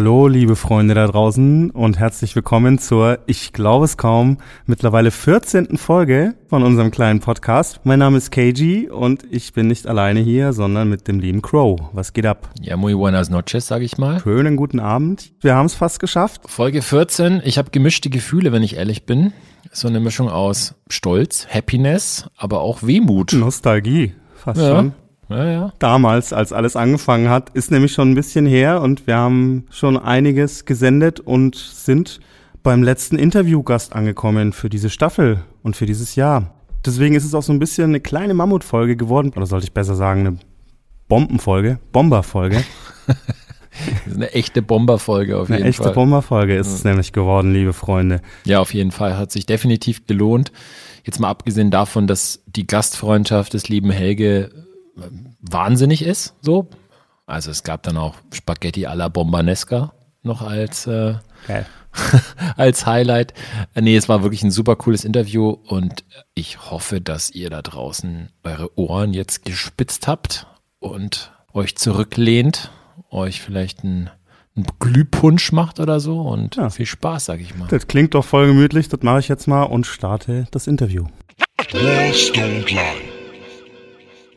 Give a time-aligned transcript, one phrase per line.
[0.00, 5.76] Hallo, liebe Freunde da draußen und herzlich willkommen zur, ich glaube es kaum, mittlerweile 14.
[5.76, 7.80] Folge von unserem kleinen Podcast.
[7.84, 11.78] Mein Name ist KG und ich bin nicht alleine hier, sondern mit dem lieben Crow.
[11.92, 12.48] Was geht ab?
[12.62, 14.20] Ja, muy buenas noches, sag ich mal.
[14.22, 15.32] Schönen guten Abend.
[15.42, 16.40] Wir haben es fast geschafft.
[16.46, 17.42] Folge 14.
[17.44, 19.34] Ich habe gemischte Gefühle, wenn ich ehrlich bin.
[19.70, 23.34] So eine Mischung aus Stolz, Happiness, aber auch Wehmut.
[23.34, 24.76] Nostalgie, fast Ja.
[24.76, 24.92] schon.
[25.30, 25.72] Ja, ja.
[25.78, 29.96] Damals, als alles angefangen hat, ist nämlich schon ein bisschen her und wir haben schon
[29.96, 32.20] einiges gesendet und sind
[32.62, 36.54] beim letzten Interviewgast angekommen für diese Staffel und für dieses Jahr.
[36.84, 39.94] Deswegen ist es auch so ein bisschen eine kleine Mammutfolge geworden, oder sollte ich besser
[39.94, 40.38] sagen, eine
[41.08, 42.64] Bombenfolge, Bomberfolge.
[43.06, 43.16] Das
[44.06, 45.92] ist eine echte Bomberfolge auf Eine jeden echte Fall.
[45.92, 48.20] Bomberfolge ist es nämlich geworden, liebe Freunde.
[48.44, 49.16] Ja, auf jeden Fall.
[49.16, 50.52] Hat sich definitiv gelohnt.
[51.04, 54.50] Jetzt mal abgesehen davon, dass die Gastfreundschaft des lieben Helge
[55.40, 56.68] wahnsinnig ist, so.
[57.26, 61.14] Also es gab dann auch Spaghetti alla Bombanesca noch als, äh,
[62.56, 63.34] als Highlight.
[63.74, 68.30] Nee, es war wirklich ein super cooles Interview und ich hoffe, dass ihr da draußen
[68.42, 70.46] eure Ohren jetzt gespitzt habt
[70.78, 72.70] und euch zurücklehnt,
[73.10, 74.10] euch vielleicht einen,
[74.56, 76.68] einen Glühpunsch macht oder so und Ja.
[76.70, 77.68] viel Spaß, sag ich mal.
[77.68, 81.06] Das klingt doch voll gemütlich, das mache ich jetzt mal und starte das Interview.
[81.72, 83.09] Don't lie.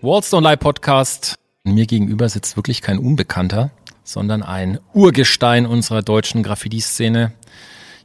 [0.04, 1.36] Walls Don't Lie Podcast.
[1.64, 3.72] Mir gegenüber sitzt wirklich kein Unbekannter,
[4.04, 7.32] sondern ein Urgestein unserer deutschen Graffiti-Szene.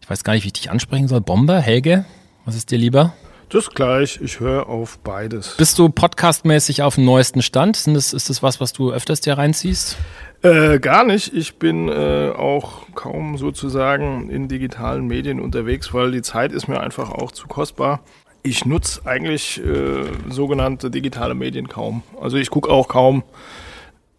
[0.01, 1.21] Ich weiß gar nicht, wie ich dich ansprechen soll.
[1.21, 2.05] Bomber, Helge,
[2.45, 3.15] was ist dir lieber?
[3.49, 5.57] Das gleich, ich höre auf beides.
[5.57, 7.75] Bist du podcastmäßig auf dem neuesten Stand?
[7.77, 9.97] Sind das, ist das was, was du öfters dir reinziehst?
[10.43, 11.35] Äh, gar nicht.
[11.35, 16.79] Ich bin äh, auch kaum sozusagen in digitalen Medien unterwegs, weil die Zeit ist mir
[16.79, 18.03] einfach auch zu kostbar.
[18.43, 22.03] Ich nutze eigentlich äh, sogenannte digitale Medien kaum.
[22.21, 23.25] Also ich gucke auch kaum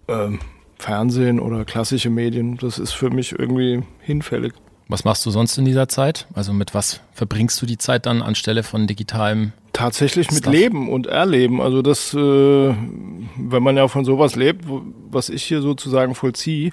[0.07, 0.39] ähm,
[0.77, 2.57] Fernsehen oder klassische Medien.
[2.57, 4.53] Das ist für mich irgendwie hinfällig.
[4.87, 6.25] Was machst du sonst in dieser Zeit?
[6.33, 9.53] Also mit was verbringst du die Zeit dann anstelle von digitalem?
[9.71, 10.51] Tatsächlich mit Stuff.
[10.51, 11.61] Leben und Erleben.
[11.61, 14.65] Also das, äh, wenn man ja von sowas lebt,
[15.11, 16.71] was ich hier sozusagen vollziehe,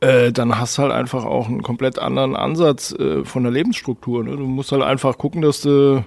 [0.00, 4.24] äh, dann hast du halt einfach auch einen komplett anderen Ansatz äh, von der Lebensstruktur.
[4.24, 4.36] Ne?
[4.36, 6.02] Du musst halt einfach gucken, dass du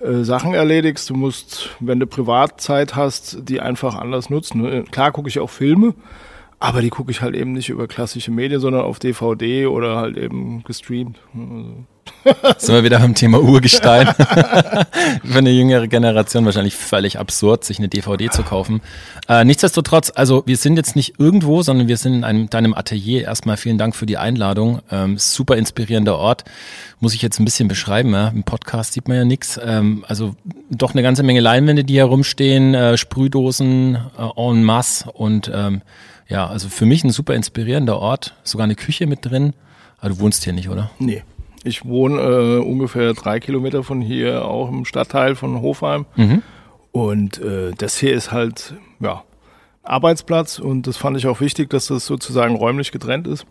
[0.00, 1.10] äh, Sachen erledigst.
[1.10, 4.62] Du musst, wenn du Privatzeit hast, die einfach anders nutzen.
[4.62, 4.84] Ne?
[4.90, 5.94] Klar gucke ich auch Filme,
[6.58, 10.16] aber die gucke ich halt eben nicht über klassische Medien, sondern auf DVD oder halt
[10.16, 11.18] eben gestreamt.
[11.34, 11.86] Also,
[12.58, 14.06] Sind wir wieder beim Thema Urgestein.
[14.14, 18.82] Für eine jüngere Generation wahrscheinlich völlig absurd, sich eine DVD zu kaufen.
[19.28, 23.22] Äh, nichtsdestotrotz, also wir sind jetzt nicht irgendwo, sondern wir sind in einem, deinem Atelier.
[23.22, 24.80] Erstmal vielen Dank für die Einladung.
[24.90, 26.44] Ähm, super inspirierender Ort.
[27.00, 28.12] Muss ich jetzt ein bisschen beschreiben.
[28.12, 28.28] Ja?
[28.28, 29.58] Im Podcast sieht man ja nichts.
[29.62, 30.34] Ähm, also
[30.70, 35.82] doch eine ganze Menge Leinwände, die hier rumstehen, äh, Sprühdosen äh, en masse und ähm,
[36.28, 38.34] ja, also für mich ein super inspirierender Ort.
[38.44, 39.52] Sogar eine Küche mit drin.
[39.98, 40.90] Aber du wohnst hier nicht, oder?
[40.98, 41.22] Nee.
[41.64, 46.06] Ich wohne äh, ungefähr drei Kilometer von hier, auch im Stadtteil von Hofheim.
[46.92, 49.22] Und äh, das hier ist halt, ja,
[49.82, 53.46] Arbeitsplatz und das fand ich auch wichtig, dass das sozusagen räumlich getrennt ist.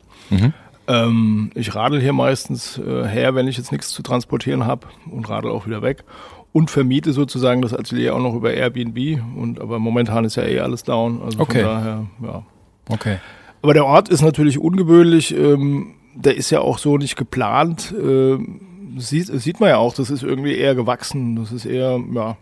[0.87, 5.29] Ähm, ich radel hier meistens äh, her, wenn ich jetzt nichts zu transportieren habe und
[5.29, 6.03] radel auch wieder weg.
[6.51, 9.21] Und vermiete sozusagen das Atelier auch noch über Airbnb.
[9.37, 11.21] Und aber momentan ist ja eh alles down.
[11.23, 11.61] Also Okay.
[11.63, 12.43] von daher, ja.
[12.89, 13.17] Okay.
[13.61, 15.35] Aber der Ort ist natürlich ungewöhnlich.
[15.35, 15.93] Ähm,
[16.24, 17.94] der ist ja auch so nicht geplant.
[17.97, 18.62] Ähm,
[18.97, 21.35] sieht, sieht man ja auch, das ist irgendwie eher gewachsen.
[21.35, 22.38] Das ist eher, ja,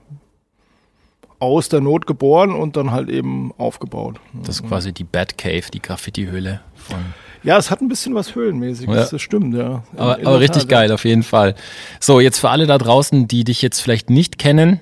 [1.40, 4.20] aus der Not geboren und dann halt eben aufgebaut.
[4.44, 6.98] Das ist quasi die Batcave, die Graffiti-Höhle von.
[7.44, 9.06] Ja, es hat ein bisschen was Höhlenmäßiges, Ja.
[9.06, 9.84] das stimmt, ja.
[9.96, 11.54] Aber, aber richtig Tat, geil, auf jeden Fall.
[12.00, 14.80] So, jetzt für alle da draußen, die dich jetzt vielleicht nicht kennen,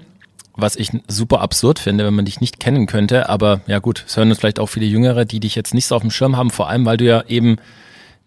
[0.56, 4.16] was ich super absurd finde, wenn man dich nicht kennen könnte, aber ja gut, es
[4.16, 6.50] hören uns vielleicht auch viele Jüngere, die dich jetzt nicht so auf dem Schirm haben,
[6.50, 7.58] vor allem, weil du ja eben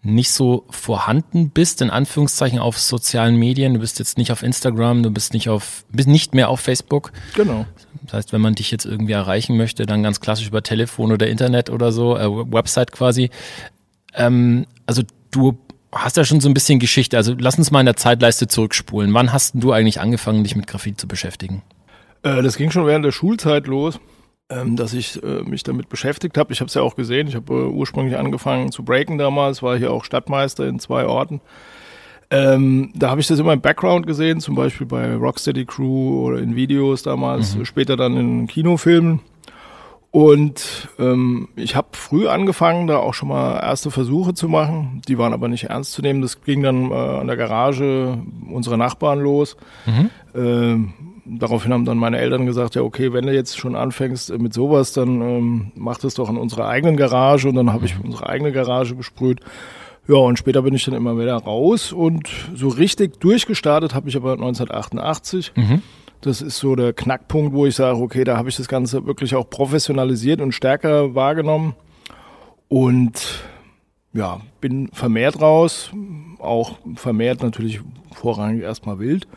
[0.01, 3.73] nicht so vorhanden bist, in Anführungszeichen, auf sozialen Medien.
[3.73, 7.11] Du bist jetzt nicht auf Instagram, du bist nicht auf, bist nicht mehr auf Facebook.
[7.35, 7.65] Genau.
[8.03, 11.27] Das heißt, wenn man dich jetzt irgendwie erreichen möchte, dann ganz klassisch über Telefon oder
[11.27, 13.29] Internet oder so, äh, Website quasi.
[14.13, 15.57] Ähm, also du
[15.91, 17.17] hast ja schon so ein bisschen Geschichte.
[17.17, 19.13] Also lass uns mal in der Zeitleiste zurückspulen.
[19.13, 21.61] Wann hast du eigentlich angefangen, dich mit Graffiti zu beschäftigen?
[22.23, 23.99] Äh, das ging schon während der Schulzeit los,
[24.49, 26.53] ähm, dass ich äh, mich damit beschäftigt habe.
[26.53, 27.27] Ich habe es ja auch gesehen.
[27.27, 31.41] Ich habe äh, ursprünglich angefangen zu breaken damals, war hier auch Stadtmeister in zwei Orten.
[32.31, 36.39] Ähm, da habe ich das immer im Background gesehen, zum Beispiel bei Rocksteady Crew oder
[36.39, 39.21] in Videos damals, später dann in Kinofilmen.
[40.11, 45.01] Und ähm, ich habe früh angefangen, da auch schon mal erste Versuche zu machen.
[45.07, 46.21] Die waren aber nicht ernst zu nehmen.
[46.21, 48.17] Das ging dann äh, an der Garage
[48.49, 49.55] unserer Nachbarn los.
[50.33, 50.93] Ähm,
[51.29, 54.93] daraufhin haben dann meine Eltern gesagt, ja okay, wenn du jetzt schon anfängst mit sowas,
[54.93, 57.47] dann ähm, mach das doch in unserer eigenen Garage.
[57.47, 59.41] Und dann habe ich unsere eigene Garage besprüht.
[60.07, 64.17] Ja, und später bin ich dann immer wieder raus und so richtig durchgestartet habe ich
[64.17, 65.51] aber 1988.
[65.55, 65.83] Mhm.
[66.21, 69.35] Das ist so der Knackpunkt, wo ich sage, okay, da habe ich das Ganze wirklich
[69.35, 71.75] auch professionalisiert und stärker wahrgenommen.
[72.67, 73.43] Und
[74.11, 75.91] ja, bin vermehrt raus,
[76.39, 77.81] auch vermehrt natürlich
[78.11, 79.27] vorrangig erstmal wild.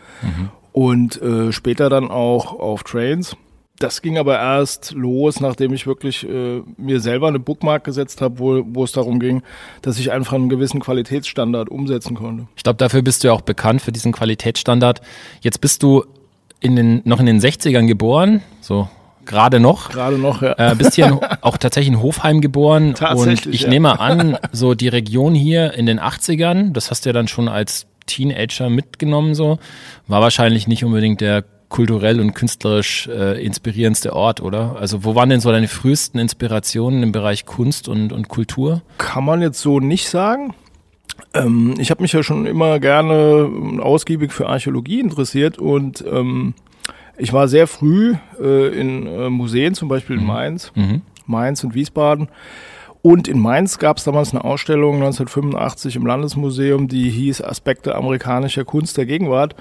[0.72, 3.36] Und äh, später dann auch auf Trains.
[3.78, 8.38] Das ging aber erst los, nachdem ich wirklich äh, mir selber eine Bookmark gesetzt habe,
[8.38, 9.42] wo, wo es darum ging,
[9.82, 12.46] dass ich einfach einen gewissen Qualitätsstandard umsetzen konnte.
[12.54, 15.00] Ich glaube, dafür bist du ja auch bekannt, für diesen Qualitätsstandard.
[15.40, 16.04] Jetzt bist du
[16.60, 18.88] in den, noch in den 60ern geboren, so
[19.25, 19.90] gerade noch.
[19.90, 20.54] Gerade noch, ja.
[20.58, 22.88] Äh, bist hier auch tatsächlich in Hofheim geboren.
[22.88, 23.68] Und Tatsächlich, ich ja.
[23.68, 27.48] nehme an, so die Region hier in den 80ern, das hast du ja dann schon
[27.48, 29.58] als Teenager mitgenommen, so,
[30.06, 34.76] war wahrscheinlich nicht unbedingt der kulturell und künstlerisch äh, inspirierendste Ort, oder?
[34.78, 38.82] Also wo waren denn so deine frühesten Inspirationen im Bereich Kunst und, und Kultur?
[38.99, 40.54] Kann man jetzt so nicht sagen.
[41.32, 46.52] Ähm, ich habe mich ja schon immer gerne ähm, ausgiebig für Archäologie interessiert und ähm,
[47.16, 51.02] ich war sehr früh äh, in äh, Museen, zum Beispiel in Mainz, Mhm.
[51.26, 52.28] Mainz und Wiesbaden.
[53.02, 58.64] Und in Mainz gab es damals eine Ausstellung 1985 im Landesmuseum, die hieß Aspekte amerikanischer
[58.64, 59.56] Kunst der Gegenwart.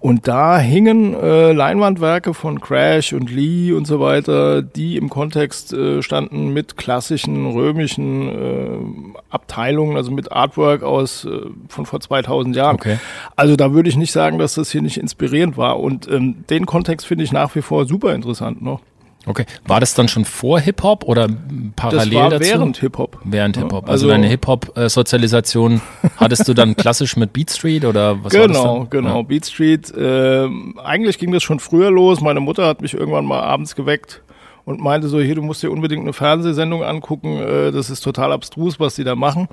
[0.00, 5.74] Und da hingen äh, Leinwandwerke von Crash und Lee und so weiter, die im Kontext
[5.74, 12.56] äh, standen mit klassischen römischen äh, Abteilungen, also mit Artwork aus äh, von vor 2000
[12.56, 12.76] Jahren.
[12.76, 12.98] Okay.
[13.36, 15.78] Also da würde ich nicht sagen, dass das hier nicht inspirierend war.
[15.78, 18.80] Und ähm, den Kontext finde ich nach wie vor super interessant noch.
[19.26, 19.44] Okay.
[19.66, 21.28] War das dann schon vor Hip-Hop oder
[21.76, 22.44] parallel Das war dazu?
[22.50, 23.18] während Hip-Hop.
[23.24, 23.84] Während Ja, Hip-Hop.
[23.88, 25.80] Also, also- deine Hip-Hop-Sozialisation
[26.16, 29.22] hattest du dann klassisch mit Beat Street oder was war das Genau, genau.
[29.22, 29.92] Beat Street.
[29.96, 32.20] Ähm, eigentlich ging das schon früher los.
[32.20, 34.22] Meine Mutter hat mich irgendwann mal abends geweckt
[34.64, 37.36] und meinte so, hier, du musst dir unbedingt eine Fernsehsendung angucken.
[37.38, 39.48] Äh, das ist total abstrus, was die da machen.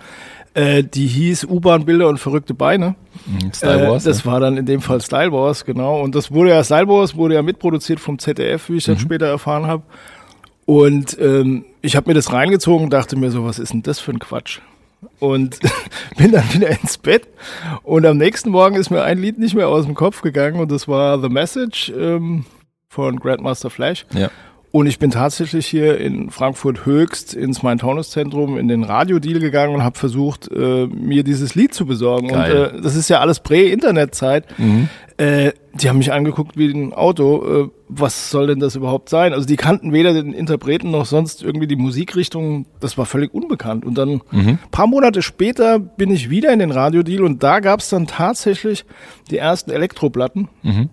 [0.58, 2.96] Äh, die hieß U-Bahn-Bilder und verrückte Beine.
[3.28, 4.06] Mhm, Star Wars.
[4.06, 6.02] Äh, das war dann in dem Fall Style Wars, genau.
[6.02, 8.94] Und das wurde ja, Style Wars wurde ja mitproduziert vom ZDF, wie ich Mhm.
[8.94, 9.84] dann später erfahren habe.
[10.66, 14.00] Und ähm, ich habe mir das reingezogen und dachte mir so, was ist denn das
[14.00, 14.60] für ein Quatsch?
[15.20, 15.60] Und
[16.18, 17.28] bin dann wieder ins Bett.
[17.84, 20.72] Und am nächsten Morgen ist mir ein Lied nicht mehr aus dem Kopf gegangen und
[20.72, 22.46] das war The Message ähm,
[22.90, 24.06] von Grandmaster Flash.
[24.14, 24.30] ja.
[24.78, 29.84] Und ich bin tatsächlich hier in Frankfurt Höchst ins Main-Taunus-Zentrum in den Radiodeal gegangen und
[29.84, 32.28] habe versucht, äh, mir dieses Lied zu besorgen.
[32.28, 32.68] Geil.
[32.74, 34.46] Und äh, das ist ja alles Prä-Internet-Zeit.
[34.60, 34.88] Mhm.
[35.18, 37.64] Äh, die haben mich angeguckt wie ein Auto.
[37.66, 39.34] Äh, was soll denn das überhaupt sein?
[39.34, 42.68] Also die kannten weder den Interpreten noch sonst irgendwie die Musikrichtung.
[42.80, 43.84] Das war völlig unbekannt.
[43.84, 44.60] Und dann Mhm.
[44.70, 48.86] paar Monate später bin ich wieder in den Radiodeal und da gab es dann tatsächlich
[49.32, 50.90] die ersten Elektroplatten Mhm.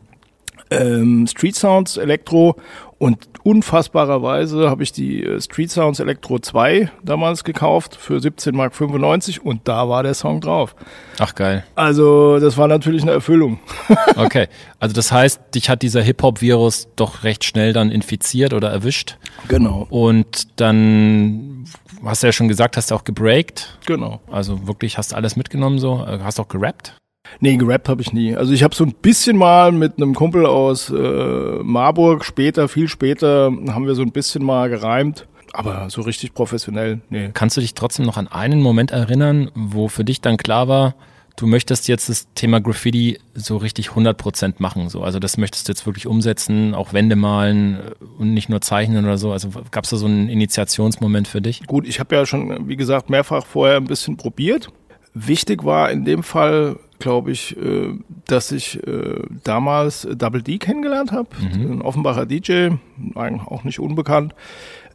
[0.71, 2.57] ähm, Street Sounds Elektro
[3.05, 9.45] und unfassbarerweise habe ich die äh, Street Sounds Elektro 2 damals gekauft für 17,95 Mark
[9.45, 10.75] und da war der Song drauf.
[11.19, 11.65] Ach geil.
[11.75, 13.59] Also das war natürlich eine Erfüllung.
[14.17, 14.47] Okay.
[14.79, 19.19] Also das heißt, dich hat dieser Hip-Hop-Virus doch recht schnell dann infiziert oder erwischt.
[19.49, 19.87] Genau.
[19.91, 21.65] Und dann
[22.05, 23.77] hast du ja schon gesagt, hast du auch gebreakt.
[23.87, 24.21] Genau.
[24.31, 26.05] Also wirklich hast alles mitgenommen so.
[26.07, 26.97] Äh, Hast auch gerappt.
[27.41, 28.35] Nee, gerappt habe ich nie.
[28.37, 32.89] Also ich habe so ein bisschen mal mit einem Kumpel aus äh, Marburg, später, viel
[32.89, 35.27] später, haben wir so ein bisschen mal gereimt.
[35.53, 37.31] Aber so richtig professionell, nee.
[37.33, 40.95] Kannst du dich trotzdem noch an einen Moment erinnern, wo für dich dann klar war,
[41.37, 45.03] du möchtest jetzt das Thema Graffiti so richtig 100% machen, so.
[45.03, 49.05] Also das möchtest du jetzt wirklich umsetzen, auch Wände malen äh, und nicht nur zeichnen
[49.05, 49.33] oder so.
[49.33, 51.67] Also gab es da so einen Initiationsmoment für dich?
[51.67, 54.69] Gut, ich habe ja schon, wie gesagt, mehrfach vorher ein bisschen probiert.
[55.15, 57.95] Wichtig war in dem Fall, glaube ich, äh,
[58.27, 62.71] dass ich äh, damals Double D kennengelernt habe, ein Offenbacher DJ,
[63.15, 64.35] eigentlich auch nicht unbekannt,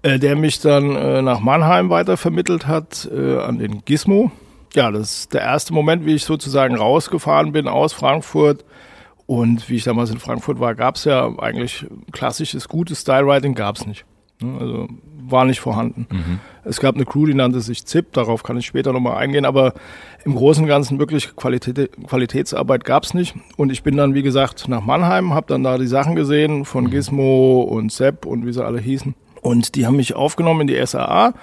[0.02, 4.32] äh, der mich dann nach Mannheim weitervermittelt hat an den Gizmo.
[4.74, 8.64] Ja, das ist der erste Moment, wie ich sozusagen rausgefahren bin aus Frankfurt.
[9.26, 13.76] Und wie ich damals in Frankfurt war, gab es ja eigentlich klassisches, gutes Stylewriting, gab
[13.76, 14.04] es nicht.
[14.42, 14.88] Ne, Also
[15.32, 16.08] war nicht vorhanden.
[16.64, 19.74] Es gab eine Crew, die nannte sich ZIP, darauf kann ich später nochmal eingehen, aber
[20.26, 23.36] im Großen und Ganzen wirklich Qualität, Qualitätsarbeit gab es nicht.
[23.58, 26.90] Und ich bin dann, wie gesagt, nach Mannheim, habe dann da die Sachen gesehen von
[26.90, 29.16] Gizmo und Sepp und wie sie alle hießen.
[29.42, 31.34] Und die haben mich aufgenommen in die SAA.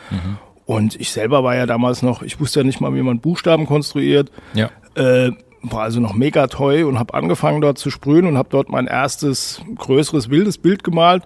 [0.66, 3.66] Und ich selber war ja damals noch, ich wusste ja nicht mal, wie man Buchstaben
[3.66, 4.30] konstruiert.
[4.54, 4.70] Ja.
[4.94, 8.68] Äh, war also noch mega toll und habe angefangen dort zu sprühen und habe dort
[8.68, 11.24] mein erstes größeres wildes Bild gemalt,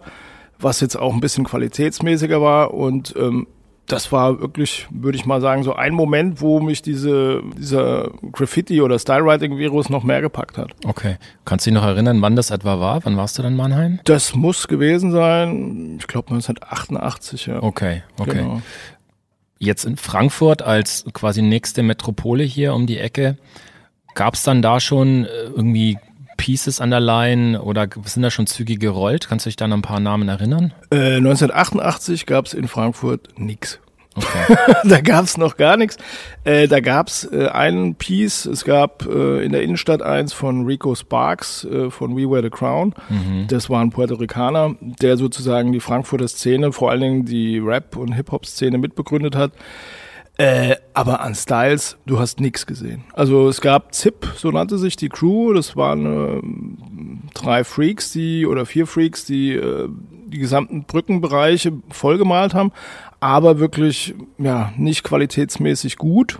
[0.62, 3.46] was jetzt auch ein bisschen qualitätsmäßiger war und ähm,
[3.90, 8.80] das war wirklich, würde ich mal sagen, so ein Moment, wo mich diese, dieser Graffiti-
[8.82, 10.70] oder Stylewriting-Virus noch mehr gepackt hat.
[10.84, 11.16] Okay.
[11.44, 13.04] Kannst du dich noch erinnern, wann das etwa war?
[13.04, 14.00] Wann warst du dann in Mannheim?
[14.04, 17.62] Das muss gewesen sein, ich glaube 1988, ja.
[17.62, 18.38] Okay, okay.
[18.38, 18.62] Genau.
[19.58, 23.36] Jetzt in Frankfurt als quasi nächste Metropole hier um die Ecke,
[24.14, 25.98] gab es dann da schon äh, irgendwie
[26.40, 29.28] Pieces an der Line oder sind da schon Züge gerollt?
[29.28, 30.72] Kannst du dich da an ein paar Namen erinnern?
[30.90, 33.78] Äh, 1988 gab es in Frankfurt nix.
[34.14, 34.56] Okay.
[34.84, 35.98] da gab es noch gar nichts.
[36.44, 40.64] Äh, da gab es äh, einen Piece, es gab äh, in der Innenstadt eins von
[40.64, 42.94] Rico Sparks äh, von We Wear the Crown.
[43.10, 43.46] Mhm.
[43.48, 47.96] Das war ein Puerto Ricaner, der sozusagen die Frankfurter Szene, vor allen Dingen die Rap-
[47.96, 49.52] und Hip-Hop-Szene mitbegründet hat.
[50.40, 53.04] Äh, aber an Styles, du hast nichts gesehen.
[53.12, 55.52] Also es gab Zip, so nannte sich die Crew.
[55.52, 59.90] Das waren äh, drei Freaks, die oder vier Freaks, die äh,
[60.28, 62.72] die gesamten Brückenbereiche vollgemalt haben,
[63.20, 66.38] aber wirklich ja nicht qualitätsmäßig gut.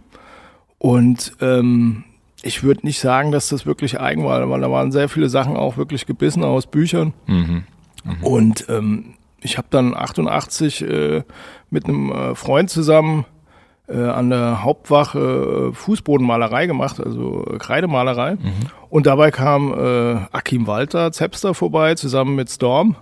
[0.78, 2.04] Und ähm,
[2.42, 5.59] ich würde nicht sagen, dass das wirklich eigen war, weil da waren sehr viele Sachen
[5.59, 7.12] auch wirklich gebissen aus Büchern.
[7.26, 7.64] Mhm.
[8.23, 11.23] Und ähm, ich habe dann 88 äh,
[11.69, 13.26] mit einem äh, Freund zusammen
[13.97, 18.37] an der Hauptwache äh, Fußbodenmalerei gemacht, also äh, Kreidemalerei.
[18.88, 22.97] Und dabei kam äh, Akim Walter, Zepster, vorbei, zusammen mit Storm,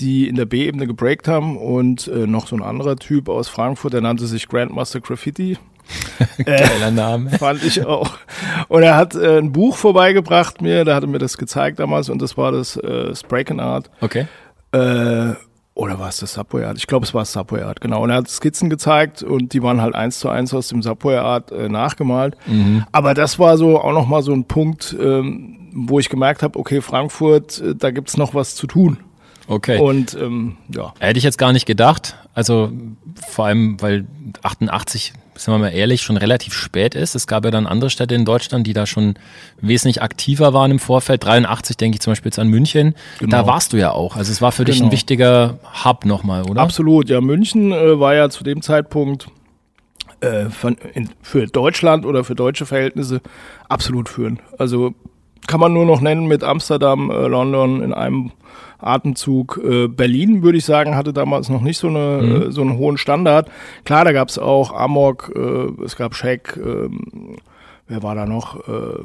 [0.00, 3.92] die in der B-Ebene gebreakt haben und äh, noch so ein anderer Typ aus Frankfurt,
[3.92, 5.58] der nannte sich Grandmaster Graffiti.
[6.44, 7.30] Geiler Name.
[7.30, 8.18] Fand ich auch.
[8.68, 12.08] Und er hat äh, ein Buch vorbeigebracht mir, da hat er mir das gezeigt damals
[12.08, 13.90] und das war das äh, Spraken Art.
[14.00, 14.26] Okay.
[14.72, 15.32] Äh,
[15.78, 16.76] oder war es das Subway Art?
[16.76, 18.02] Ich glaube, es war das Subway Art, genau.
[18.02, 21.16] Und er hat Skizzen gezeigt und die waren halt eins zu eins aus dem Subway
[21.16, 22.36] Art äh, nachgemalt.
[22.90, 26.80] Aber das war so auch nochmal so ein Punkt, ähm, wo ich gemerkt habe, okay,
[26.80, 28.98] Frankfurt, äh, da gibt's noch was zu tun.
[29.46, 29.78] Okay.
[29.78, 30.92] Und ähm, ja.
[30.98, 32.16] Hätte ich jetzt gar nicht gedacht.
[32.34, 32.72] Also
[33.28, 34.04] vor allem, weil
[34.42, 37.14] 88, sind wir mal ehrlich, schon relativ spät ist.
[37.14, 39.14] Es gab ja dann andere Städte in Deutschland, die da schon
[39.60, 41.24] wesentlich aktiver waren im Vorfeld.
[41.24, 42.94] 83 denke ich zum Beispiel jetzt an München.
[43.20, 43.30] Genau.
[43.30, 44.16] Da warst du ja auch.
[44.16, 44.92] Also es war für dich ein Genau.
[44.92, 46.60] wichtiger Hub nochmal, oder?
[46.60, 47.20] Absolut, ja.
[47.20, 49.28] München äh, war ja zu dem Zeitpunkt
[50.20, 53.20] äh, von, in, für Deutschland oder für deutsche Verhältnisse
[53.68, 54.40] absolut führend.
[54.58, 54.94] Also
[55.46, 58.32] kann man nur noch nennen mit Amsterdam, äh, London in einem
[58.78, 59.60] Atemzug.
[59.62, 62.96] Äh, Berlin, würde ich sagen, hatte damals noch nicht so, eine, äh, so einen hohen
[62.98, 63.50] Standard.
[63.84, 67.36] Klar, da gab es auch Amok, äh, es gab Shaq, ähm,
[67.88, 68.56] wer war da noch?
[68.68, 69.04] Äh,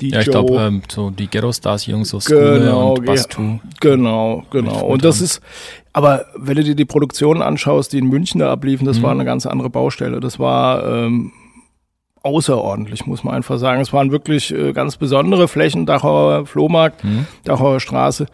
[0.00, 0.14] DJ.
[0.14, 3.58] Ja, ich glaube, ähm, so die Ghetto Stars Jungs, so Genau, und Bastu.
[3.80, 4.84] Genau, genau.
[4.84, 5.40] Und das ist,
[5.94, 9.02] aber wenn du dir die Produktionen anschaust, die in München da abliefen, das Mhm.
[9.04, 10.20] war eine ganz andere Baustelle.
[10.20, 11.32] Das war ähm,
[12.22, 13.80] außerordentlich, muss man einfach sagen.
[13.80, 17.26] Es waren wirklich äh, ganz besondere Flächen, Dachauer Flohmarkt, Mhm.
[17.44, 18.26] Dachauer Straße.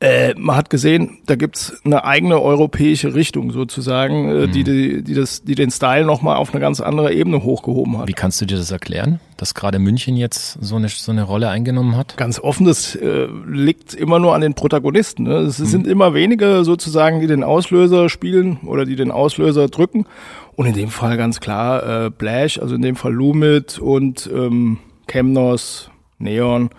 [0.00, 4.52] Äh, man hat gesehen, da gibt's eine eigene europäische Richtung sozusagen, äh, Mhm.
[4.52, 8.06] die, die, die, das, die den Style nochmal auf eine ganz andere Ebene hochgehoben hat.
[8.06, 11.48] Wie kannst du dir das erklären, dass gerade München jetzt so eine, so eine Rolle
[11.48, 12.16] eingenommen hat?
[12.16, 15.24] Ganz offen, das äh, liegt immer nur an den Protagonisten.
[15.24, 15.38] Ne?
[15.38, 20.06] Es sind immer wenige sozusagen, die den Auslöser spielen oder die den Auslöser drücken.
[20.54, 24.78] Und in dem Fall ganz klar äh, Blash, also in dem Fall Lumit und ähm,
[25.08, 25.90] Chemnos,
[26.20, 26.70] Neon.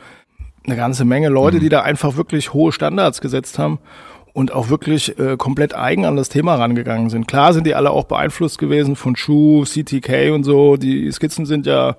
[0.65, 3.79] Eine ganze Menge Leute, die da einfach wirklich hohe Standards gesetzt haben
[4.33, 7.27] und auch wirklich äh, komplett eigen an das Thema rangegangen sind.
[7.27, 10.77] Klar sind die alle auch beeinflusst gewesen von Shu, CTK und so.
[10.77, 11.95] Die Skizzen sind ja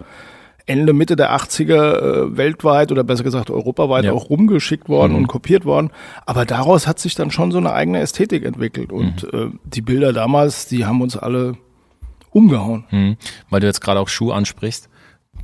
[0.66, 4.12] Ende, Mitte der 80er äh, weltweit oder besser gesagt europaweit Ja.
[4.12, 5.90] auch rumgeschickt worden und kopiert worden.
[6.26, 8.92] Aber daraus hat sich dann schon so eine eigene Ästhetik entwickelt.
[8.92, 11.56] Und äh, die Bilder damals, die haben uns alle
[12.30, 12.84] umgehauen.
[12.90, 13.16] Hm.
[13.48, 14.88] Weil du jetzt gerade auch Schuh ansprichst.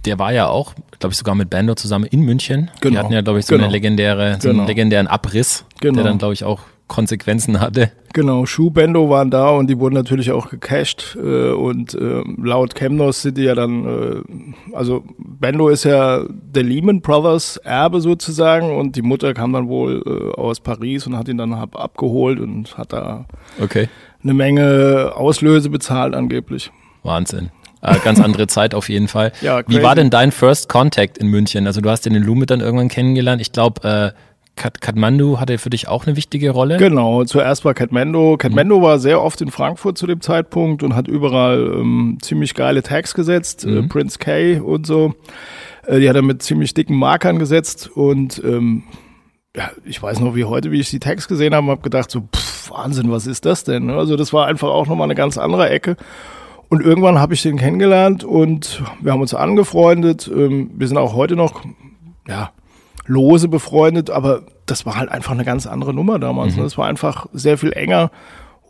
[0.06, 2.70] Der war ja auch, glaube ich, sogar mit Bando zusammen in München.
[2.76, 3.00] Die Genau.
[3.00, 3.64] hatten ja, glaube ich, so Genau.
[3.64, 4.68] eine legendäre, so einen Genau.
[4.68, 5.96] legendären Abriss, Genau.
[5.96, 7.90] der dann, glaube ich, auch Konsequenzen hatte.
[8.12, 13.22] Genau, Schuhbendo waren da und die wurden natürlich auch gecached äh, und äh, laut Chemnos
[13.22, 18.94] sind die ja dann, äh, also Bendo ist ja der Lehman Brothers Erbe sozusagen und
[18.94, 22.78] die Mutter kam dann wohl äh, aus Paris und hat ihn dann ab abgeholt und
[22.78, 23.26] hat da
[23.60, 23.88] Okay.
[24.22, 26.70] eine Menge Auslöse bezahlt angeblich.
[27.02, 27.50] Wahnsinn.
[27.86, 29.32] Äh, ganz andere Zeit auf jeden Fall.
[29.40, 29.82] Ja, Wie crazy.
[29.82, 31.66] war denn dein First Contact in München?
[31.66, 33.40] Also du hast ja den Lumit dann irgendwann kennengelernt.
[33.40, 34.20] Ich glaube, äh,
[34.56, 36.78] Kat Kathmandu hatte für dich auch eine wichtige Rolle.
[36.78, 38.38] Genau, zuerst war Katmendo.
[38.38, 42.82] Katmendo war sehr oft in Frankfurt zu dem Zeitpunkt und hat überall ähm, ziemlich geile
[42.82, 45.14] Tags gesetzt, äh, Prince K und so.
[45.86, 48.84] Äh, die hat er mit ziemlich dicken Markern gesetzt und ähm,
[49.54, 52.22] ja, ich weiß noch wie heute, wie ich die Tags gesehen habe, habe gedacht so,
[52.34, 53.90] pff, Wahnsinn, was ist das denn?
[53.90, 55.96] Also das war einfach auch nochmal eine ganz andere Ecke.
[56.68, 60.30] Und irgendwann habe ich den kennengelernt und wir haben uns angefreundet.
[60.34, 61.62] Ähm, wir sind auch heute noch,
[62.28, 62.50] ja,
[63.06, 66.56] lose befreundet, aber das war halt einfach eine ganz andere Nummer damals.
[66.56, 66.64] Ne?
[66.64, 68.10] Es war einfach sehr viel enger.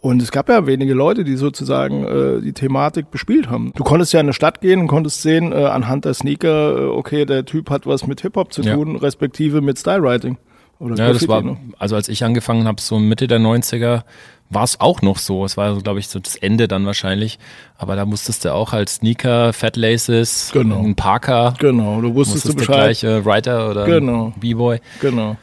[0.02, 3.72] Und es gab ja wenige Leute, die sozusagen äh, die Thematik bespielt haben.
[3.74, 6.84] Du konntest ja in eine Stadt gehen und konntest sehen, äh, anhand der Sneaker, äh,
[6.84, 8.74] okay, der Typ hat was mit Hip-Hop zu Ja.
[8.74, 10.36] tun, respektive mit Stylewriting.
[10.78, 11.42] Oder ja, das war,
[11.78, 14.02] also als ich angefangen habe, so Mitte der 90er,
[14.50, 15.44] war es auch noch so.
[15.44, 17.38] Es war, glaube ich, so das Ende dann wahrscheinlich.
[17.76, 20.82] Aber da musstest du auch halt Sneaker, Fat Laces, genau.
[20.82, 21.54] ein Parker.
[21.58, 22.98] Genau, du wusstest, musstest du Bescheid.
[23.00, 24.32] Gleich, äh, Writer oder genau.
[24.36, 24.80] B-Boy.
[25.00, 25.36] Genau.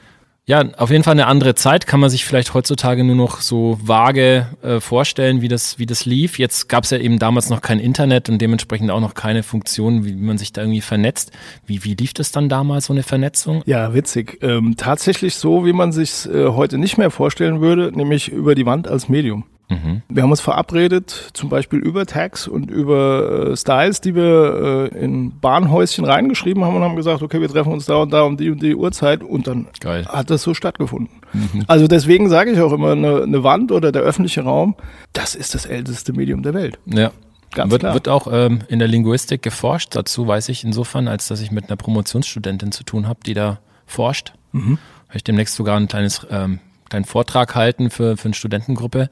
[0.45, 1.87] Ja, auf jeden Fall eine andere Zeit.
[1.87, 6.03] Kann man sich vielleicht heutzutage nur noch so vage äh, vorstellen, wie das, wie das
[6.03, 6.37] lief.
[6.37, 10.03] Jetzt gab es ja eben damals noch kein Internet und dementsprechend auch noch keine Funktion,
[10.03, 11.31] wie, wie man sich da irgendwie vernetzt.
[11.65, 13.61] Wie, wie lief das dann damals, so eine Vernetzung?
[13.65, 14.39] Ja, witzig.
[14.41, 18.65] Ähm, tatsächlich so, wie man sich äh, heute nicht mehr vorstellen würde, nämlich über die
[18.65, 19.45] Wand als Medium.
[19.73, 20.01] Mhm.
[20.09, 25.03] Wir haben uns verabredet, zum Beispiel über Tags und über äh, Styles, die wir äh,
[25.03, 28.37] in Bahnhäuschen reingeschrieben haben und haben gesagt, okay, wir treffen uns da und da um
[28.37, 30.05] die und die Uhrzeit und dann Geil.
[30.07, 31.21] hat das so stattgefunden.
[31.33, 31.63] Mhm.
[31.67, 34.75] Also deswegen sage ich auch immer, eine, eine Wand oder der öffentliche Raum,
[35.13, 36.79] das ist das älteste Medium der Welt.
[36.85, 37.11] Ja.
[37.51, 37.93] Ganz wird, klar.
[37.93, 39.95] wird auch ähm, in der Linguistik geforscht.
[39.95, 43.59] Dazu weiß ich insofern, als dass ich mit einer Promotionsstudentin zu tun habe, die da
[43.85, 44.33] forscht.
[44.53, 44.79] Mhm.
[45.07, 46.59] Habe ich demnächst sogar ein kleines ähm,
[46.93, 49.09] kleinen Vortrag halten für, für eine Studentengruppe.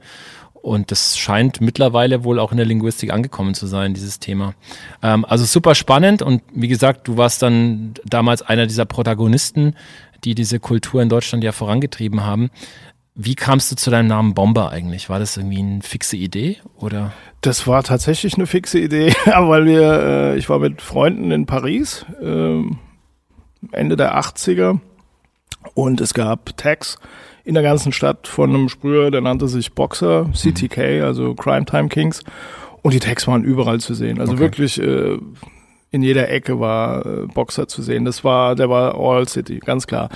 [0.62, 4.54] Und das scheint mittlerweile wohl auch in der Linguistik angekommen zu sein, dieses Thema.
[5.02, 9.74] Ähm, also super spannend und wie gesagt, du warst dann damals einer dieser Protagonisten,
[10.22, 12.50] die diese Kultur in Deutschland ja vorangetrieben haben.
[13.16, 15.10] Wie kamst du zu deinem Namen Bomber eigentlich?
[15.10, 17.12] War das irgendwie eine fixe Idee oder?
[17.40, 22.06] Das war tatsächlich eine fixe Idee, weil wir, äh, ich war mit Freunden in Paris
[22.22, 22.62] äh,
[23.72, 24.78] Ende der 80er
[25.74, 26.98] und es gab Tags
[27.44, 31.88] in der ganzen Stadt von einem Sprüher, der nannte sich Boxer, CTK, also Crime Time
[31.88, 32.22] Kings.
[32.82, 34.20] Und die Tags waren überall zu sehen.
[34.20, 34.42] Also okay.
[34.42, 35.18] wirklich äh,
[35.90, 38.04] in jeder Ecke war äh, Boxer zu sehen.
[38.04, 40.08] Das war, der war All City, ganz klar.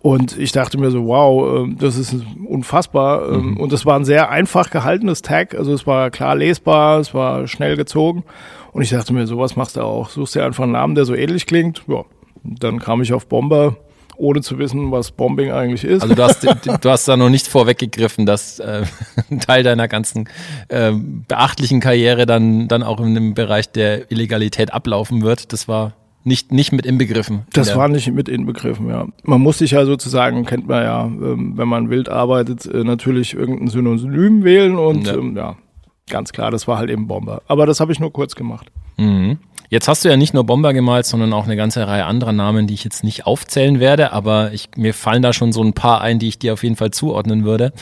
[0.00, 2.16] Und ich dachte mir so, wow, äh, das ist
[2.46, 3.28] unfassbar.
[3.28, 3.56] Ähm, mhm.
[3.58, 5.54] Und es war ein sehr einfach gehaltenes Tag.
[5.54, 8.24] Also es war klar lesbar, es war schnell gezogen.
[8.72, 10.10] Und ich dachte mir, sowas machst du auch.
[10.10, 11.82] Suchst dir einfach einen Namen, der so ähnlich klingt.
[11.88, 12.04] Ja,
[12.42, 13.76] dann kam ich auf Bomber
[14.18, 16.02] ohne zu wissen, was Bombing eigentlich ist.
[16.02, 18.82] Also du hast, du hast da noch nicht vorweggegriffen, dass äh,
[19.30, 20.28] ein Teil deiner ganzen
[20.68, 25.52] äh, beachtlichen Karriere dann, dann auch in dem Bereich der Illegalität ablaufen wird.
[25.52, 27.42] Das war nicht, nicht mit inbegriffen.
[27.52, 29.06] Das war nicht mit inbegriffen, ja.
[29.22, 33.34] Man muss sich ja sozusagen, kennt man ja, ähm, wenn man wild arbeitet, äh, natürlich
[33.34, 35.14] irgendein Synonym wählen und ja.
[35.14, 35.56] Ähm, ja,
[36.08, 37.42] ganz klar, das war halt eben Bomber.
[37.48, 38.70] Aber das habe ich nur kurz gemacht.
[38.96, 39.38] Mhm.
[39.70, 42.66] Jetzt hast du ja nicht nur Bomber gemalt, sondern auch eine ganze Reihe anderer Namen,
[42.66, 46.00] die ich jetzt nicht aufzählen werde, aber ich, mir fallen da schon so ein paar
[46.00, 47.72] ein, die ich dir auf jeden Fall zuordnen würde.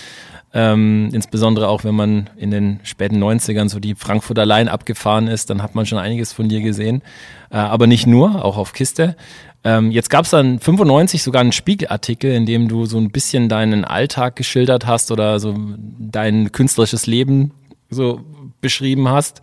[0.53, 5.51] Ähm, insbesondere auch, wenn man in den späten 90ern so die Frankfurter Line abgefahren ist,
[5.51, 7.03] dann hat man schon einiges von dir gesehen.
[7.51, 9.17] Äh, aber nicht nur, auch auf Kiste.
[9.65, 13.49] Ähm, jetzt gab es dann 95 sogar einen Spiegelartikel, in dem du so ein bisschen
[13.49, 15.55] deinen Alltag geschildert hast oder so
[15.99, 17.53] dein künstlerisches Leben
[17.90, 18.20] so
[18.61, 19.42] beschrieben hast.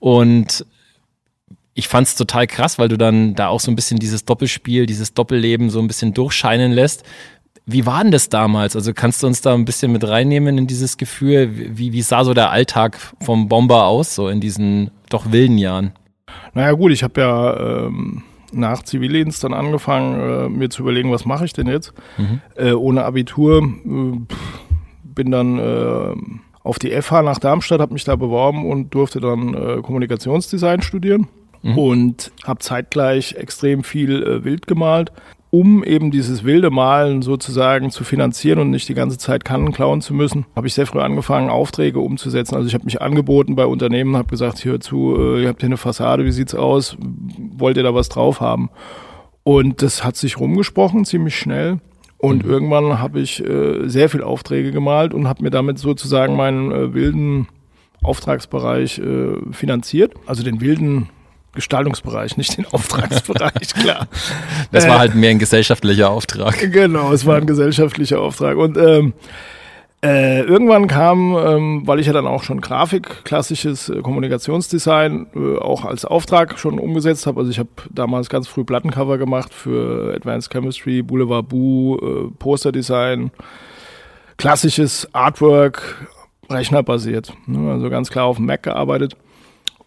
[0.00, 0.66] Und
[1.74, 4.86] ich fand es total krass, weil du dann da auch so ein bisschen dieses Doppelspiel,
[4.86, 7.04] dieses Doppelleben so ein bisschen durchscheinen lässt.
[7.64, 8.74] Wie war denn das damals?
[8.74, 11.50] Also kannst du uns da ein bisschen mit reinnehmen in dieses Gefühl?
[11.78, 15.92] Wie, wie sah so der Alltag vom Bomber aus, so in diesen doch wilden Jahren?
[16.54, 21.24] Naja gut, ich habe ja ähm, nach Zivildienst dann angefangen, äh, mir zu überlegen, was
[21.24, 21.92] mache ich denn jetzt?
[22.18, 22.40] Mhm.
[22.56, 24.18] Äh, ohne Abitur äh,
[25.04, 26.14] bin dann äh,
[26.62, 31.28] auf die FH nach Darmstadt, habe mich da beworben und durfte dann äh, Kommunikationsdesign studieren
[31.62, 31.78] mhm.
[31.78, 35.12] und habe zeitgleich extrem viel äh, wild gemalt,
[35.50, 40.00] um eben dieses wilde Malen sozusagen zu finanzieren und nicht die ganze Zeit Kannen klauen
[40.00, 42.54] zu müssen, habe ich sehr früh angefangen, Aufträge umzusetzen.
[42.54, 45.68] Also ich habe mich angeboten bei Unternehmen, habe gesagt, hör zu, äh, ihr habt hier
[45.68, 46.96] eine Fassade, wie sieht's aus?
[47.54, 48.70] Wollt ihr da was drauf haben?
[49.44, 51.80] Und das hat sich rumgesprochen, ziemlich schnell.
[52.22, 52.50] Und mhm.
[52.52, 56.94] irgendwann habe ich äh, sehr viel Aufträge gemalt und habe mir damit sozusagen meinen äh,
[56.94, 57.48] wilden
[58.00, 60.14] Auftragsbereich äh, finanziert.
[60.24, 61.08] Also den wilden
[61.52, 64.06] Gestaltungsbereich, nicht den Auftragsbereich, klar.
[64.70, 66.60] Das war halt mehr ein gesellschaftlicher Auftrag.
[66.72, 68.56] Genau, es war ein gesellschaftlicher Auftrag.
[68.56, 69.14] Und ähm,
[70.04, 75.58] äh, irgendwann kam, ähm, weil ich ja dann auch schon Grafik, klassisches äh, Kommunikationsdesign äh,
[75.58, 77.38] auch als Auftrag schon umgesetzt habe.
[77.38, 83.30] Also ich habe damals ganz früh Plattencover gemacht für Advanced Chemistry, Boulevard Boo, äh, Posterdesign,
[84.38, 86.08] klassisches Artwork,
[86.50, 87.32] rechnerbasiert.
[87.46, 87.70] Ne?
[87.70, 89.16] Also ganz klar auf dem Mac gearbeitet.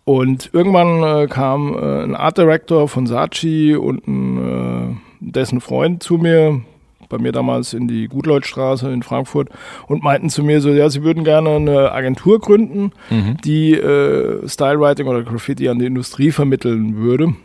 [0.06, 6.18] Und irgendwann äh, kam äh, ein Art Director von Saatchi und ein, dessen Freund zu
[6.18, 6.62] mir,
[7.10, 9.50] bei mir damals in die Gutleutstraße in Frankfurt,
[9.88, 13.38] und meinten zu mir so, ja, sie würden gerne eine Agentur gründen, mhm.
[13.44, 17.36] die äh, Stylewriting oder Graffiti an die Industrie vermitteln würde.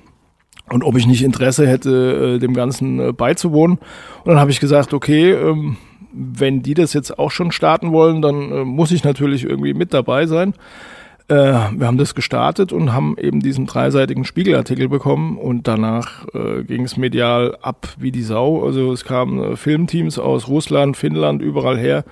[0.69, 3.79] Und ob ich nicht Interesse hätte, äh, dem Ganzen äh, beizuwohnen.
[3.79, 5.77] Und dann habe ich gesagt, okay, ähm,
[6.13, 9.93] wenn die das jetzt auch schon starten wollen, dann äh, muss ich natürlich irgendwie mit
[9.93, 10.55] dabei sein.
[11.31, 16.65] Äh, wir haben das gestartet und haben eben diesen dreiseitigen Spiegelartikel bekommen und danach äh,
[16.65, 18.65] ging es medial ab wie die Sau.
[18.65, 22.05] Also es kamen äh, Filmteams aus Russland, Finnland, überall her.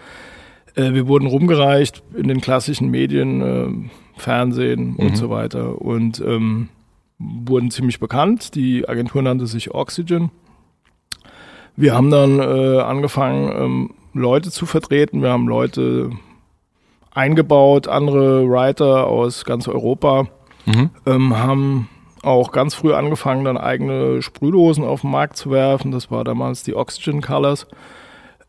[0.76, 6.68] Äh, wir wurden rumgereicht in den klassischen Medien, äh, Fernsehen und so weiter und ähm,
[7.18, 8.54] wurden ziemlich bekannt.
[8.54, 10.30] Die Agentur nannte sich Oxygen.
[11.74, 15.22] Wir haben dann angefangen, ähm, Leute zu vertreten.
[15.22, 16.10] Wir haben Leute
[17.18, 20.28] eingebaut, andere Writer aus ganz Europa,
[20.66, 20.90] Mhm.
[21.06, 21.88] ähm, haben
[22.22, 25.92] auch ganz früh angefangen, dann eigene Sprühdosen auf den Markt zu werfen.
[25.92, 27.66] Das war damals die Oxygen Colors.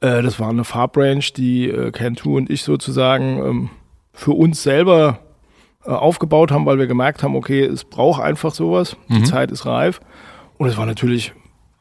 [0.01, 3.69] Äh, das war eine Farbrange, die äh, Cantu und ich sozusagen ähm,
[4.13, 5.19] für uns selber
[5.85, 8.97] äh, aufgebaut haben, weil wir gemerkt haben, okay, es braucht einfach sowas.
[9.07, 10.01] Die Zeit ist reif.
[10.57, 11.31] Und es war natürlich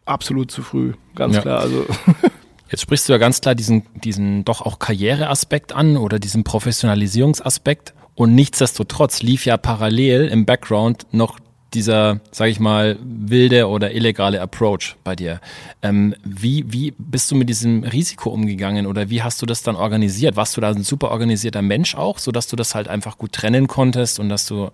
[0.05, 1.43] absolut zu früh, ganz Ja.
[1.43, 1.61] klar.
[1.61, 1.85] Also
[2.71, 7.95] Jetzt sprichst du ja ganz klar diesen, diesen doch auch Karriereaspekt an oder diesen Professionalisierungsaspekt.
[8.15, 11.39] Und nichtsdestotrotz lief ja parallel im Background noch
[11.75, 15.41] dieser, sag ich mal, wilde oder illegale Approach bei dir.
[15.83, 19.77] Ähm, wie, wie bist du mit diesem Risiko umgegangen oder wie hast du das dann
[19.77, 20.37] organisiert?
[20.37, 23.67] Warst du da ein super organisierter Mensch auch, sodass du das halt einfach gut trennen
[23.67, 24.71] konntest und dass du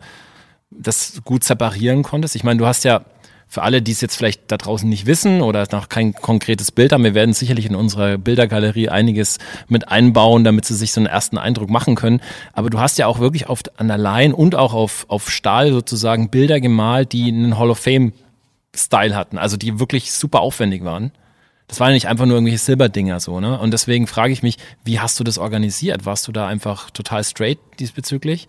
[0.71, 2.37] das gut separieren konntest?
[2.37, 3.05] Ich meine, du hast ja
[3.55, 6.93] für alle, die es jetzt vielleicht da draußen nicht wissen oder noch kein konkretes Bild
[6.93, 9.39] haben, wir werden sicherlich in unserer Bildergalerie einiges
[9.69, 12.21] mit einbauen, damit sie sich so einen ersten Eindruck machen können.
[12.53, 15.71] Aber du hast ja auch wirklich auf, an der Line und auch auf, auf Stahl
[15.71, 21.13] sozusagen Bilder gemalt, die einen Hall of Fame-Style hatten, also die wirklich super aufwendig waren.
[21.69, 23.57] Das waren ja nicht einfach nur irgendwelche Silberdinger so, ne?
[23.57, 26.07] Und deswegen frage ich mich, wie hast du das organisiert?
[26.07, 28.49] Warst du da einfach total straight diesbezüglich?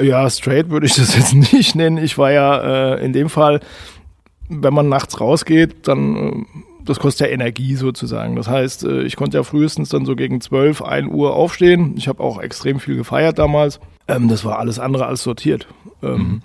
[0.00, 1.98] Ja, straight würde ich das jetzt nicht nennen.
[1.98, 3.60] Ich war ja äh, in dem Fall,
[4.48, 6.32] wenn man nachts rausgeht, dann, äh,
[6.84, 8.36] das kostet ja Energie sozusagen.
[8.36, 11.94] Das heißt, äh, ich konnte ja frühestens dann so gegen 12, 1 Uhr aufstehen.
[11.96, 13.80] Ich habe auch extrem viel gefeiert damals.
[14.08, 15.66] Ähm, das war alles andere als sortiert.
[16.02, 16.42] Ähm,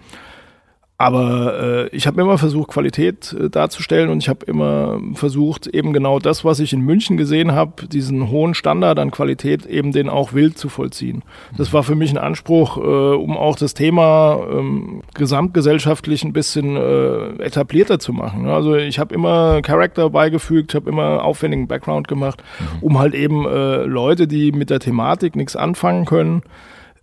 [1.02, 5.94] Aber äh, ich habe immer versucht, Qualität äh, darzustellen und ich habe immer versucht, eben
[5.94, 10.10] genau das, was ich in München gesehen habe, diesen hohen Standard an Qualität, eben den
[10.10, 11.24] auch wild zu vollziehen.
[11.56, 12.82] Das war für mich ein Anspruch, äh,
[13.16, 18.48] um auch das Thema ähm, gesamtgesellschaftlich ein bisschen äh, etablierter zu machen.
[18.48, 22.44] Also ich habe immer Charakter beigefügt, habe immer aufwendigen Background gemacht,
[22.82, 26.42] um halt eben äh, Leute, die mit der Thematik nichts anfangen können,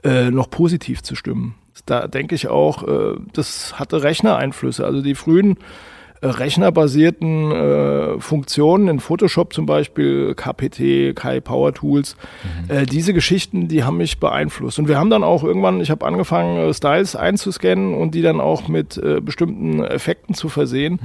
[0.04, 1.54] äh, noch positiv zu stimmen.
[1.84, 4.84] Da denke ich auch, äh, das hatte Rechnereinflüsse.
[4.84, 5.58] Also die frühen
[6.22, 12.16] äh, rechnerbasierten äh, Funktionen in Photoshop zum Beispiel, KPT, Kai Power Tools,
[12.68, 14.78] äh, diese Geschichten, die haben mich beeinflusst.
[14.78, 18.68] Und wir haben dann auch irgendwann, ich habe angefangen, Styles einzuscannen und die dann auch
[18.68, 20.98] mit äh, bestimmten Effekten zu versehen.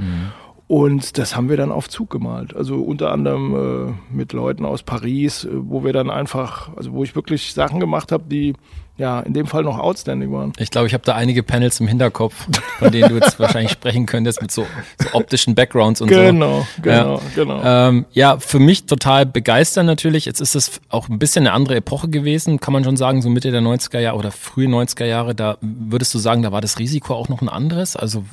[0.71, 2.55] Und das haben wir dann auf Zug gemalt.
[2.55, 7.03] Also unter anderem äh, mit Leuten aus Paris, äh, wo wir dann einfach, also wo
[7.03, 8.53] ich wirklich Sachen gemacht habe, die
[8.95, 10.53] ja in dem Fall noch outstanding waren.
[10.59, 12.47] Ich glaube, ich habe da einige Panels im Hinterkopf,
[12.79, 14.65] von denen du jetzt wahrscheinlich sprechen könntest, mit so,
[14.97, 16.15] so optischen Backgrounds und so.
[16.15, 17.61] Genau, genau, genau.
[17.65, 20.23] Ähm, ja, für mich total begeistert natürlich.
[20.23, 23.29] Jetzt ist es auch ein bisschen eine andere Epoche gewesen, kann man schon sagen, so
[23.29, 25.35] Mitte der 90er Jahre oder frühe 90er Jahre.
[25.35, 27.97] Da würdest du sagen, da war das Risiko auch noch ein anderes?
[27.97, 28.23] Also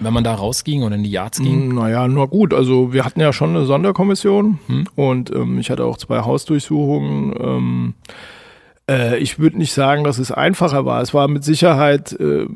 [0.00, 1.74] wenn man da rausging oder in die Yards ging?
[1.74, 2.52] Naja, nur gut.
[2.54, 4.58] Also wir hatten ja schon eine Sonderkommission
[4.94, 7.34] und ähm, ich hatte auch zwei Hausdurchsuchungen.
[7.38, 7.94] Ähm,
[8.90, 11.00] äh, ich würde nicht sagen, dass es einfacher war.
[11.02, 12.46] Es war mit Sicherheit äh,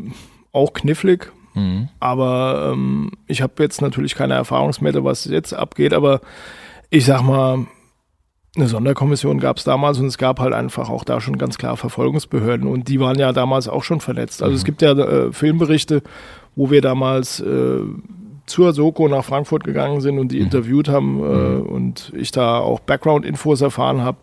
[0.52, 1.32] auch knifflig.
[1.54, 1.88] Mhm.
[1.98, 5.92] Aber ähm, ich habe jetzt natürlich keine Erfahrungsmette, was jetzt abgeht.
[5.92, 6.20] Aber
[6.90, 7.66] ich sag mal,
[8.56, 11.76] eine Sonderkommission gab es damals und es gab halt einfach auch da schon ganz klar
[11.76, 14.42] Verfolgungsbehörden und die waren ja damals auch schon vernetzt.
[14.42, 16.02] Also es gibt ja äh, Filmberichte,
[16.56, 17.80] wo wir damals äh,
[18.46, 22.80] zur Soko nach Frankfurt gegangen sind und die interviewt haben äh, und ich da auch
[22.80, 24.18] Background-Infos erfahren habe,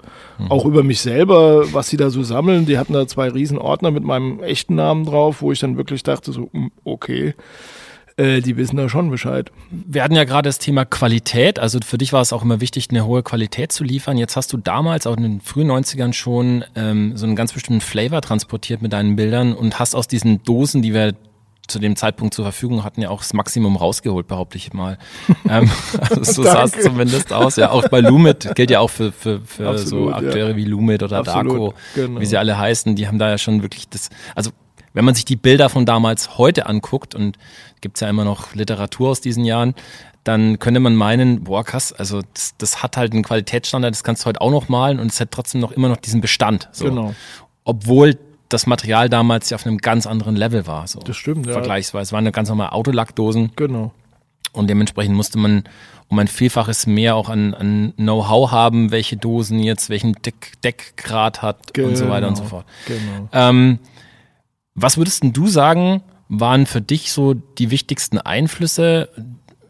[0.50, 2.66] auch über mich selber, was sie da so sammeln.
[2.66, 6.04] Die hatten da zwei riesen Ordner mit meinem echten Namen drauf, wo ich dann wirklich
[6.04, 7.36] dachte so, hm, okay,
[8.18, 9.52] äh, die wissen da schon Bescheid.
[9.70, 11.60] Wir hatten ja gerade das Thema Qualität.
[11.60, 14.18] Also für dich war es auch immer wichtig, eine hohe Qualität zu liefern.
[14.18, 17.82] Jetzt hast du damals, auch in den frühen 90ern schon, ähm, so einen ganz bestimmten
[17.82, 21.14] Flavor transportiert mit deinen Bildern und hast aus diesen Dosen, die wir
[21.68, 24.98] zu dem Zeitpunkt zur Verfügung hatten, ja auch das Maximum rausgeholt, behaupte ich mal.
[25.50, 27.56] ähm, also so sah es zumindest aus.
[27.56, 30.56] Ja, auch bei Lumit gilt ja auch für, für, für Absolut, so Akteure ja.
[30.56, 32.20] wie Lumit oder Absolut, Darko, genau.
[32.20, 32.96] wie sie alle heißen.
[32.96, 34.52] Die haben da ja schon wirklich das, also
[34.94, 37.38] wenn man sich die Bilder von damals heute anguckt und
[37.82, 39.76] gibt's ja immer noch Literatur aus diesen Jahren,
[40.24, 44.24] dann könnte man meinen, boah, krass, also das, das hat halt einen Qualitätsstandard, das kannst
[44.24, 46.68] du heute auch noch malen und es hat trotzdem noch immer noch diesen Bestand.
[46.72, 46.86] So.
[46.86, 47.14] Genau.
[47.64, 48.18] Obwohl
[48.50, 50.88] das Material damals ja auf einem ganz anderen Level war.
[50.88, 51.00] So.
[51.00, 51.54] Das stimmt, ja.
[51.54, 52.04] Vergleichsweise.
[52.04, 53.92] Es waren eine ganz normale Autolackdosen Genau.
[54.54, 55.64] und dementsprechend musste man
[56.10, 61.42] um ein Vielfaches mehr auch an, an Know-how haben, welche Dosen jetzt welchen Deck, Deckgrad
[61.42, 62.66] hat und so weiter und so Genau, fort.
[62.86, 63.30] Genau.
[63.34, 63.80] Ähm,
[64.76, 69.10] Was würdest denn du sagen, waren für dich so die wichtigsten Einflüsse,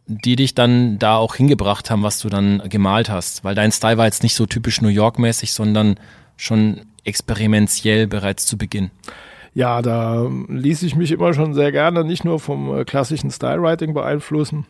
[0.05, 3.43] die dich dann da auch hingebracht haben, was du dann gemalt hast?
[3.43, 5.99] Weil dein Style war jetzt nicht so typisch New York-mäßig, sondern
[6.35, 8.91] schon experimentiell bereits zu Beginn.
[9.53, 13.93] Ja, da ließ ich mich immer schon sehr gerne nicht nur vom äh, klassischen Stylewriting
[13.93, 14.67] beeinflussen.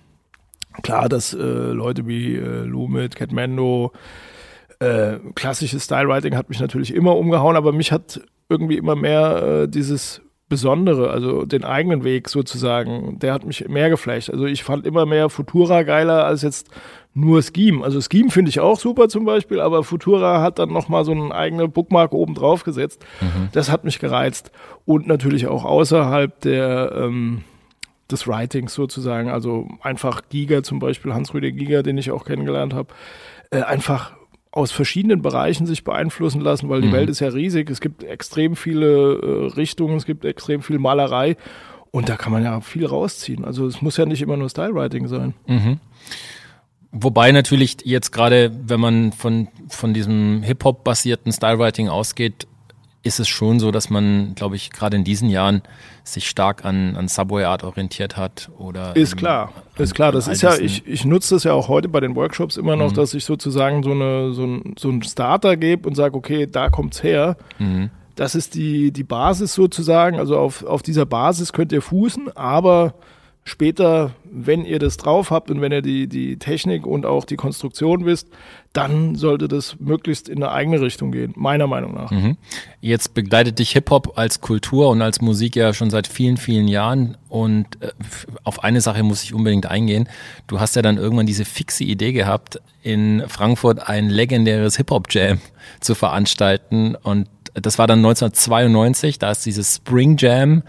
[0.82, 3.91] Klar, dass äh, Leute wie äh, Lumit, Catmando,
[4.80, 9.67] äh, klassisches Stylewriting hat mich natürlich immer umgehauen, aber mich hat irgendwie immer mehr äh,
[9.67, 14.30] dieses Besondere, also den eigenen Weg sozusagen, der hat mich mehr geflasht.
[14.30, 16.69] Also ich fand immer mehr Futura geiler als jetzt
[17.17, 17.84] nur Scheme.
[17.84, 21.34] Also Scheme finde ich auch super zum Beispiel, aber Futura hat dann nochmal so eine
[21.34, 23.03] eigene Bookmark oben drauf gesetzt.
[23.21, 23.49] Mhm.
[23.53, 24.51] Das hat mich gereizt.
[24.86, 27.43] Und natürlich auch außerhalb der, ähm,
[28.12, 32.93] des Writings sozusagen, also einfach Giga zum Beispiel, Hans-Rüdiger Giga, den ich auch kennengelernt habe,
[33.49, 34.13] äh, einfach
[34.51, 36.93] aus verschiedenen Bereichen sich beeinflussen lassen, weil die mhm.
[36.93, 37.69] Welt ist ja riesig.
[37.69, 41.36] Es gibt extrem viele äh, Richtungen, es gibt extrem viel Malerei
[41.91, 43.43] und da kann man ja viel rausziehen.
[43.43, 45.34] Also es muss ja nicht immer nur Stylewriting sein.
[45.47, 45.80] Mhm.
[46.99, 52.47] Wobei natürlich jetzt gerade, wenn man von, von diesem Hip-Hop-basierten Stylewriting ausgeht,
[53.03, 55.62] ist es schon so, dass man, glaube ich, gerade in diesen Jahren
[56.03, 60.12] sich stark an, an Subway Art orientiert hat oder ist in, klar, an, ist klar.
[60.12, 62.91] Das ist ja, ich, ich nutze das ja auch heute bei den Workshops immer noch,
[62.91, 62.95] mhm.
[62.95, 66.69] dass ich sozusagen so eine so ein, so ein Starter gebe und sage, okay, da
[66.69, 67.38] kommt's her.
[67.60, 67.91] Mhm.
[68.15, 70.17] Das ist die die Basis sozusagen.
[70.17, 72.95] Also auf auf dieser Basis könnt ihr fußen, aber
[73.47, 77.38] später, wenn ihr das drauf habt und wenn ihr die, die Technik und auch die
[77.38, 78.27] Konstruktion wisst,
[78.73, 82.12] dann sollte das möglichst in eine eigene Richtung gehen, meiner Meinung nach.
[82.12, 82.38] Mhm.
[82.81, 87.17] Jetzt begleitet dich Hip-Hop als Kultur und als Musik ja schon seit vielen, vielen Jahren.
[87.29, 87.91] Und äh,
[88.43, 90.10] auf eine Sache muss ich unbedingt eingehen.
[90.47, 95.39] Du hast ja dann irgendwann diese fixe Idee gehabt, in Frankfurt ein legendäres Hip-Hop-Jam
[95.79, 96.95] zu veranstalten.
[96.95, 100.63] Und das war dann 1992, da ist dieses Spring Jam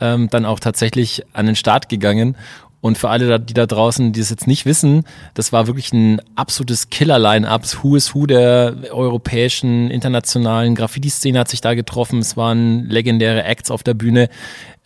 [0.00, 2.36] ähm, dann auch tatsächlich an den Start gegangen.
[2.82, 6.20] Und für alle, die da draußen, die es jetzt nicht wissen, das war wirklich ein
[6.34, 7.62] absolutes Killer-Line-Up.
[7.82, 12.20] Who is Who der europäischen, internationalen Graffiti-Szene hat sich da getroffen.
[12.20, 14.30] Es waren legendäre Acts auf der Bühne.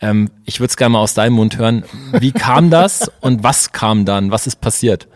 [0.01, 1.85] Ähm, ich würde es gerne mal aus deinem Mund hören.
[2.19, 4.29] Wie kam das und was kam dann?
[4.29, 5.07] Was ist passiert?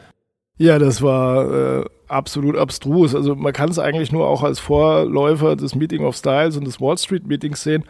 [0.57, 3.13] Ja, das war äh, absolut abstrus.
[3.13, 6.79] Also man kann es eigentlich nur auch als Vorläufer des Meeting of Styles und des
[6.79, 7.83] Wall Street Meetings sehen.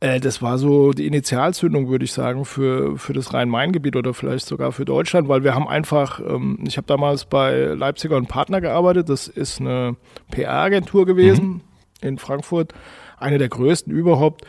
[0.00, 4.46] Äh, das war so die Initialzündung, würde ich sagen, für, für das Rhein-Main-Gebiet oder vielleicht
[4.46, 8.60] sogar für Deutschland, weil wir haben einfach, ähm, ich habe damals bei Leipziger und Partner
[8.60, 9.96] gearbeitet, das ist eine
[10.30, 11.60] PR-Agentur gewesen mhm.
[12.02, 12.74] in Frankfurt,
[13.18, 14.46] eine der größten überhaupt.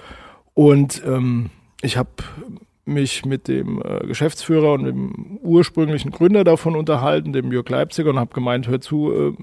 [0.53, 1.49] Und ähm,
[1.81, 2.09] ich habe
[2.83, 8.19] mich mit dem äh, Geschäftsführer und dem ursprünglichen Gründer davon unterhalten, dem Jörg Leipziger, und
[8.19, 9.33] habe gemeint, hör zu, äh,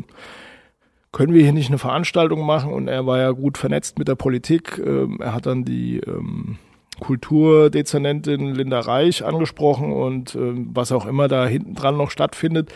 [1.15, 2.73] können wir hier nicht eine Veranstaltung machen?
[2.73, 4.83] Und er war ja gut vernetzt mit der Politik.
[4.85, 6.59] Ähm, er hat dann die ähm,
[7.01, 12.73] Kulturdezernentin Linda Reich angesprochen und ähm, was auch immer da hinten dran noch stattfindet.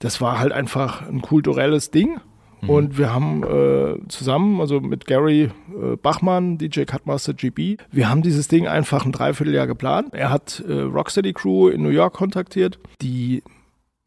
[0.00, 2.20] Das war halt einfach ein kulturelles Ding.
[2.60, 2.70] Mhm.
[2.70, 8.22] Und wir haben äh, zusammen, also mit Gary äh, Bachmann, DJ Cutmaster GB, wir haben
[8.22, 10.08] dieses Ding einfach ein Dreivierteljahr geplant.
[10.12, 13.42] Er hat äh, Rocksteady Crew in New York kontaktiert, die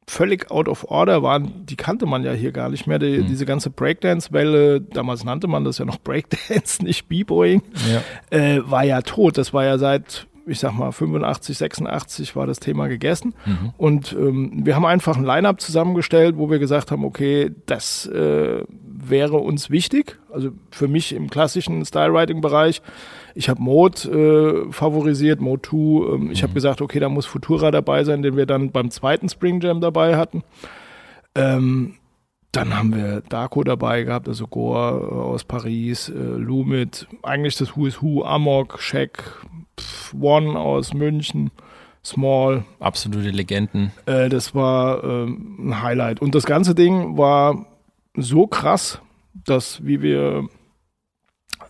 [0.10, 3.00] völlig out of order waren, die kannte man ja hier gar nicht mehr.
[3.00, 3.28] Die, mhm.
[3.28, 8.38] Diese ganze Breakdance-Welle, damals nannte man das ja noch Breakdance, nicht B-Boying, ja.
[8.38, 9.38] Äh, war ja tot.
[9.38, 13.36] Das war ja seit, ich sag mal, 85, 86 war das Thema gegessen.
[13.46, 13.74] Mhm.
[13.78, 18.64] Und ähm, wir haben einfach ein Line-Up zusammengestellt, wo wir gesagt haben, okay, das äh,
[18.82, 20.18] wäre uns wichtig.
[20.34, 22.82] Also für mich im klassischen Stylewriting-Bereich
[23.36, 25.76] ich habe Mode äh, favorisiert, Mode 2.
[25.78, 26.44] Ähm, ich mhm.
[26.44, 29.82] habe gesagt, okay, da muss Futura dabei sein, den wir dann beim zweiten Spring Jam
[29.82, 30.44] dabei hatten.
[31.36, 31.96] Ähm,
[32.52, 37.76] dann haben wir Darko dabei gehabt, also Gore äh, aus Paris, äh, Lumit, eigentlich das
[37.76, 39.46] Who is Who, Amok, Shaq,
[39.80, 41.52] Pff, One aus München,
[42.04, 42.66] Small.
[42.80, 43.92] Absolute Legenden.
[44.08, 46.22] Äh, das war ähm, ein Highlight.
[46.22, 47.68] Und das ganze Ding war
[48.16, 49.00] so krass,
[49.46, 50.50] dass wie wir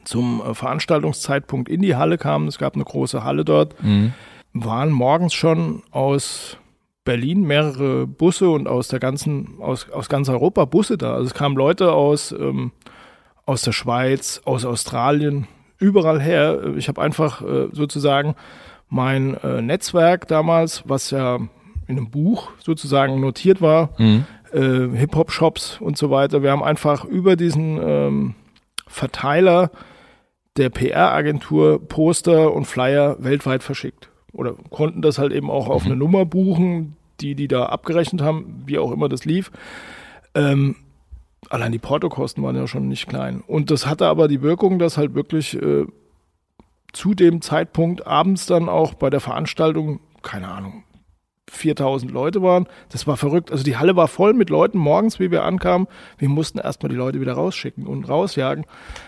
[0.09, 4.13] zum äh, Veranstaltungszeitpunkt in die Halle kamen, es gab eine große Halle dort, mhm.
[4.53, 6.57] waren morgens schon aus
[7.05, 11.13] Berlin mehrere Busse und aus der ganzen, aus, aus ganz Europa Busse da.
[11.13, 12.71] Also es kamen Leute aus, ähm,
[13.45, 16.73] aus der Schweiz, aus Australien, überall her.
[16.75, 18.35] Ich habe einfach äh, sozusagen
[18.89, 24.25] mein äh, Netzwerk damals, was ja in einem Buch sozusagen notiert war, mhm.
[24.51, 26.41] äh, Hip-Hop-Shops und so weiter.
[26.41, 28.35] Wir haben einfach über diesen ähm,
[28.87, 29.69] Verteiler
[30.57, 34.09] der PR-Agentur Poster und Flyer weltweit verschickt.
[34.33, 35.91] Oder konnten das halt eben auch auf mhm.
[35.91, 39.51] eine Nummer buchen, die die da abgerechnet haben, wie auch immer das lief.
[40.35, 40.75] Ähm,
[41.49, 43.41] allein die Portokosten waren ja schon nicht klein.
[43.45, 45.85] Und das hatte aber die Wirkung, dass halt wirklich äh,
[46.93, 50.83] zu dem Zeitpunkt abends dann auch bei der Veranstaltung, keine Ahnung,
[51.49, 52.67] 4000 Leute waren.
[52.89, 53.51] Das war verrückt.
[53.51, 55.87] Also die Halle war voll mit Leuten morgens, wie wir ankamen.
[56.17, 58.65] Wir mussten erstmal die Leute wieder rausschicken und rausjagen,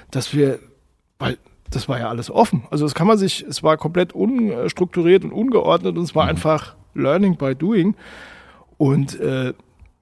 [0.10, 0.60] dass wir,
[1.22, 1.38] weil
[1.70, 2.64] das war ja alles offen.
[2.70, 6.76] Also das kann man sich, es war komplett unstrukturiert und ungeordnet und es war einfach
[6.94, 7.96] Learning by Doing.
[8.78, 9.54] Und äh,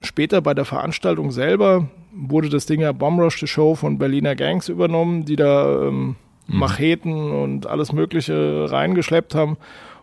[0.02, 4.34] später bei der Veranstaltung selber wurde das Ding ja Bomb Rush the Show von Berliner
[4.34, 6.16] Gangs übernommen, die da ähm,
[6.48, 9.56] Macheten und alles Mögliche reingeschleppt haben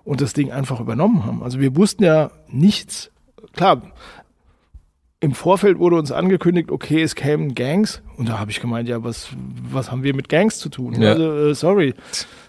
[0.05, 1.43] und das Ding einfach übernommen haben.
[1.43, 3.11] Also wir wussten ja nichts.
[3.53, 3.81] Klar,
[5.19, 8.03] im Vorfeld wurde uns angekündigt, okay, es kämen Gangs.
[8.17, 9.29] Und da habe ich gemeint, ja, was,
[9.71, 11.01] was haben wir mit Gangs zu tun?
[11.01, 11.13] Ja.
[11.13, 11.95] Also, äh, sorry.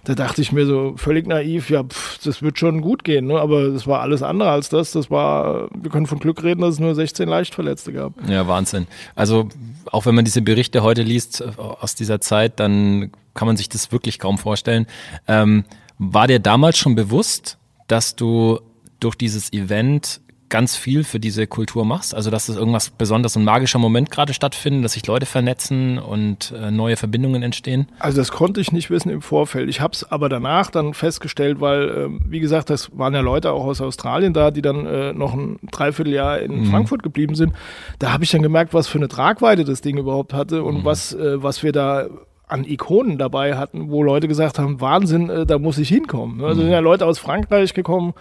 [0.05, 3.27] Da dachte ich mir so völlig naiv, ja, pff, das wird schon gut gehen.
[3.27, 3.41] Ne?
[3.41, 4.93] Aber das war alles andere als das.
[4.93, 8.13] Das war, wir können von Glück reden, dass es nur 16 Leichtverletzte gab.
[8.29, 8.87] Ja, Wahnsinn.
[9.15, 9.49] Also
[9.91, 13.71] auch wenn man diese Berichte heute liest äh, aus dieser Zeit, dann kann man sich
[13.71, 14.87] das wirklich kaum vorstellen.
[15.27, 15.65] Ähm,
[15.99, 18.61] war dir damals schon bewusst, dass du
[19.01, 22.15] durch dieses Event ganz viel für diese Kultur machst?
[22.15, 26.53] Also dass es irgendwas besonders ein magischer Moment gerade stattfindet, dass sich Leute vernetzen und
[26.53, 27.89] äh, neue Verbindungen entstehen?
[27.99, 29.69] Also das konnte ich nicht wissen im Vorfeld.
[29.69, 33.53] Ich habe es aber danach dann festgestellt, weil, ähm, wie gesagt, das waren ja Leute
[33.53, 37.53] auch aus Australien da, die dann äh, noch ein Dreivierteljahr in Frankfurt geblieben sind.
[37.99, 41.15] Da habe ich dann gemerkt, was für eine Tragweite das Ding überhaupt hatte und was,
[41.15, 42.09] äh, was wir da
[42.47, 46.43] an Ikonen dabei hatten, wo Leute gesagt haben, Wahnsinn, da muss ich hinkommen.
[46.43, 48.15] Also sind ja Leute aus Frankreich gekommen,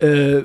[0.00, 0.42] äh,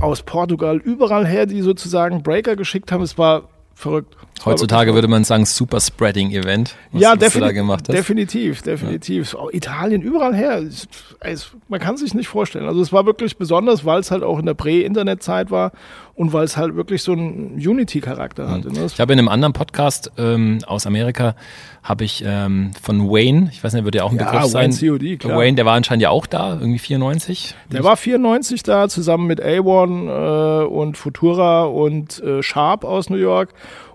[0.00, 3.02] aus Portugal, überall her, die sozusagen Breaker geschickt haben.
[3.02, 4.16] Es war verrückt.
[4.36, 7.84] Es Heutzutage würde man sagen Super Spreading Event, was, ja, was du defini da gemacht
[7.88, 7.96] hast.
[7.96, 9.34] definitiv, definitiv.
[9.34, 10.58] Auch Italien, überall her.
[10.58, 10.88] Es,
[11.20, 12.66] es, man kann sich nicht vorstellen.
[12.66, 15.72] Also es war wirklich besonders, weil es halt auch in der Prä-Internet-Zeit war
[16.14, 18.72] und weil es halt wirklich so einen Unity-Charakter hatte.
[18.72, 18.86] Ne?
[18.86, 21.34] Ich habe in einem anderen Podcast ähm, aus Amerika
[21.82, 24.72] habe ich ähm, von Wayne, ich weiß nicht, wird der auch ein Ja, Begriff sein.
[24.72, 25.38] Wayne COD, klar.
[25.38, 27.54] Wayne, der war anscheinend ja auch da, irgendwie 94.
[27.70, 33.16] Der war 94 da, zusammen mit A1 äh, und Futura und äh, Sharp aus New
[33.18, 33.50] York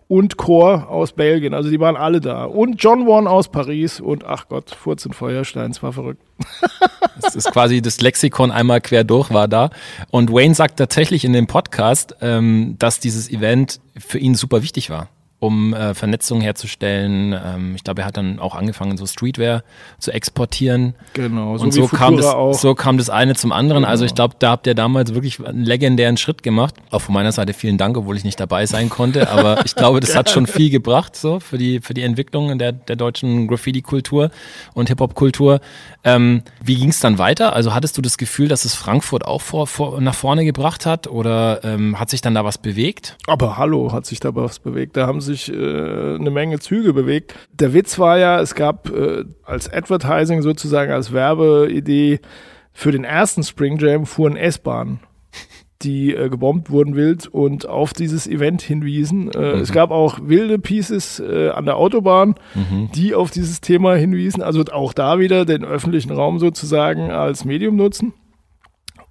[0.09, 1.53] und Core aus Belgien.
[1.53, 2.45] Also die waren alle da.
[2.45, 6.21] Und John Warren aus Paris und ach Gott, Furz und Feuerstein, es war verrückt.
[7.21, 9.71] Das ist quasi das Lexikon einmal quer durch war da.
[10.09, 14.89] Und Wayne sagt tatsächlich in dem Podcast, ähm, dass dieses Event für ihn super wichtig
[14.89, 17.33] war, um äh, Vernetzung herzustellen.
[17.33, 19.63] Ähm, ich glaube, er hat dann auch angefangen, so Streetwear
[19.97, 20.95] zu exportieren.
[21.13, 22.53] Genau, so und so kam, das, auch.
[22.53, 23.85] so kam das eine zum anderen.
[23.85, 26.75] Also ich glaube, da habt ihr damals wirklich einen legendären Schritt gemacht.
[26.91, 29.29] Auch von meiner Seite vielen Dank, obwohl ich nicht dabei sein konnte.
[29.29, 32.73] Aber ich glaube, das hat schon viel gebracht so für die für die Entwicklung der
[32.73, 34.31] der deutschen Graffiti-Kultur
[34.73, 35.61] und Hip-Hop-Kultur.
[36.03, 37.53] Ähm, wie ging es dann weiter?
[37.53, 41.07] Also hattest du das Gefühl, dass es Frankfurt auch vor, vor, nach vorne gebracht hat
[41.07, 43.17] oder ähm, hat sich dann da was bewegt?
[43.27, 44.95] Aber hallo, hat sich da was bewegt.
[44.95, 47.33] Da haben sich äh, eine Menge Züge bewegt.
[47.53, 52.19] Der Witz war ja, es gab äh, als Advertising sozusagen, als Werbeidee
[52.73, 54.99] für den ersten Spring Jam fuhren S-Bahnen,
[55.81, 59.31] die äh, gebombt wurden wild und auf dieses Event hinwiesen.
[59.31, 62.35] Äh, Es gab auch wilde Pieces äh, an der Autobahn,
[62.95, 64.43] die auf dieses Thema hinwiesen.
[64.43, 68.13] Also auch da wieder den öffentlichen Raum sozusagen als Medium nutzen.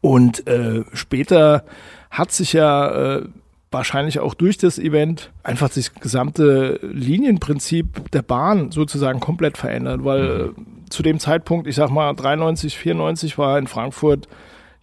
[0.01, 1.65] Und äh, später
[2.11, 3.23] hat sich ja äh,
[3.71, 10.55] wahrscheinlich auch durch das Event einfach das gesamte Linienprinzip der Bahn sozusagen komplett verändert, weil
[10.57, 14.29] äh, zu dem Zeitpunkt, ich sag mal 93, 94 war in Frankfurt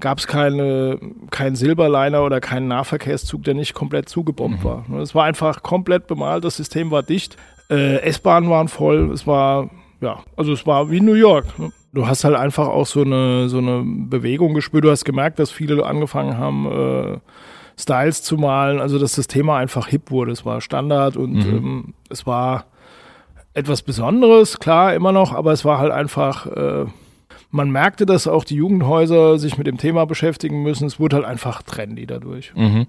[0.02, 1.00] gab es keine
[1.32, 4.84] keinen Silberliner oder keinen Nahverkehrszug, der nicht komplett zugebombt war.
[4.88, 7.38] Ne, Es war einfach komplett bemalt, das System war dicht,
[7.70, 9.70] äh, S-Bahnen waren voll, es war
[10.02, 11.58] ja, also es war wie New York.
[11.58, 11.72] Ne?
[11.94, 14.84] Du hast halt einfach auch so eine so eine Bewegung gespürt.
[14.84, 17.18] Du hast gemerkt, dass viele angefangen haben äh,
[17.78, 20.32] Styles zu malen, also dass das Thema einfach hip wurde.
[20.32, 22.66] Es war Standard und ähm, es war
[23.54, 26.86] etwas Besonderes, klar, immer noch, aber es war halt einfach, äh,
[27.52, 30.86] man merkte, dass auch die Jugendhäuser sich mit dem Thema beschäftigen müssen.
[30.86, 32.54] Es wurde halt einfach trendy dadurch.
[32.56, 32.88] Mhm.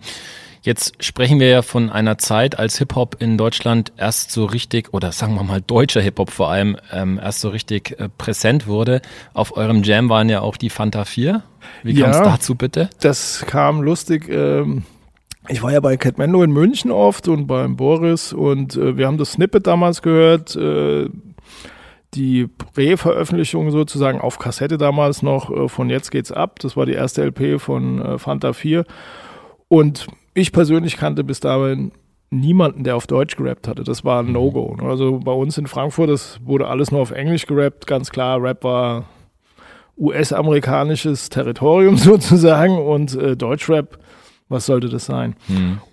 [0.66, 5.12] Jetzt sprechen wir ja von einer Zeit, als Hip-Hop in Deutschland erst so richtig, oder
[5.12, 9.00] sagen wir mal deutscher Hip-Hop vor allem, ähm, erst so richtig äh, präsent wurde.
[9.32, 11.44] Auf eurem Jam waren ja auch die Fanta 4.
[11.84, 12.90] Wie kam es dazu bitte?
[12.98, 14.28] Das kam lustig.
[14.28, 14.82] Ähm,
[15.46, 19.06] ich war ja bei Cat Mendo in München oft und beim Boris und äh, wir
[19.06, 20.56] haben das Snippet damals gehört.
[20.56, 21.10] Äh,
[22.14, 26.58] die Prä-Veröffentlichung sozusagen auf Kassette damals noch äh, von Jetzt geht's ab.
[26.58, 28.84] Das war die erste LP von äh, Fanta 4.
[29.68, 31.92] Und ich persönlich kannte bis dahin
[32.30, 33.84] niemanden, der auf Deutsch gerappt hatte.
[33.84, 34.76] Das war ein No-Go.
[34.76, 34.88] ne?
[34.88, 37.86] Also bei uns in Frankfurt, das wurde alles nur auf Englisch gerappt.
[37.86, 39.04] Ganz klar, Rap war
[39.96, 43.98] US-amerikanisches Territorium sozusagen und äh, Deutschrap,
[44.48, 45.36] was sollte das sein?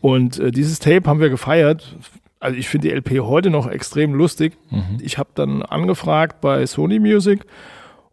[0.02, 1.96] Und äh, dieses Tape haben wir gefeiert.
[2.40, 4.58] Also ich finde die LP heute noch extrem lustig.
[5.02, 7.46] Ich habe dann angefragt bei Sony Music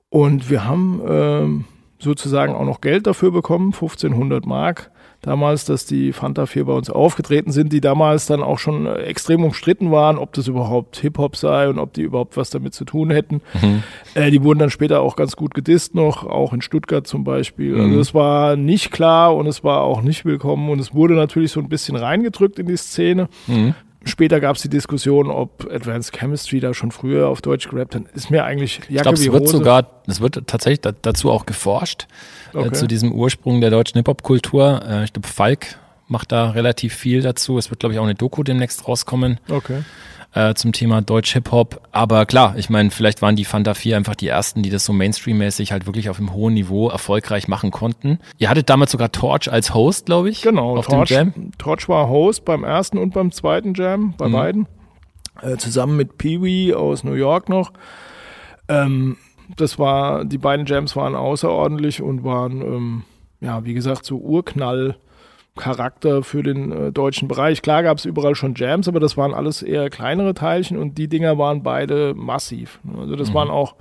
[0.09, 1.65] Und wir haben ähm,
[1.99, 4.93] sozusagen auch noch Geld dafür bekommen, 1500 Mark
[5.23, 8.95] damals, dass die Fanta 4 bei uns aufgetreten sind, die damals dann auch schon äh,
[9.03, 12.85] extrem umstritten waren, ob das überhaupt Hip-Hop sei und ob die überhaupt was damit zu
[12.85, 13.43] tun hätten.
[13.61, 13.83] Mhm.
[14.15, 17.75] Äh, die wurden dann später auch ganz gut gedisst noch, auch in Stuttgart zum Beispiel.
[17.75, 17.91] Also mhm.
[17.91, 21.53] Also es war nicht klar und es war auch nicht willkommen und es wurde natürlich
[21.53, 23.29] so ein bisschen reingedrückt in die Szene.
[23.47, 23.75] Mhm.
[24.05, 28.05] Später gab es die Diskussion, ob Advanced Chemistry da schon früher auf Deutsch gerappt hat.
[28.15, 31.45] Ist mir eigentlich Jacke Ich glaube, es wird sogar, es wird tatsächlich da, dazu auch
[31.45, 32.07] geforscht,
[32.53, 32.69] okay.
[32.69, 34.83] äh, zu diesem Ursprung der deutschen Hip-Hop-Kultur.
[34.87, 35.79] Äh, ich glaube, Falk
[36.09, 37.59] macht da relativ viel dazu.
[37.59, 39.39] Es wird, glaube ich, auch eine Doku demnächst rauskommen.
[39.49, 39.83] Okay
[40.35, 41.89] äh, zum Thema Deutsch-Hip-Hop.
[41.93, 44.93] Aber klar, ich meine, vielleicht waren die Fanta 4 einfach die ersten, die das so
[44.93, 48.19] Mainstream-mäßig halt wirklich auf einem hohen Niveau erfolgreich machen konnten.
[48.39, 50.43] Ihr hattet damals sogar Torch als Host, glaube ich.
[50.43, 51.59] Genau, auf Torch, dem Jam.
[51.59, 54.33] Torch war Host beim ersten und beim zweiten Jam, bei mhm.
[54.33, 54.67] beiden.
[55.43, 57.73] Äh, zusammen mit Pee-Wee aus New York noch.
[58.69, 59.17] Ähm,
[59.57, 63.03] das war, die beiden Jams waren außerordentlich und waren, ähm,
[63.41, 64.97] ja, wie gesagt, so Urknall
[65.57, 67.63] Charakter für den äh, deutschen Bereich.
[67.63, 71.09] Klar gab es überall schon Jams, aber das waren alles eher kleinere Teilchen und die
[71.09, 72.81] Dinger waren beide massiv.
[72.99, 73.35] Also das mhm.
[73.35, 73.75] waren auch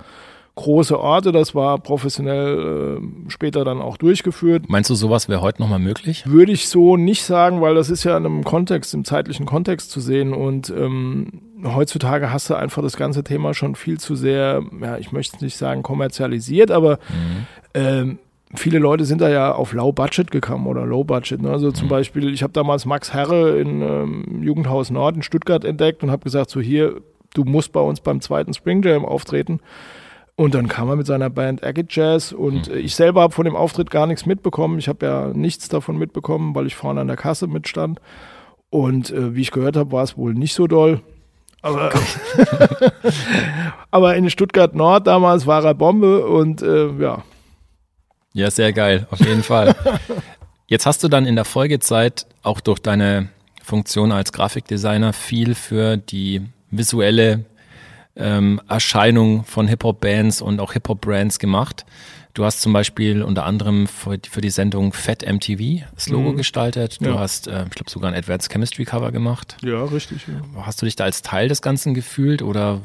[0.54, 4.68] große Orte, das war professionell äh, später dann auch durchgeführt.
[4.68, 6.24] Meinst du, sowas wäre heute nochmal möglich?
[6.26, 9.90] Würde ich so nicht sagen, weil das ist ja in einem Kontext, im zeitlichen Kontext
[9.90, 14.62] zu sehen und ähm, heutzutage hast du einfach das ganze Thema schon viel zu sehr,
[14.80, 17.46] ja, ich möchte nicht sagen kommerzialisiert, aber mhm.
[17.74, 18.18] ähm,
[18.54, 21.40] viele Leute sind da ja auf Low Budget gekommen oder Low Budget.
[21.40, 21.50] Ne?
[21.50, 21.90] Also zum mhm.
[21.90, 26.24] Beispiel, ich habe damals Max Herre in ähm, Jugendhaus Nord in Stuttgart entdeckt und habe
[26.24, 27.00] gesagt, so hier,
[27.34, 29.60] du musst bei uns beim zweiten Spring Jam auftreten.
[30.40, 32.78] Und dann kam er mit seiner Band Agate Jazz und mhm.
[32.78, 34.78] ich selber habe von dem Auftritt gar nichts mitbekommen.
[34.78, 38.00] Ich habe ja nichts davon mitbekommen, weil ich vorne an der Kasse mitstand.
[38.70, 41.02] Und äh, wie ich gehört habe, war es wohl nicht so doll.
[41.60, 41.92] Aber,
[43.90, 47.22] aber in Stuttgart Nord damals war er Bombe und äh, ja,
[48.32, 49.76] ja, sehr geil, auf jeden Fall.
[50.68, 53.28] Jetzt hast du dann in der Folgezeit auch durch deine
[53.62, 57.44] Funktion als Grafikdesigner viel für die visuelle
[58.16, 61.84] ähm, Erscheinung von Hip-Hop-Bands und auch Hip-Hop-Brands gemacht.
[62.34, 66.36] Du hast zum Beispiel unter anderem für, für die Sendung Fat MTV das Logo mhm.
[66.36, 66.98] gestaltet.
[67.00, 67.18] Du ja.
[67.18, 69.56] hast, äh, ich glaube, sogar ein Advanced Chemistry Cover gemacht.
[69.62, 70.26] Ja, richtig.
[70.28, 70.64] Ja.
[70.64, 72.80] Hast du dich da als Teil des Ganzen gefühlt oder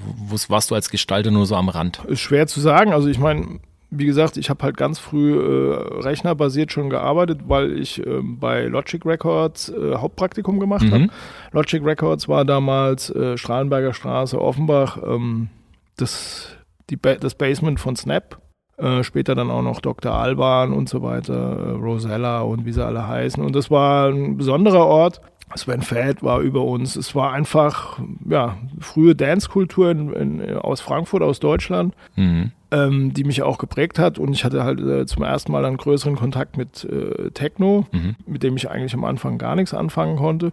[0.47, 2.03] warst du als Gestalter nur so am Rand?
[2.07, 2.91] Ist schwer zu sagen.
[2.91, 3.59] Also ich meine,
[3.97, 8.65] wie gesagt, ich habe halt ganz früh äh, rechnerbasiert schon gearbeitet, weil ich äh, bei
[8.65, 10.91] Logic Records äh, Hauptpraktikum gemacht mhm.
[10.91, 11.07] habe.
[11.51, 15.49] Logic Records war damals äh, Strahlenberger Straße, Offenbach, ähm,
[15.97, 16.55] das,
[16.89, 18.39] die ba das Basement von Snap.
[18.77, 20.11] Äh, später dann auch noch Dr.
[20.11, 23.41] Alban und so weiter, äh, Rosella und wie sie alle heißen.
[23.43, 25.21] Und das war ein besonderer Ort.
[25.55, 26.95] Sven Fett war über uns.
[26.95, 31.93] Es war einfach, ja, frühe Dancekultur in, in, aus Frankfurt, aus Deutschland.
[32.15, 34.19] Mhm ähm, die mich auch geprägt hat.
[34.19, 38.15] Und ich hatte halt äh, zum ersten Mal einen größeren Kontakt mit äh, Techno, mhm.
[38.25, 40.51] mit dem ich eigentlich am Anfang gar nichts anfangen konnte.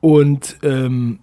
[0.00, 1.20] Und ähm,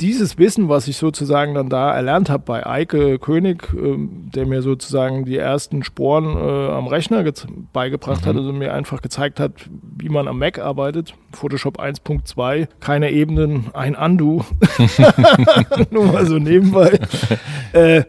[0.00, 4.60] dieses Wissen, was ich sozusagen dann da erlernt habe bei Eike König, ähm, der mir
[4.60, 7.24] sozusagen die ersten Sporen äh, am Rechner
[7.72, 8.28] beigebracht mhm.
[8.28, 9.52] hat, also mir einfach gezeigt hat,
[9.96, 11.14] wie man am Mac arbeitet.
[11.32, 14.44] Photoshop 1.2, keine Ebenen, ein Undo.
[15.90, 16.98] Nur mal so nebenbei.
[17.72, 18.02] äh,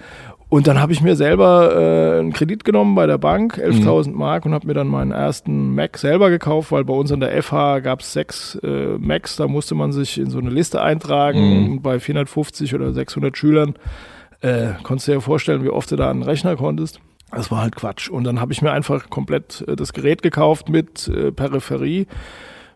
[0.56, 4.18] und dann habe ich mir selber äh, einen Kredit genommen bei der Bank, 11.000 mhm.
[4.18, 7.44] Mark, und habe mir dann meinen ersten Mac selber gekauft, weil bei uns an der
[7.44, 11.40] FH gab es sechs äh, Macs, da musste man sich in so eine Liste eintragen.
[11.40, 11.72] Mhm.
[11.72, 13.76] Und bei 450 oder 600 Schülern
[14.40, 17.02] äh, konntest du dir vorstellen, wie oft du da einen Rechner konntest.
[17.32, 18.10] Das war halt Quatsch.
[18.10, 22.08] Und dann habe ich mir einfach komplett äh, das Gerät gekauft mit äh, Peripherie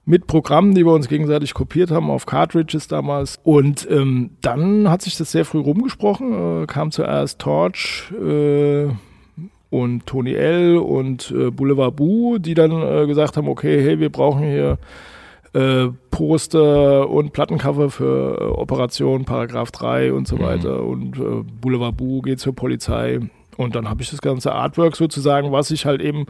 [0.09, 3.39] mit Programmen, die wir uns gegenseitig kopiert haben auf Cartridges damals.
[3.43, 6.63] Und ähm, dann hat sich das sehr früh rumgesprochen.
[6.63, 8.87] Äh, kam zuerst Torch äh,
[9.69, 14.11] und Tony L und äh, Boulevard Boo, die dann äh, gesagt haben, okay, hey, wir
[14.11, 14.79] brauchen hier
[15.53, 20.41] äh, Poster und Plattencover für äh, Operation Paragraph 3 und so mhm.
[20.41, 20.83] weiter.
[20.85, 23.19] Und äh, Boulevard Boo geht zur Polizei.
[23.59, 26.27] Und dann habe ich das ganze Artwork sozusagen, was ich halt eben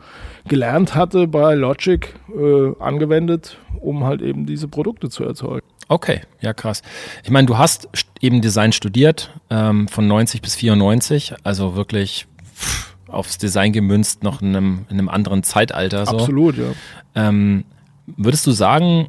[0.47, 5.67] gelernt hatte bei Logic, äh, angewendet, um halt eben diese Produkte zu erzeugen.
[5.89, 6.82] Okay, ja krass.
[7.23, 7.88] Ich meine, du hast
[8.19, 12.25] eben Design studiert, ähm, von 90 bis 94, also wirklich
[12.55, 16.07] pff, aufs Design gemünzt, noch in einem, in einem anderen Zeitalter.
[16.07, 16.17] So.
[16.17, 16.71] Absolut, ja.
[17.13, 17.63] Ähm,
[18.07, 19.07] würdest du sagen,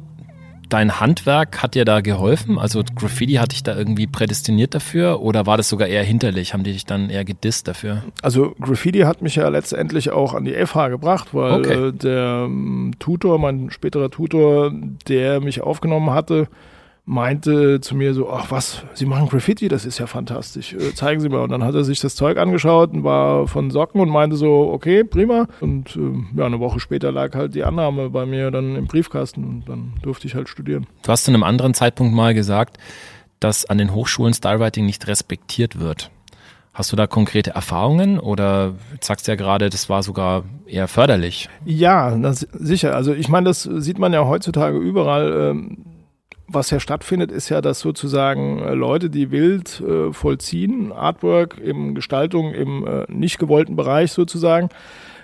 [0.71, 2.57] dein Handwerk hat dir da geholfen?
[2.57, 6.53] Also Graffiti hat dich da irgendwie prädestiniert dafür oder war das sogar eher hinterlich?
[6.53, 8.03] Haben die dich dann eher gedisst dafür?
[8.21, 11.87] Also Graffiti hat mich ja letztendlich auch an die FH gebracht, weil okay.
[11.87, 14.71] äh, der ähm, Tutor, mein späterer Tutor,
[15.07, 16.47] der mich aufgenommen hatte,
[17.11, 21.19] meinte zu mir so, ach was, Sie machen Graffiti, das ist ja fantastisch, äh, zeigen
[21.19, 21.41] Sie mal.
[21.41, 24.71] Und dann hat er sich das Zeug angeschaut und war von Socken und meinte so,
[24.71, 25.47] okay, prima.
[25.59, 29.43] Und äh, ja, eine Woche später lag halt die Annahme bei mir dann im Briefkasten
[29.43, 30.87] und dann durfte ich halt studieren.
[31.03, 32.77] Du hast zu einem anderen Zeitpunkt mal gesagt,
[33.41, 36.11] dass an den Hochschulen Stylewriting nicht respektiert wird.
[36.73, 41.49] Hast du da konkrete Erfahrungen oder sagst du ja gerade, das war sogar eher förderlich?
[41.65, 42.95] Ja, das, sicher.
[42.95, 45.49] Also ich meine, das sieht man ja heutzutage überall.
[45.51, 45.77] Ähm,
[46.53, 51.95] was ja stattfindet, ist ja, dass sozusagen äh, Leute, die wild äh, vollziehen, Artwork im
[51.95, 54.69] Gestaltung im äh, nicht gewollten Bereich sozusagen,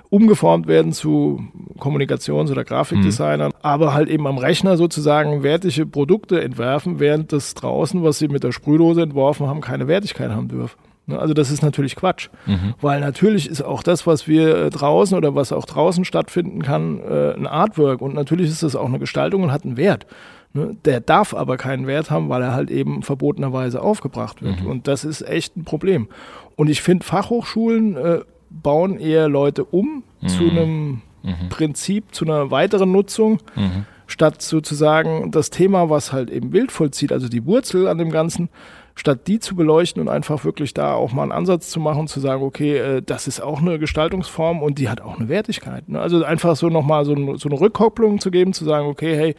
[0.10, 1.44] umgeformt werden zu
[1.80, 3.58] Kommunikations- oder Grafikdesignern, mhm.
[3.62, 8.44] aber halt eben am Rechner sozusagen wertige Produkte entwerfen, während das draußen, was sie mit
[8.44, 10.78] der Sprühdose entworfen haben, keine Wertigkeit haben dürfen.
[11.08, 12.74] Ne, also das ist natürlich Quatsch, mhm.
[12.82, 17.00] weil natürlich ist auch das, was wir äh, draußen oder was auch draußen stattfinden kann,
[17.00, 20.06] äh, ein Artwork und natürlich ist das auch eine Gestaltung und hat einen Wert.
[20.54, 24.68] Ne, der darf aber keinen Wert haben, weil er halt eben verbotenerweise aufgebracht wird mhm.
[24.68, 26.08] und das ist echt ein Problem.
[26.56, 28.20] Und ich finde, Fachhochschulen äh,
[28.50, 30.28] bauen eher Leute um mhm.
[30.28, 31.50] zu einem mhm.
[31.50, 33.86] Prinzip, zu einer weiteren Nutzung mhm.
[34.08, 38.50] statt sozusagen das Thema, was halt eben Bild vollzieht, also die Wurzel an dem Ganzen,
[38.96, 42.20] statt die zu beleuchten und einfach wirklich da auch mal einen Ansatz zu machen, zu
[42.20, 45.88] sagen, okay, äh, das ist auch eine Gestaltungsform und die hat auch eine Wertigkeit.
[45.88, 46.00] Ne?
[46.00, 49.36] Also einfach so nochmal so, so eine Rückkopplung zu geben, zu sagen, okay, hey,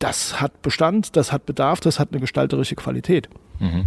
[0.00, 3.28] das hat Bestand, das hat Bedarf, das hat eine gestalterische Qualität.
[3.60, 3.86] Mhm.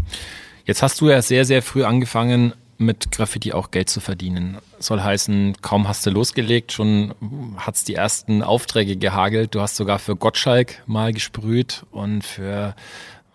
[0.64, 4.57] Jetzt hast du ja sehr, sehr früh angefangen, mit Graffiti auch Geld zu verdienen.
[4.80, 7.14] Soll heißen, kaum hast du losgelegt, schon
[7.57, 9.55] hat es die ersten Aufträge gehagelt.
[9.55, 12.76] Du hast sogar für Gottschalk mal gesprüht und für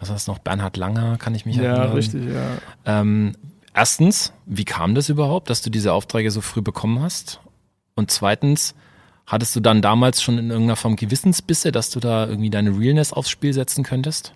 [0.01, 1.89] was heißt noch, Bernhard Langer, kann ich mich ja, erinnern.
[1.89, 3.01] Ja, richtig, ja.
[3.01, 3.35] Ähm,
[3.75, 7.41] erstens, wie kam das überhaupt, dass du diese Aufträge so früh bekommen hast?
[7.97, 8.77] Und zweitens,
[9.29, 13.13] hattest du dann damals schon in irgendeiner Form Gewissensbisse, dass du da irgendwie deine Realness
[13.13, 14.35] aufs Spiel setzen könntest?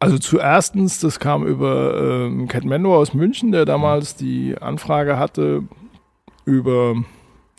[0.00, 5.62] Also zuerstens, das kam über ähm, Cat Mendo aus München, der damals die Anfrage hatte
[6.44, 7.02] über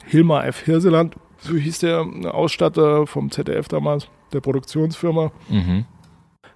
[0.05, 0.61] Hilmar F.
[0.61, 5.31] Hirseland, so hieß der Ausstatter vom ZDF damals, der Produktionsfirma.
[5.49, 5.85] Mhm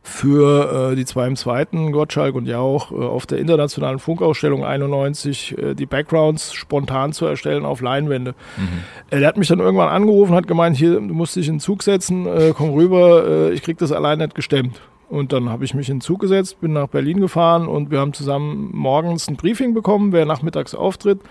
[0.05, 5.57] für äh, die zwei im zweiten, Gottschalk und Jauch, äh, auf der internationalen Funkausstellung 91
[5.57, 8.35] äh, die Backgrounds spontan zu erstellen auf Leinwände.
[8.57, 8.83] Mhm.
[9.09, 11.59] Äh, der hat mich dann irgendwann angerufen, hat gemeint, hier, du musst dich in den
[11.61, 14.81] Zug setzen, äh, komm rüber, äh, ich krieg das allein nicht gestemmt.
[15.09, 17.99] Und dann habe ich mich in den Zug gesetzt, bin nach Berlin gefahren und wir
[17.99, 21.21] haben zusammen morgens ein Briefing bekommen, wer nachmittags auftritt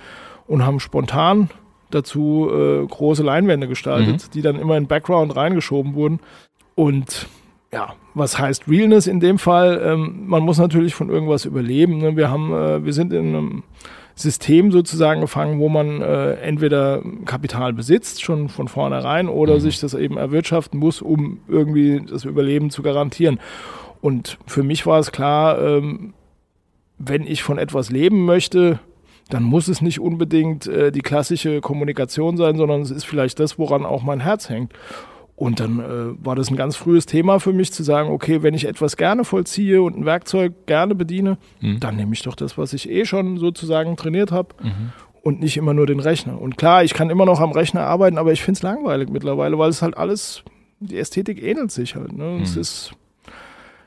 [0.46, 1.50] und haben spontan
[1.90, 4.30] dazu äh, große Leinwände gestaltet, mhm.
[4.32, 6.20] die dann immer in den Background reingeschoben wurden.
[6.74, 7.28] Und
[7.70, 9.80] ja, was heißt Realness in dem Fall?
[9.84, 11.98] Ähm, man muss natürlich von irgendwas überleben.
[11.98, 12.16] Ne?
[12.16, 13.62] Wir haben, äh, wir sind in einem
[14.14, 19.60] System sozusagen gefangen, wo man äh, entweder Kapital besitzt, schon von vornherein, oder mhm.
[19.60, 23.40] sich das eben erwirtschaften muss, um irgendwie das Überleben zu garantieren.
[24.00, 26.12] Und für mich war es klar, ähm,
[26.98, 28.78] wenn ich von etwas leben möchte,
[29.30, 33.58] dann muss es nicht unbedingt äh, die klassische Kommunikation sein, sondern es ist vielleicht das,
[33.58, 34.72] woran auch mein Herz hängt.
[35.42, 38.54] Und dann äh, war das ein ganz frühes Thema für mich zu sagen, okay, wenn
[38.54, 41.80] ich etwas gerne vollziehe und ein Werkzeug gerne bediene, mhm.
[41.80, 44.92] dann nehme ich doch das, was ich eh schon sozusagen trainiert habe mhm.
[45.20, 46.40] und nicht immer nur den Rechner.
[46.40, 49.58] Und klar, ich kann immer noch am Rechner arbeiten, aber ich finde es langweilig mittlerweile,
[49.58, 50.44] weil es halt alles,
[50.78, 52.16] die Ästhetik ähnelt sich halt.
[52.16, 52.36] Ne?
[52.36, 52.42] Mhm.
[52.42, 52.92] Es ist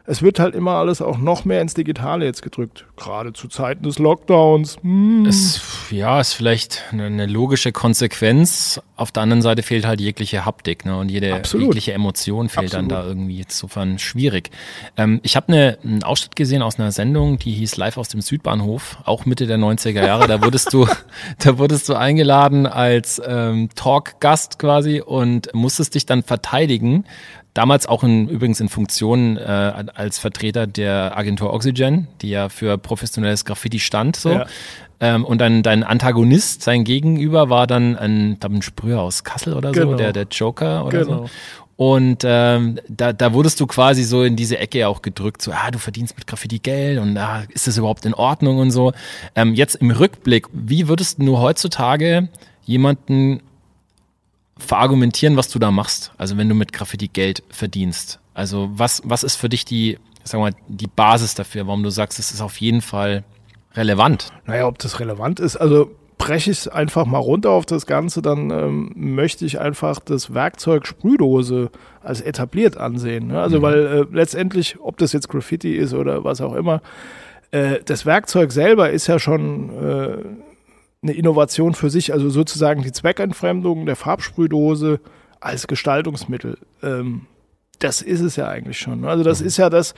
[0.08, 3.84] es wird halt immer alles auch noch mehr ins Digitale jetzt gedrückt, gerade zu Zeiten
[3.84, 4.78] des Lockdowns.
[4.82, 5.26] Hm.
[5.26, 8.80] Es, ja, ist vielleicht eine, logische Konsequenz.
[8.98, 10.98] Auf der anderen Seite fehlt halt jegliche Haptik ne?
[10.98, 11.68] und jede Absolut.
[11.68, 12.92] jegliche Emotion fehlt Absolut.
[12.92, 14.52] dann da irgendwie insofern schwierig.
[14.96, 18.22] Ähm, ich habe eine, einen Ausschnitt gesehen aus einer Sendung, die hieß Live aus dem
[18.22, 20.28] Südbahnhof, auch Mitte der 90er Jahre.
[20.28, 20.88] Da wurdest du,
[21.40, 27.06] da wurdest du eingeladen als ähm, Talk-Gast quasi und musstest dich dann verteidigen
[27.56, 32.78] Damals auch in, übrigens in Funktion äh, als Vertreter der Agentur Oxygen, die ja für
[32.78, 34.18] professionelles Graffiti stand.
[34.18, 34.32] So.
[34.32, 34.46] Ja.
[35.00, 39.74] Ähm, und dann dein Antagonist, sein Gegenüber, war dann ein, ein Sprüher aus Kassel oder
[39.74, 39.96] so, genau.
[39.96, 41.18] der, der Joker oder genau.
[41.24, 41.30] so.
[41.78, 45.72] Und ähm, da, da wurdest du quasi so in diese Ecke auch gedrückt, so, ah,
[45.72, 48.92] du verdienst mit Graffiti Geld und ah, ist das überhaupt in Ordnung und so.
[49.34, 52.28] Ähm, jetzt im Rückblick, wie würdest du heutzutage
[52.66, 53.42] jemanden
[54.58, 56.12] verargumentieren, was du da machst.
[56.18, 58.20] Also wenn du mit Graffiti Geld verdienst.
[58.34, 61.90] Also was, was ist für dich die, sagen wir mal, die Basis dafür, warum du
[61.90, 63.24] sagst, es ist auf jeden Fall
[63.74, 64.32] relevant?
[64.46, 68.22] Naja, ob das relevant ist, also breche ich es einfach mal runter auf das Ganze,
[68.22, 71.70] dann ähm, möchte ich einfach das Werkzeug Sprühdose
[72.02, 73.28] als etabliert ansehen.
[73.28, 73.42] Ne?
[73.42, 73.62] Also mhm.
[73.62, 76.82] weil äh, letztendlich, ob das jetzt Graffiti ist oder was auch immer,
[77.52, 80.18] äh, das Werkzeug selber ist ja schon äh,
[81.06, 85.00] eine Innovation für sich, also sozusagen die Zweckentfremdung der Farbsprühdose
[85.40, 86.58] als Gestaltungsmittel.
[86.82, 87.28] Ähm,
[87.80, 89.02] das ist es ja eigentlich schon.
[89.02, 89.10] ne?
[89.10, 89.94] Also das ist ja das,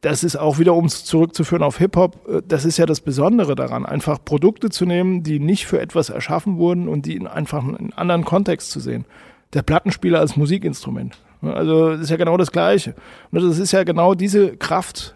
[0.00, 3.54] das ist auch wieder, um es zurückzuführen auf Hip-Hop, äh, das ist ja das Besondere
[3.56, 7.64] daran, einfach Produkte zu nehmen, die nicht für etwas erschaffen wurden und die in einfach
[7.64, 9.06] einen anderen Kontext zu sehen.
[9.54, 11.18] Der Plattenspieler als Musikinstrument.
[11.40, 11.52] Ne?
[11.52, 12.94] Also das ist ja genau das Gleiche.
[13.32, 15.13] Und das ist ja genau diese Kraft,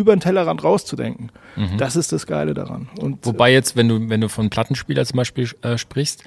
[0.00, 1.30] über den Tellerrand rauszudenken.
[1.78, 2.88] Das ist das Geile daran.
[2.98, 3.18] Und Mhm.
[3.24, 6.24] Wobei jetzt, wenn du, wenn du von Plattenspieler zum Beispiel äh, sprichst,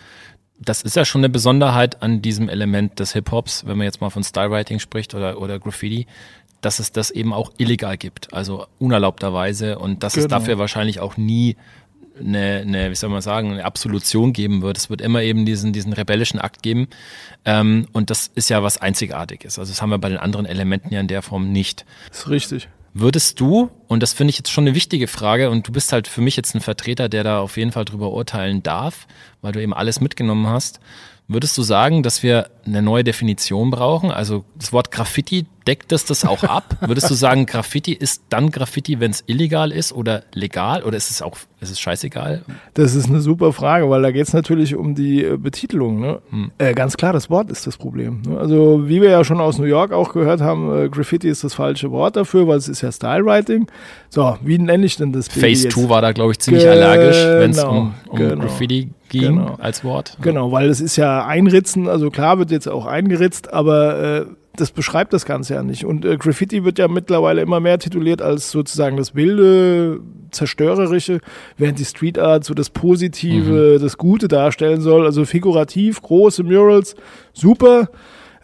[0.59, 4.09] das ist ja schon eine Besonderheit an diesem Element des Hip-Hops, wenn man jetzt mal
[4.09, 6.05] von Stylewriting spricht oder, oder Graffiti,
[6.61, 10.37] dass es das eben auch illegal gibt, also unerlaubterweise und dass es Genau.
[10.39, 11.57] dafür wahrscheinlich auch nie
[12.19, 14.77] eine, eine, wie soll man sagen, eine Absolution geben wird.
[14.77, 16.87] Es wird immer eben diesen, diesen rebellischen Akt geben.
[17.43, 19.57] Ähm, und das ist ja was Einzigartiges.
[19.57, 21.85] Also das haben wir bei den anderen Elementen ja in der Form nicht.
[22.09, 22.69] das ist richtig.
[22.95, 26.07] Würdest du, und das finde ich jetzt schon eine wichtige Frage, und du bist halt
[26.07, 29.07] für mich jetzt ein Vertreter, der da auf jeden Fall drüber urteilen darf,
[29.41, 30.79] weil du eben alles mitgenommen hast,
[31.33, 34.11] würdest du sagen, dass wir eine neue Definition brauchen?
[34.11, 36.77] Also das Wort Graffiti, deckt das das auch ab?
[36.81, 40.83] Würdest du sagen, Graffiti ist dann Graffiti, wenn es illegal ist oder legal?
[40.83, 42.43] Oder ist es auch, ist es scheißegal?
[42.73, 45.99] Das ist eine super Frage, weil da geht es natürlich um die äh, Betitelung.
[45.99, 46.19] Ne?
[46.57, 48.21] Äh, ganz klar, das Wort ist das Problem.
[48.27, 48.37] Ne?
[48.39, 51.53] Also wie wir ja schon aus New York auch gehört haben, äh, Graffiti ist das
[51.53, 53.67] falsche Wort dafür, weil es ist ja Stylewriting.
[54.09, 55.73] So, wie nenne ich denn das Baby Phase jetzt?
[55.75, 58.89] 2 war da, glaube ich, ziemlich Genau, allergisch, wenn es um, um genau, Graffiti
[59.19, 59.55] ging genau.
[59.59, 60.17] als Wort.
[60.21, 64.71] Genau, weil es ist ja einritzen, also klar wird jetzt auch eingeritzt, aber äh, das
[64.71, 65.85] beschreibt das Ganze ja nicht.
[65.85, 69.99] Und äh, Graffiti wird ja mittlerweile immer mehr tituliert als sozusagen das wilde,
[70.31, 71.19] zerstörerische,
[71.57, 75.05] während die Street Art so das Positive, das Gute darstellen soll.
[75.05, 76.95] Also figurativ, große Murals,
[77.33, 77.89] super.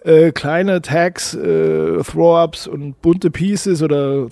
[0.03, 4.27] Äh, kleine Tags, äh, Throw-Ups und bunte Pieces oder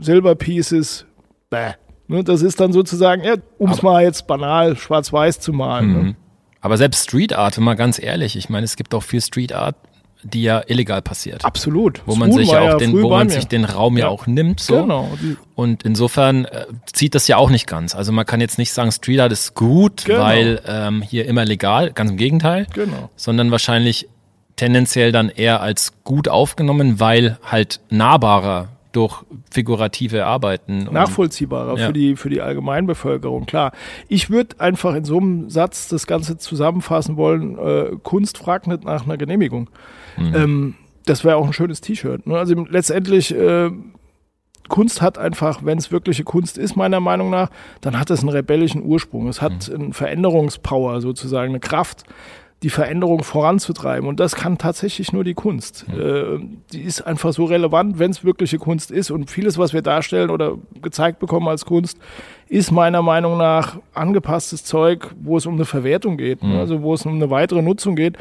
[0.00, 1.06] Silber-Pieces,
[1.48, 1.74] bäh.
[2.08, 5.92] Ne, das ist dann sozusagen, ja, um es mal jetzt banal schwarz-weiß zu malen.
[5.92, 5.98] Ne?
[5.98, 6.16] Mhm.
[6.60, 9.52] Aber selbst Street Art, wenn mal ganz ehrlich, ich meine, es gibt auch viel Street
[9.52, 9.76] Art,
[10.22, 11.44] die ja illegal passiert.
[11.44, 12.02] Absolut.
[12.06, 13.32] Wo man Spoon sich ja auch den, wo man mir.
[13.32, 14.08] sich den Raum ja, Ja.
[14.10, 14.82] auch nimmt, so.
[14.82, 15.08] Genau.
[15.54, 17.94] Und insofern äh, zieht das ja auch nicht ganz.
[17.94, 20.20] Also man kann jetzt nicht sagen, Street Art ist gut, Genau.
[20.22, 23.10] weil ähm, hier immer legal, ganz im Gegenteil, genau.
[23.14, 24.08] sondern wahrscheinlich
[24.56, 30.88] tendenziell dann eher als gut aufgenommen, weil halt nahbarer durch figurative Arbeiten.
[30.88, 31.86] und- Nachvollziehbarer Ja.
[31.86, 33.72] für, die, für die Allgemeinbevölkerung, klar.
[34.08, 38.84] Ich würde einfach in so einem Satz das Ganze zusammenfassen wollen, äh, Kunst fragt nicht
[38.84, 39.68] nach einer Genehmigung.
[40.16, 40.34] Mhm.
[40.34, 40.74] Ähm,
[41.04, 42.26] das wäre auch ein schönes T-Shirt.
[42.26, 42.36] Ne?
[42.38, 43.70] Also letztendlich, äh,
[44.68, 47.50] Kunst hat einfach, wenn es wirkliche Kunst ist, meiner Meinung nach,
[47.82, 49.28] dann hat es einen rebellischen Ursprung.
[49.28, 52.02] Es hat eine Veränderungspower sozusagen, eine Kraft,
[52.62, 54.08] die Veränderung voranzutreiben.
[54.08, 55.84] Und das kann tatsächlich nur die Kunst.
[55.90, 56.38] Äh,
[56.72, 59.10] die ist einfach so relevant, wenn es wirkliche Kunst ist.
[59.10, 61.98] Und vieles, was wir darstellen oder gezeigt bekommen als Kunst,
[62.48, 66.58] ist meiner Meinung nach angepasstes Zeug, wo es um eine Verwertung geht, ne?
[66.58, 68.16] also wo es um eine weitere Nutzung geht,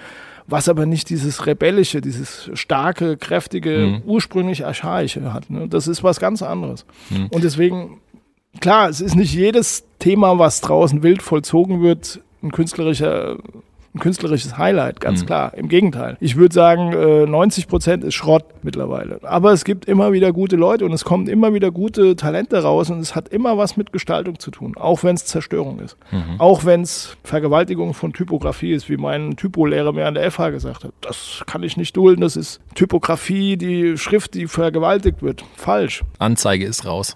[0.47, 5.49] was aber nicht dieses rebellische, dieses starke, kräftige, ursprünglich archaische hat.
[5.49, 5.67] Ne?
[5.69, 6.85] Das ist was ganz anderes.
[7.31, 7.99] Und deswegen,
[8.59, 13.37] klar, es ist nicht jedes Thema, was draußen wild vollzogen wird, ein künstlerischer
[13.95, 15.53] ein künstlerisches Highlight, ganz klar.
[15.55, 16.17] Im Gegenteil.
[16.19, 19.19] Ich würde sagen, äh, 90 Prozent ist Schrott mittlerweile.
[19.23, 22.89] Aber es gibt immer wieder gute Leute und es kommen immer wieder gute Talente raus
[22.89, 25.97] und es hat immer was mit Gestaltung zu tun, auch wenn es Zerstörung ist.
[26.37, 30.83] Auch wenn es Vergewaltigung von Typografie ist, wie mein Typolehrer mir an der FH gesagt
[30.83, 30.91] hat.
[31.01, 35.45] Das kann ich nicht dulden, das ist Typografie, die Schrift, die vergewaltigt wird.
[35.55, 36.03] Falsch.
[36.19, 37.15] Anzeige ist raus.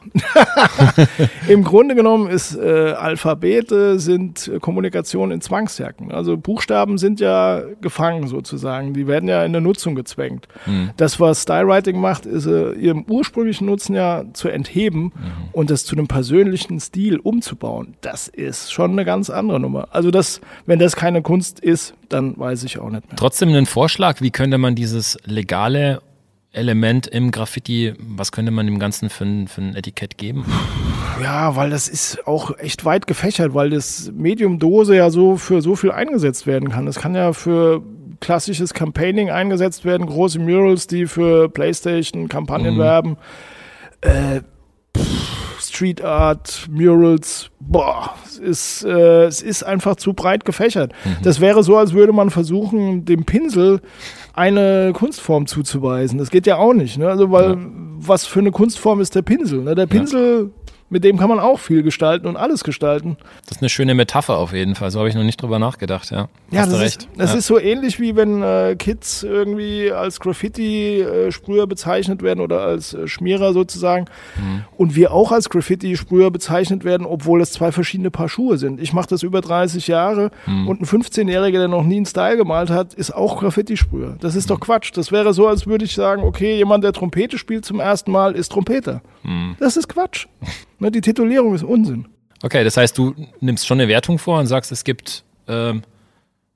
[1.49, 6.11] Im Grunde genommen ist äh, Alphabete sind äh, Kommunikation in Zwangsjacken.
[6.11, 8.93] Also Buchstaben sind ja gefangen sozusagen.
[8.93, 10.47] Die werden ja in der Nutzung gezwängt.
[10.97, 15.11] Das, was Stylewriting macht, ist äh, ihrem ursprünglichen Nutzen ja zu entheben
[15.51, 17.95] und das zu einem persönlichen Stil umzubauen.
[18.01, 19.87] Das ist schon eine ganz andere Nummer.
[19.91, 23.15] Also das, wenn das keine Kunst ist, dann weiß ich auch nicht mehr.
[23.15, 26.01] Trotzdem einen Vorschlag, wie könnte man dieses legale
[26.51, 30.45] Element im Graffiti, was könnte man dem Ganzen für ein, für ein Etikett geben?
[31.21, 35.61] Ja, weil das ist auch echt weit gefächert, weil das Medium Dose ja so für
[35.61, 36.87] so viel eingesetzt werden kann.
[36.87, 37.83] Es kann ja für
[38.19, 43.17] klassisches Campaigning eingesetzt werden, große Murals, die für PlayStation Kampagnen werben.
[44.01, 44.41] Äh,
[44.97, 50.93] pff, Street Art, Murals, boah, es ist, äh, es ist einfach zu breit gefächert.
[51.21, 53.81] Das wäre so, als würde man versuchen, dem Pinsel
[54.39, 56.17] eine Kunstform zuzuweisen.
[56.17, 56.97] Das geht ja auch nicht.
[56.97, 57.09] Ne?
[57.09, 57.57] Also, weil
[57.99, 59.61] was für eine Kunstform ist der Pinsel?
[59.61, 59.75] Ne?
[59.75, 60.51] Der Pinsel
[60.89, 63.17] mit dem kann man auch viel gestalten und alles gestalten.
[63.45, 64.89] Das ist eine schöne Metapher auf jeden Fall.
[64.91, 66.27] So habe ich noch nicht drüber nachgedacht, ja.
[66.51, 67.07] Ja, Hast das, du ist, recht.
[67.17, 67.37] das ja.
[67.37, 73.07] ist so ähnlich wie wenn äh, Kids irgendwie als Graffiti-Sprüher bezeichnet werden oder als äh,
[73.07, 74.05] Schmierer sozusagen.
[74.37, 74.63] Mhm.
[74.77, 78.81] Und wir auch als Graffiti-Sprüher bezeichnet werden, obwohl es zwei verschiedene Paar Schuhe sind.
[78.81, 80.67] Ich mache das über 30 Jahre Mhm.
[80.67, 84.17] und ein 15-Jähriger, der noch nie einen Style gemalt hat, ist auch Graffiti-Sprüher.
[84.19, 84.53] Das ist Mhm.
[84.55, 84.91] doch Quatsch.
[84.95, 88.33] Das wäre so, als würde ich sagen, okay, jemand, der Trompete spielt zum ersten Mal,
[88.35, 89.01] ist Trompeter.
[89.23, 89.55] Mhm.
[89.59, 90.27] Das ist Quatsch.
[90.79, 92.07] Ne, die Titulierung ist Unsinn.
[92.41, 95.81] Okay, das heißt, du nimmst schon eine Wertung vor und sagst, es gibt ähm,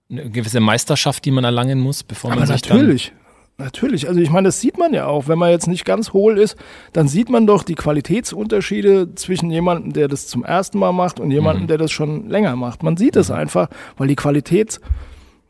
[0.09, 3.13] eine gewisse Meisterschaft, die man erlangen muss, bevor man Aber sich natürlich.
[3.57, 5.27] Natürlich, also ich meine, das sieht man ja auch.
[5.27, 6.55] Wenn man jetzt nicht ganz hohl ist,
[6.91, 11.29] dann sieht man doch die Qualitätsunterschiede zwischen jemandem, der das zum ersten Mal macht und
[11.29, 12.81] jemandem, der das schon länger macht.
[12.81, 14.79] Man sieht es einfach, weil die Qualität,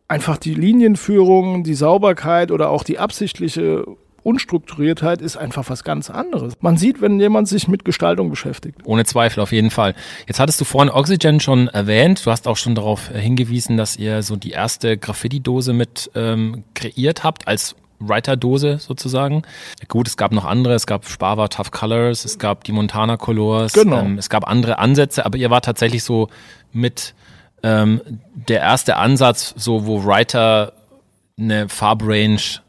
[0.10, 3.86] einfach die Linienführung, die Sauberkeit oder auch die absichtliche
[4.24, 6.54] Unstrukturiertheit ist einfach was ganz anderes.
[6.62, 8.80] Man sieht, wenn jemand sich mit Gestaltung beschäftigt.
[8.86, 9.94] ohne Zweifel auf jeden Fall.
[10.28, 12.26] Jetzt hattest du vorhin Oxygen schon erwähnt.
[12.26, 17.24] Du hast auch schon darauf hingewiesen, dass ihr so die erste Graffiti-Dose mit ähm, kreiert
[17.24, 19.44] habt als Writer-Dose sozusagen.
[19.88, 23.74] Gut, es gab noch andere, es gab Spava Tough Colors, es gab die Montana Colors,
[23.74, 24.00] Genau.
[24.00, 26.28] ähm, es gab andere Ansätze, aber ihr war tatsächlich so
[26.74, 27.14] mit
[27.62, 28.02] ähm,
[28.34, 30.74] der erste Ansatz, so wo Writer
[31.40, 32.60] eine Farbrange,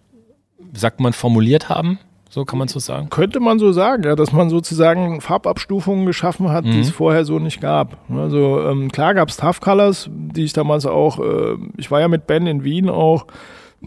[0.75, 1.99] sagt man, formuliert haben.
[2.35, 3.11] So kann man so sagen.
[3.11, 7.39] Könnte man so sagen, ja, dass man sozusagen Farbabstufungen geschaffen hat, die es vorher so
[7.39, 7.97] nicht gab.
[8.11, 12.09] Also ähm, klar gab es Tough Colors, die ich damals auch, äh, ich war ja
[12.09, 13.27] mit Ben in Wien auch.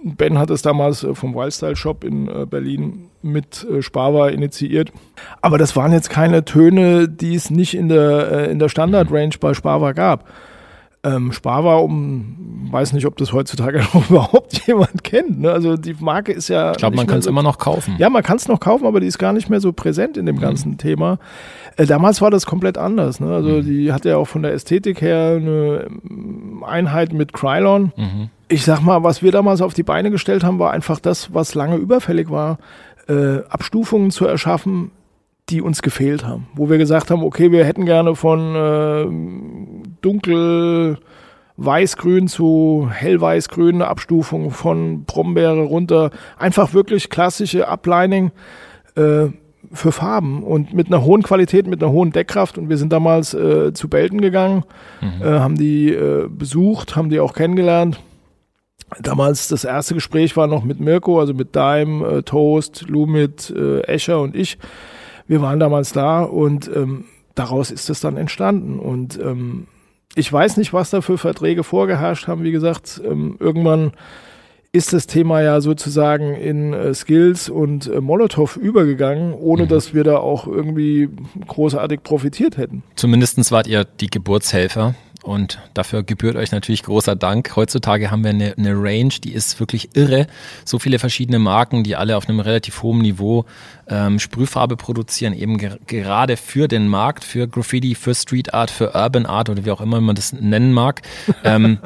[0.01, 4.93] Ben hat es damals äh, vom Wildstyle Shop in äh, Berlin mit äh, Spava initiiert.
[5.41, 9.53] Aber das waren jetzt keine Töne, die es nicht in der, in der Standard-Range bei
[9.53, 10.23] Spava gab.
[11.07, 15.39] Ähm, Spava, um, weiß nicht, ob das heutzutage noch überhaupt jemand kennt.
[15.39, 15.51] Ne?
[15.51, 16.71] Also die Marke ist ja.
[16.71, 17.95] Ich glaube, man kann es so immer noch kaufen.
[17.97, 20.25] ja, man kann es noch kaufen, aber die ist gar nicht mehr so präsent in
[20.25, 21.19] dem ganzen Thema.
[21.77, 23.19] Äh, damals war das komplett anders.
[23.19, 23.33] Ne?
[23.33, 27.93] Also die hatte ja auch von der Ästhetik her eine ähm, Einheit mit Krylon.
[28.49, 31.55] Ich sag mal, was wir damals auf die Beine gestellt haben, war einfach das, was
[31.55, 32.57] lange überfällig war,
[33.07, 34.91] äh, Abstufungen zu erschaffen,
[35.49, 36.47] die uns gefehlt haben.
[36.55, 40.97] Wo wir gesagt haben, okay, wir hätten gerne von äh, dunkel
[41.57, 46.11] weißgrün zu hellweißgrün eine Abstufung von Brombeere runter.
[46.37, 48.31] Einfach wirklich klassische Uplining
[48.95, 49.27] äh,
[49.71, 52.57] für Farben und mit einer hohen Qualität, mit einer hohen Deckkraft.
[52.57, 54.63] Und wir sind damals äh, zu Belten gegangen,
[55.01, 57.99] äh, haben die äh, besucht, haben die auch kennengelernt.
[59.01, 63.81] Damals das erste Gespräch war noch mit Mirko, also mit Dime, äh, Toast, Lumit, äh,
[63.81, 64.57] Escher und ich.
[65.27, 67.05] Wir waren damals da und ähm,
[67.35, 68.79] daraus ist es dann entstanden.
[68.79, 69.67] Und ähm,
[70.15, 72.43] ich weiß nicht, was da für Verträge vorgeherrscht haben.
[72.43, 73.91] Wie gesagt, ähm, irgendwann
[74.71, 80.03] ist das Thema ja sozusagen in äh, Skills und äh, Molotow übergegangen, ohne dass wir
[80.03, 81.09] da auch irgendwie
[81.47, 82.83] großartig profitiert hätten.
[82.95, 84.95] Zumindestens wart ihr die Geburtshelfer
[85.27, 87.55] und dafür gebührt euch natürlich großer Dank.
[87.55, 90.27] Heutzutage haben wir eine, eine Range, die ist wirklich irre.
[90.63, 93.45] So viele verschiedene Marken, die alle auf einem relativ hohen Niveau
[93.89, 98.95] ähm, Sprühfarbe produzieren, eben ger gerade für den Markt, für Graffiti, für Street Art, für
[98.95, 101.01] Urban Art oder wie auch immer man das nennen mag.
[101.43, 101.79] ähm,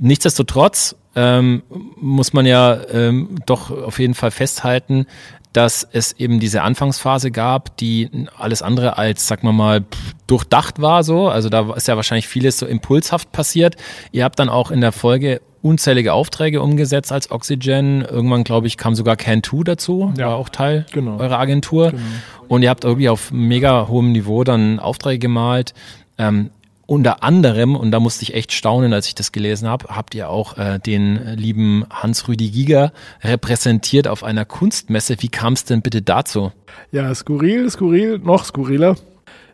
[0.00, 1.62] nichtsdestotrotz ähm,
[1.96, 5.06] muss man ja ähm, doch auf jeden Fall festhalten,
[5.52, 9.84] dass es eben diese Anfangsphase gab, die alles andere als, sag mal mal,
[10.26, 11.28] durchdacht war so.
[11.28, 13.76] Also da ist ja wahrscheinlich vieles so impulshaft passiert.
[14.12, 18.02] Ihr habt dann auch in der Folge unzählige Aufträge umgesetzt als Oxygen.
[18.02, 20.28] Irgendwann, glaube ich, kam sogar Can2 dazu, Ja.
[20.30, 21.18] war auch Teil Genau.
[21.18, 21.92] eurer Agentur.
[22.48, 25.74] Und ihr habt irgendwie auf mega hohem Niveau dann Aufträge gemalt.
[26.18, 26.50] Ähm,
[26.92, 30.28] unter anderem, und da musste ich echt staunen, als ich das gelesen habe, habt ihr
[30.28, 35.16] auch äh, den lieben Hans-Rüdi Giger repräsentiert auf einer Kunstmesse.
[35.20, 36.52] Wie kam es denn bitte dazu?
[36.90, 38.96] Ja, skurril, skurril, noch skurriler.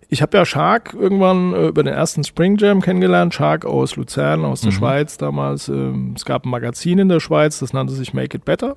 [0.08, 3.34] Ich habe ja Shark irgendwann äh, über den ersten Spring Jam kennengelernt.
[3.34, 5.68] Shark aus Luzern, aus der Schweiz damals.
[5.68, 8.74] Ähm, es gab ein Magazin in der Schweiz, das nannte sich Make It Better.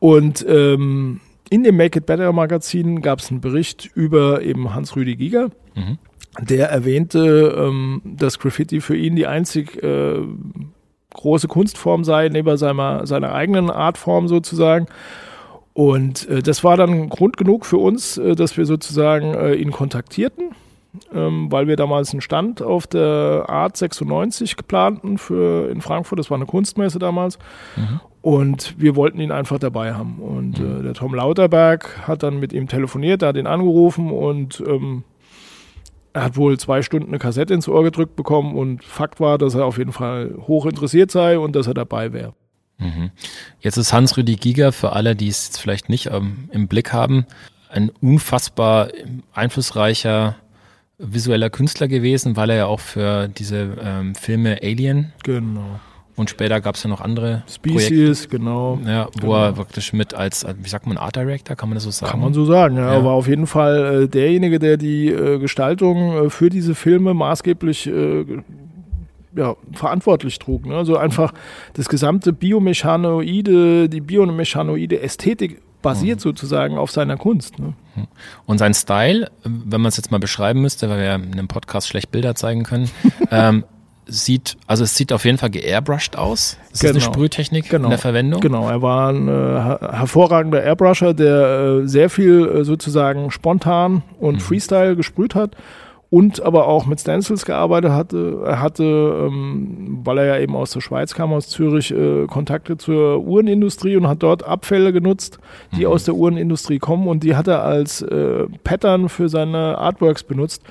[0.00, 5.14] Und ähm, in dem Make It Better Magazin gab es einen Bericht über eben Hans-Rüdi
[5.14, 5.50] Giger.
[6.38, 10.20] Der erwähnte, ähm, dass Graffiti für ihn die einzig äh,
[11.12, 14.86] große Kunstform sei, neben seiner, seiner eigenen Artform sozusagen.
[15.72, 19.72] Und äh, das war dann Grund genug für uns, äh, dass wir sozusagen äh, ihn
[19.72, 20.50] kontaktierten,
[21.12, 26.18] ähm, weil wir damals einen Stand auf der Art 96 geplanten für in Frankfurt.
[26.18, 27.38] Das war eine Kunstmesse damals.
[28.22, 30.18] Und wir wollten ihn einfach dabei haben.
[30.18, 34.62] Und äh, der Tom Lauterberg hat dann mit ihm telefoniert, er hat ihn angerufen und
[34.66, 35.04] ähm,
[36.12, 39.54] er hat wohl zwei Stunden eine Kassette ins Ohr gedrückt bekommen und Fakt war, dass
[39.54, 42.34] er auf jeden Fall hoch interessiert sei und dass er dabei wäre.
[43.60, 47.26] Jetzt ist Hans-Rüdi Giger, für alle, die es jetzt vielleicht nicht ähm, im Blick haben,
[47.68, 48.88] ein unfassbar
[49.34, 50.36] einflussreicher
[50.98, 55.80] visueller Künstler gewesen, weil er ja auch für diese ähm, Filme Alien Genau.
[56.16, 58.74] Und später gab es ja noch andere Species, genau.
[58.74, 59.34] Projekte, ja, wo Genau.
[59.44, 62.10] er wirklich mit als, wie sagt man, Art Director, kann man das so sagen?
[62.10, 62.86] Kann man so sagen, ja.
[62.86, 62.92] Ja.
[62.94, 67.14] Er war auf jeden Fall äh, derjenige, der die äh, Gestaltung äh, für diese Filme
[67.14, 68.24] maßgeblich äh,
[69.36, 70.66] ja, verantwortlich trug.
[70.66, 70.74] Ne?
[70.76, 71.32] Also einfach
[71.74, 76.22] das gesamte Biomechanoide, die biomechanoide Ästhetik basiert Mhm.
[76.22, 77.58] sozusagen auf seiner Kunst.
[77.58, 77.72] Ne?
[78.46, 81.48] Und sein Style, wenn man es jetzt mal beschreiben müsste, weil wir ja in einem
[81.48, 82.90] Podcast schlecht Bilder zeigen können,
[83.30, 83.64] ähm,
[84.10, 86.58] sieht, also es sieht auf jeden Fall geairbrushed aus.
[86.72, 87.12] Ist das eine Genau.
[87.12, 87.84] Sprühtechnik Genau.
[87.84, 88.40] in der Verwendung?
[88.40, 94.02] Genau, er war ein äh, her- hervorragender Airbrusher, der äh, sehr viel äh, sozusagen spontan
[94.18, 94.40] und Mhm.
[94.40, 95.56] Freestyle gesprüht hat
[96.10, 98.42] und aber auch mit Stencils gearbeitet hatte.
[98.44, 98.82] Er hatte,
[99.28, 103.96] ähm, weil er ja eben aus der Schweiz kam, aus Zürich, äh, Kontakte zur Uhrenindustrie
[103.96, 105.38] und hat dort Abfälle genutzt,
[105.76, 105.92] die Mhm.
[105.92, 110.62] aus der Uhrenindustrie kommen und die hat er als äh, Pattern für seine Artworks benutzt.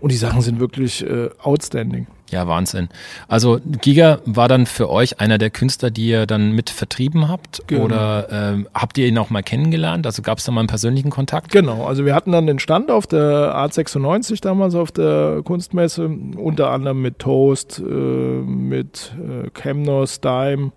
[0.00, 2.06] Und die Sachen sind wirklich äh, outstanding.
[2.34, 2.88] Ja, Wahnsinn.
[3.28, 7.62] Also Giga war dann für euch einer der Künstler, die ihr dann mit vertrieben habt?
[7.68, 7.84] Genau.
[7.84, 10.04] Oder ähm, habt ihr ihn auch mal kennengelernt?
[10.04, 11.52] Also gab es da mal einen persönlichen Kontakt?
[11.52, 16.10] Genau, also wir hatten dann den Stand auf der Art 96 damals auf der Kunstmesse,
[16.36, 20.72] unter anderem mit Toast, äh, mit äh, Chemnos, Dime,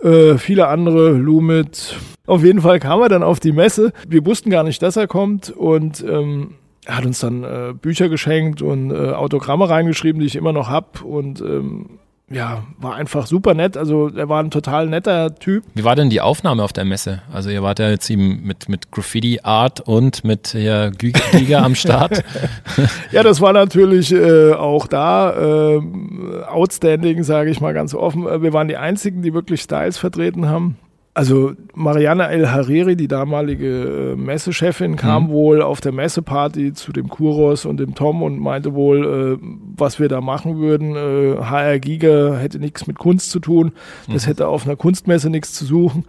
[0.00, 1.96] äh, viele andere, Lumit.
[2.24, 3.92] Auf jeden Fall kam er dann auf die Messe.
[4.06, 6.54] Wir wussten gar nicht, dass er kommt und ähm,
[6.88, 10.70] er hat uns dann äh, Bücher geschenkt und äh, Autogramme reingeschrieben, die ich immer noch
[10.70, 11.98] hab und ähm,
[12.30, 13.76] ja, war einfach super nett.
[13.76, 15.64] Also er war ein total netter Typ.
[15.74, 17.22] Wie war denn die Aufnahme auf der Messe?
[17.32, 21.74] Also ihr wart ja jetzt eben mit, mit Graffiti Art und mit ja, Giga am
[21.74, 22.24] Start.
[23.12, 28.26] Ja, das war natürlich äh, auch da ähm, outstanding, sage ich mal ganz offen.
[28.26, 30.76] Äh, Wir waren die einzigen, die wirklich Styles vertreten haben.
[31.18, 35.28] Also Mariana El Hariri, die damalige äh, Messechefin, kam Mhm.
[35.30, 39.44] wohl auf der Messeparty zu dem Kuros und dem Tom und meinte wohl, äh,
[39.76, 40.94] was wir da machen würden.
[40.94, 43.72] Äh, HR Giga hätte nichts mit Kunst zu tun.
[44.12, 46.04] Das hätte auf einer Kunstmesse nichts zu suchen.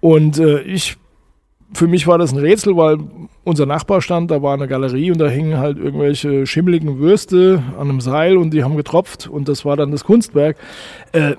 [0.00, 0.96] Und äh, ich
[1.74, 2.98] für mich war das ein Rätsel, weil
[3.44, 7.88] unser Nachbar stand, da war eine Galerie und da hingen halt irgendwelche schimmeligen Würste an
[7.88, 10.56] einem Seil und die haben getropft und das war dann das Kunstwerk.
[11.12, 11.36] Äh,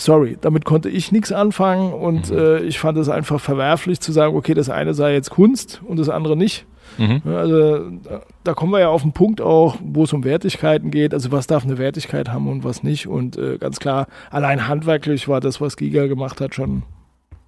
[0.00, 4.36] sorry, damit konnte ich nichts anfangen und äh, ich fand es einfach verwerflich zu sagen,
[4.36, 6.66] okay, das eine sei jetzt Kunst und das andere nicht.
[6.98, 7.22] Mhm.
[7.24, 11.14] Also da, da kommen wir ja auf einen Punkt auch, wo es um Wertigkeiten geht.
[11.14, 13.06] Also was darf eine Wertigkeit haben und was nicht.
[13.06, 16.82] Und äh, ganz klar, allein handwerklich war das, was Giga gemacht hat, schon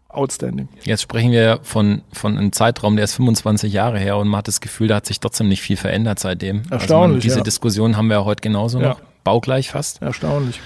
[0.09, 0.69] outstanding.
[0.83, 4.49] Jetzt sprechen wir von, von einem Zeitraum, der ist 25 Jahre her und man hat
[4.49, 6.63] das Gefühl, da hat sich trotzdem nicht viel verändert seitdem.
[6.71, 7.43] Erstaunlich, Also man, diese ja.
[7.43, 8.91] Diskussion haben wir ja heute genauso Ja.
[8.91, 10.03] noch, baugleich fast.
[10.03, 10.61] Erstaunlich.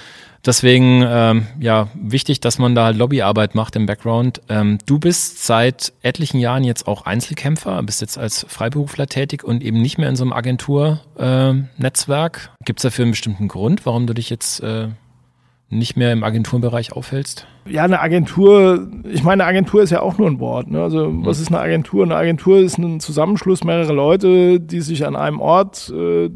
[0.46, 4.40] Deswegen, ähm, ja, wichtig, dass man da Lobbyarbeit macht im Background.
[4.48, 9.64] Ähm, du bist seit etlichen Jahren jetzt auch Einzelkämpfer, bist jetzt als Freiberufler tätig und
[9.64, 12.52] eben nicht mehr in so einem Agenturnetzwerk.
[12.64, 14.86] Gibt es dafür einen bestimmten Grund, warum du dich jetzt äh,
[15.68, 17.48] nicht mehr im Agenturbereich aufhältst?
[17.68, 20.70] Ja, eine Agentur, ich meine, eine Agentur ist ja auch nur ein Wort.
[20.70, 20.80] Ne?
[20.80, 22.04] Also, was ist eine Agentur?
[22.04, 26.30] Eine Agentur ist ein Zusammenschluss mehrerer Leute, die sich an einem Ort äh,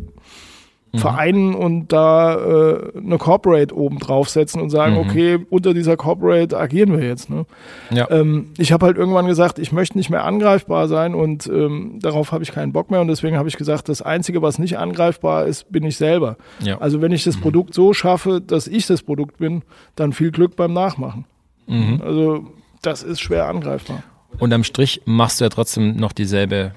[0.95, 4.99] vereinen und da äh, eine Corporate oben draufsetzen und sagen, Mhm.
[4.99, 7.31] okay, unter dieser Corporate agieren wir jetzt.
[7.31, 7.47] Ne?
[7.91, 8.11] Ja.
[8.11, 12.33] Ähm, ich habe halt irgendwann gesagt, ich möchte nicht mehr angreifbar sein und ähm, darauf
[12.33, 15.47] habe ich keinen Bock mehr und deswegen habe ich gesagt, das Einzige, was nicht angreifbar
[15.47, 16.37] ist, bin ich selber.
[16.61, 16.79] ja.
[16.81, 19.63] Also wenn ich das Produkt so schaffe, dass ich das Produkt bin,
[19.95, 21.25] dann viel Glück beim Nachmachen.
[21.69, 22.01] Mhm.
[22.05, 22.47] Also
[22.83, 24.03] das ist schwer angreifbar.
[24.39, 26.73] Unterm Strich machst du ja trotzdem noch dieselbe,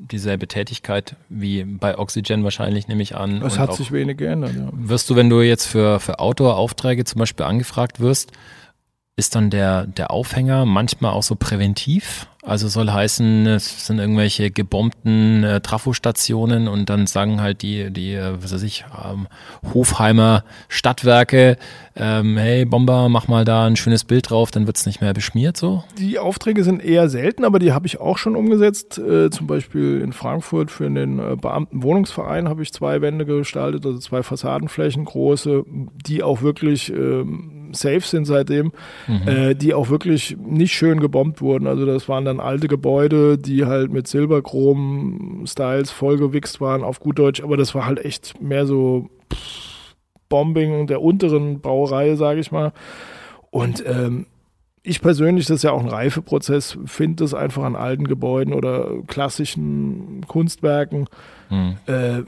[0.00, 3.42] dieselbe Tätigkeit wie bei Oxygen wahrscheinlich, nehme ich an.
[3.42, 4.54] Es hat sich wenig geändert.
[4.54, 4.68] Ja.
[4.72, 8.32] Wirst du, wenn du jetzt für, für Outdoor-Aufträge zum Beispiel angefragt wirst,
[9.16, 12.26] ist dann der, der Aufhänger manchmal auch so präventiv?
[12.42, 18.14] Also soll heißen, es sind irgendwelche gebombten äh, Trafostationen und dann sagen halt die, die,
[18.14, 19.26] äh, was weiß ich, ähm,
[19.74, 21.58] Hofheimer Stadtwerke,
[21.96, 25.58] ähm, hey Bomber, mach mal da ein schönes Bild drauf, dann wird's nicht mehr beschmiert
[25.58, 25.84] so?
[25.98, 28.96] Die Aufträge sind eher selten, aber die habe ich auch schon umgesetzt.
[28.96, 33.98] Äh, zum Beispiel in Frankfurt für den äh, Beamtenwohnungsverein habe ich zwei Wände gestaltet, also
[33.98, 35.64] zwei Fassadenflächen, große,
[36.06, 38.72] die auch wirklich ähm, safe sind seitdem,
[39.26, 41.66] äh, die auch wirklich nicht schön gebombt wurden.
[41.66, 47.42] Also das waren dann alte Gebäude, die halt mit Silberchrom-Styles vollgewichst waren, auf gut Deutsch,
[47.42, 49.94] aber das war halt echt mehr so pff,
[50.28, 52.72] Bombing der unteren Baureihe, sage ich mal.
[53.50, 54.26] Und ähm,
[54.82, 59.02] ich persönlich, das ist ja auch ein Reifeprozess, finde das einfach an alten Gebäuden oder
[59.06, 61.06] klassischen Kunstwerken
[61.48, 61.76] Hm.
[61.86, 62.22] äh,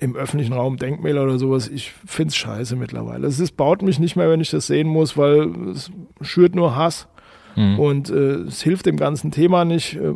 [0.00, 3.26] im öffentlichen Raum, Denkmäler oder sowas, ich finde es scheiße mittlerweile.
[3.26, 5.90] Es ist, baut mich nicht mehr, wenn ich das sehen muss, weil es
[6.20, 7.08] schürt nur Hass
[7.54, 7.78] Hm.
[7.80, 9.96] und äh, es hilft dem ganzen Thema nicht.
[9.96, 10.14] Äh,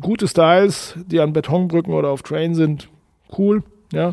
[0.00, 2.88] gute Styles, die an Betonbrücken oder auf Train sind,
[3.38, 3.62] cool.
[3.92, 4.10] ja.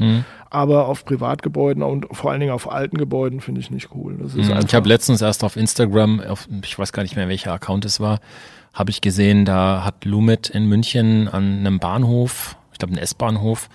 [0.51, 4.13] Aber auf Privatgebäuden und vor allen Dingen auf alten Gebäuden finde ich nicht cool.
[4.13, 4.59] Mhm.
[4.65, 7.99] Ich habe letztens erst auf Instagram, auf, ich weiß gar nicht mehr, welcher Account es
[7.99, 8.19] war,
[8.73, 13.69] habe ich gesehen, da hat Lumet in München an einem Bahnhof, ich glaube ein S-Bahnhof,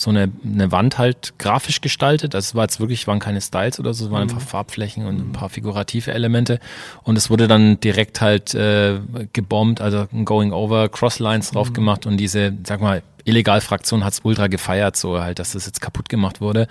[0.00, 2.34] so eine, eine Wand halt grafisch gestaltet.
[2.36, 5.16] Also es war jetzt wirklich, waren keine Styles oder so, es waren einfach Farbflächen und
[5.18, 6.60] ein paar figurative Elemente.
[7.02, 9.00] Und es wurde dann direkt halt äh,
[9.32, 14.46] gebombt, also ein Going Over, Crosslines drauf gemacht und diese, sag mal, Illegalfraktion hat's ultra
[14.46, 16.68] gefeiert, so halt, dass das jetzt kaputt gemacht wurde.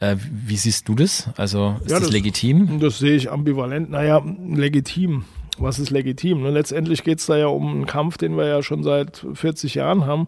[0.00, 1.28] Äh, wie siehst du das?
[1.36, 2.80] Also ist Ja, das, das- legitim?
[2.80, 3.88] Das sehe ich ambivalent.
[3.90, 4.20] Naja,
[4.52, 5.24] legitim.
[5.58, 6.42] Was ist legitim?
[6.42, 6.50] Ne?
[6.50, 10.04] Letztendlich geht es da ja um einen Kampf, den wir ja schon seit 40 Jahren
[10.06, 10.26] haben.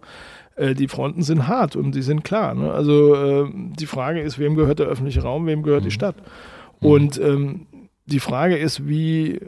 [0.56, 2.54] Äh, die Fronten sind hart und die sind klar.
[2.54, 2.72] Ne?
[2.72, 6.16] Also äh, die Frage ist, wem gehört der öffentliche Raum, wem gehört die Stadt?
[6.80, 7.66] Und ähm,
[8.06, 9.40] die Frage ist, wie,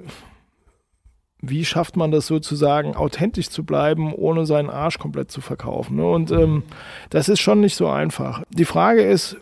[1.40, 5.96] wie schafft man das sozusagen, authentisch zu bleiben, ohne seinen Arsch komplett zu verkaufen?
[5.96, 6.06] Ne?
[6.10, 6.62] Und ähm,
[7.10, 8.42] das ist schon nicht so einfach.
[8.50, 9.36] Die Frage ist,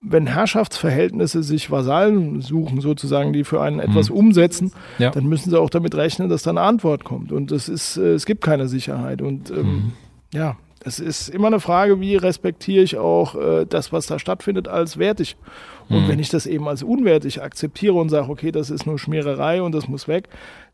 [0.00, 5.10] wenn Herrschaftsverhältnisse sich Vasallen suchen, sozusagen, die für einen etwas umsetzen, Ja.
[5.10, 7.32] dann müssen sie auch damit rechnen, dass da eine Antwort kommt.
[7.32, 9.22] Und das ist, äh, es gibt keine Sicherheit.
[9.22, 9.92] Und ähm,
[10.32, 14.68] ja, es ist immer eine Frage, wie respektiere ich auch äh, das, was da stattfindet,
[14.68, 15.36] als wertig.
[15.88, 19.60] Und wenn ich das eben als unwertig akzeptiere und sage, okay, das ist nur Schmiererei
[19.60, 20.28] und das muss weg,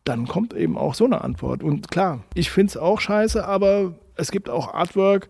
[0.04, 1.62] dann kommt eben auch so eine Antwort.
[1.62, 5.28] Und klar, ich finde es auch scheiße, aber es gibt auch Artwork,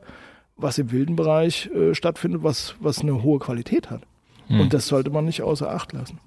[0.56, 4.02] was im wilden Bereich äh, stattfindet, was, was eine hohe Qualität hat.
[4.60, 6.18] Und das sollte man nicht außer Acht lassen.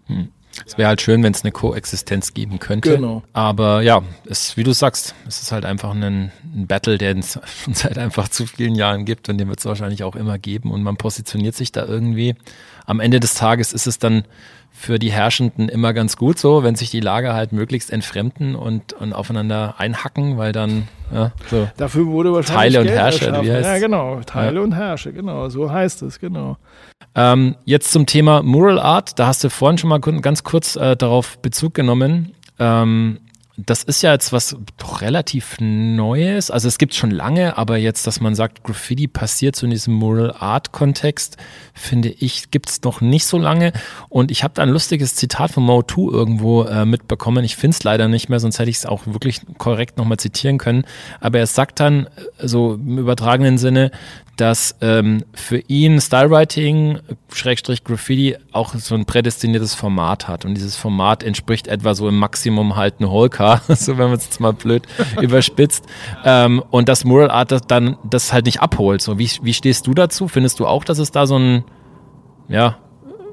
[0.65, 2.95] Es wäre halt schön, wenn es eine Koexistenz geben könnte.
[2.95, 3.23] Genau.
[3.33, 7.39] Aber ja, es, wie du sagst, es ist halt einfach ein, ein Battle, der es
[7.63, 10.71] schon seit einfach zu vielen Jahren gibt und den wird es wahrscheinlich auch immer geben
[10.71, 12.35] und man positioniert sich da irgendwie.
[12.85, 14.23] Am Ende des Tages ist es dann
[14.83, 18.91] für die Herrschenden immer ganz gut so, wenn sich die Lager halt möglichst entfremden und,
[18.91, 21.69] und aufeinander einhacken, weil dann ja, so.
[21.77, 23.47] Dafür wurde wahrscheinlich Teile und Geld Herrsche, erschaffen.
[23.47, 23.67] wie heißt's?
[23.67, 24.19] Ja, genau.
[24.25, 24.61] Teile Ja.
[24.61, 25.47] und Herrsche, genau.
[25.47, 26.57] So heißt es, genau.
[27.15, 29.17] Ähm, jetzt zum Thema Mural Art.
[29.19, 32.33] Da hast du vorhin schon mal ganz kurz äh, darauf Bezug genommen.
[32.59, 33.19] Ähm,
[33.55, 36.49] das ist ja jetzt was doch relativ Neues.
[36.49, 39.93] Also es gibt schon lange, aber jetzt, dass man sagt, Graffiti passiert so in diesem
[39.93, 41.37] Mural Art Kontext,
[41.75, 43.71] finde ich, gibt es noch nicht so lange.
[44.09, 47.45] Und ich habe da ein lustiges Zitat von Mo2 irgendwo äh, mitbekommen.
[47.45, 50.57] Ich finde es leider nicht mehr, sonst hätte ich es auch wirklich korrekt nochmal zitieren
[50.57, 50.83] können.
[51.19, 53.91] Aber er sagt dann äh, so im übertragenen Sinne,
[54.35, 56.99] dass ähm, für ihn Stylewriting,
[57.31, 60.43] Schrägstrich Graffiti, auch so ein prädestiniertes Format hat.
[60.43, 64.25] Und dieses Format entspricht etwa so im Maximum halt ein Holka, so wenn man es
[64.25, 64.83] jetzt mal blöd
[65.21, 65.85] überspitzt.
[66.25, 69.01] Ähm, und das Mural Art das dann das halt nicht abholt.
[69.01, 70.27] So, wie, wie stehst du dazu?
[70.27, 71.63] Findest du auch, dass es da so ein,
[72.47, 72.77] ja,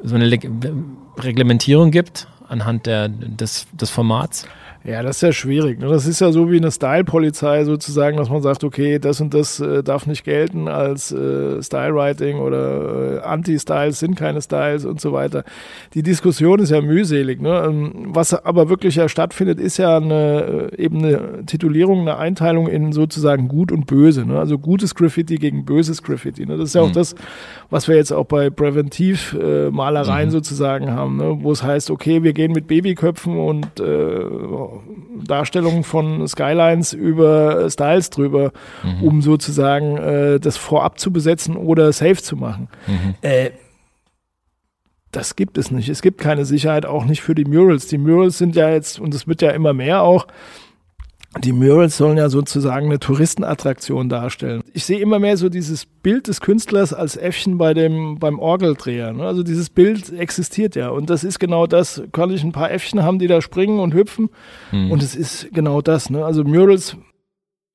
[0.03, 0.51] so eine Leg
[1.19, 4.47] Reglementierung gibt anhand der, des, des Formats?
[4.83, 5.79] Ja, das ist ja schwierig.
[5.79, 5.89] Ne?
[5.89, 9.61] Das ist ja so wie eine Style-Polizei sozusagen, dass man sagt, okay, das und das
[9.61, 15.13] äh, darf nicht gelten als äh, Style-Writing oder äh, Anti-Styles sind keine Styles und so
[15.13, 15.45] weiter.
[15.93, 17.43] Die Diskussion ist ja mühselig.
[17.43, 17.63] Ne?
[17.67, 22.67] Ähm, Was aber wirklich ja stattfindet, ist ja eine, äh, eben eine Titulierung, eine Einteilung
[22.67, 24.25] in sozusagen gut und böse.
[24.25, 24.39] Ne?
[24.39, 26.47] Also gutes Graffiti gegen böses Graffiti.
[26.47, 26.57] Ne?
[26.57, 27.15] Das ist ja auch das,
[27.69, 31.39] was wir jetzt auch bei Präventivmalereien äh, Malereien sozusagen haben, ne?
[31.43, 34.25] wo es heißt, okay, wir gehen mit Babyköpfen und äh,
[35.25, 38.53] Darstellungen von Skylines über Styles drüber,
[39.03, 42.69] um sozusagen äh, das vorab zu besetzen oder safe zu machen.
[43.23, 43.51] Äh,
[45.13, 45.89] das gibt es nicht.
[45.89, 47.87] Es gibt keine Sicherheit, auch nicht für die Murals.
[47.87, 50.27] Die Murals sind ja jetzt, und es wird ja immer mehr auch,
[51.39, 54.63] die Murals sollen ja sozusagen eine Touristenattraktion darstellen.
[54.73, 59.13] Ich sehe immer mehr so dieses Bild des Künstlers als Äffchen bei dem, beim Orgeldreher.
[59.13, 59.25] ne?
[59.25, 60.89] Also dieses Bild existiert ja.
[60.89, 62.03] Und das ist genau das.
[62.11, 64.29] Kann ich ein paar Äffchen haben, die da springen und hüpfen.
[64.91, 66.11] Und es ist genau das.
[66.11, 66.25] Ne?
[66.25, 66.97] Also Murals,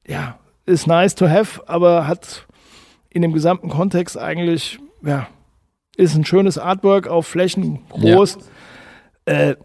[0.06, 2.46] ja, ist nice to have, aber hat
[3.10, 5.28] in dem gesamten Kontext eigentlich, ja,
[5.96, 8.38] ist ein schönes Artwork auf Flächen groß.
[9.24, 9.56] Äh,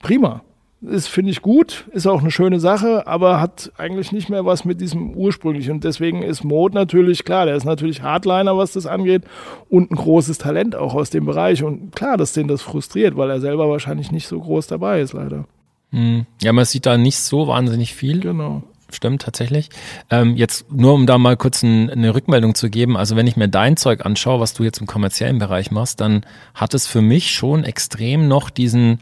[0.00, 0.42] prima.
[0.80, 4.64] Ist, finde ich gut, ist auch eine schöne Sache, aber hat eigentlich nicht mehr was
[4.64, 5.72] mit diesem ursprünglichen.
[5.72, 9.24] Und deswegen ist Mode natürlich, klar, der ist natürlich Hardliner, was das angeht,
[9.68, 11.64] und ein großes Talent auch aus dem Bereich.
[11.64, 15.14] Und klar, dass den das frustriert, weil er selber wahrscheinlich nicht so groß dabei ist,
[15.14, 15.46] leider.
[15.90, 16.26] Hm.
[16.40, 18.20] Ja, man sieht da nicht so wahnsinnig viel.
[18.20, 18.62] Genau.
[18.90, 19.68] Stimmt, tatsächlich.
[20.10, 22.96] Ähm, jetzt nur, um da mal kurz ein, eine Rückmeldung zu geben.
[22.96, 26.24] Also wenn ich mir dein Zeug anschaue, was du jetzt im kommerziellen Bereich machst, dann
[26.54, 29.00] hat es für mich schon extrem noch diesen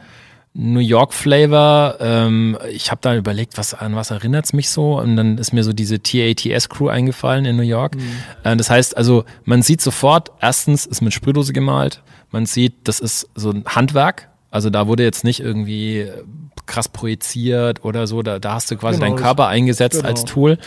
[0.58, 1.96] New York Flavor.
[2.00, 4.98] Ähm, ich habe da überlegt, was an was erinnert's mich so?
[4.98, 7.96] Und dann ist mir so diese TATS Crew eingefallen in New York.
[8.42, 12.02] Äh, das heißt also, man sieht sofort, erstens ist mit Sprühdose gemalt.
[12.30, 14.30] Man sieht, das ist so ein Handwerk.
[14.50, 16.22] Also da wurde jetzt nicht irgendwie äh,
[16.64, 18.22] krass projiziert oder so.
[18.22, 20.58] Da, da hast du quasi Genau, deinen Körper eingesetzt genau, als Tool.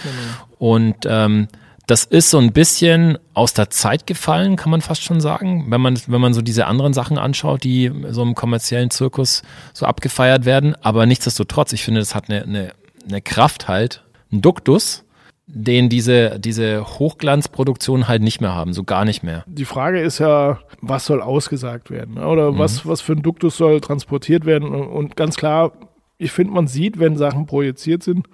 [0.59, 1.47] Und ähm,
[1.89, 5.81] das ist so ein bisschen aus der Zeit gefallen, kann man fast schon sagen, wenn
[5.81, 9.41] man, wenn man so diese anderen Sachen anschaut, die so im kommerziellen Zirkus
[9.73, 10.75] so abgefeiert werden.
[10.83, 12.73] Aber nichtsdestotrotz, ich finde, das hat eine, eine,
[13.07, 15.03] eine Kraft halt, ein Duktus,
[15.47, 19.43] den diese, diese Hochglanzproduktionen halt nicht mehr haben, so gar nicht mehr.
[19.47, 22.19] Die Frage ist ja, was soll ausgesagt werden?
[22.19, 22.59] Oder mhm.
[22.59, 24.69] was, was für ein Duktus soll transportiert werden?
[24.69, 25.71] Und ganz klar,
[26.19, 28.27] ich finde, man sieht, wenn Sachen projiziert sind,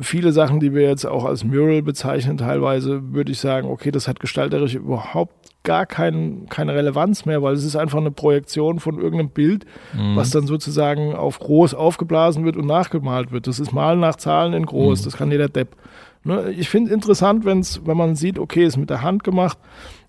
[0.00, 4.08] viele Sachen, die wir jetzt auch als Mural bezeichnen, teilweise würde ich sagen, okay, das
[4.08, 5.34] hat gestalterisch überhaupt
[5.64, 10.16] gar kein, keine Relevanz mehr, weil es ist einfach eine Projektion von irgendeinem Bild, mhm.
[10.16, 13.46] was dann sozusagen auf groß aufgeblasen wird und nachgemalt wird.
[13.46, 15.04] Das ist Malen nach Zahlen in groß, mhm.
[15.04, 15.76] das kann jeder Depp.
[16.24, 16.52] Ne?
[16.52, 19.58] Ich finde es interessant, wenn's, wenn man sieht, okay, ist mit der Hand gemacht,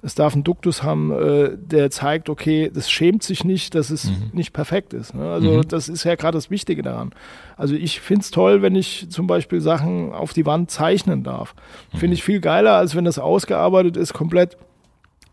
[0.04, 4.10] es darf einen Duktus haben, äh, der zeigt, okay, das schämt sich nicht, dass es
[4.10, 4.32] mhm.
[4.34, 5.16] nicht perfekt ist.
[5.16, 5.32] Ne?
[5.32, 5.68] Also mhm.
[5.68, 7.12] das ist ja gerade das Wichtige daran.
[7.56, 11.56] Also ich finde es toll, wenn ich zum Beispiel Sachen auf die Wand zeichnen darf.
[11.93, 11.97] Mhm.
[11.99, 14.58] Finde ich viel geiler, als wenn das ausgearbeitet ist, komplett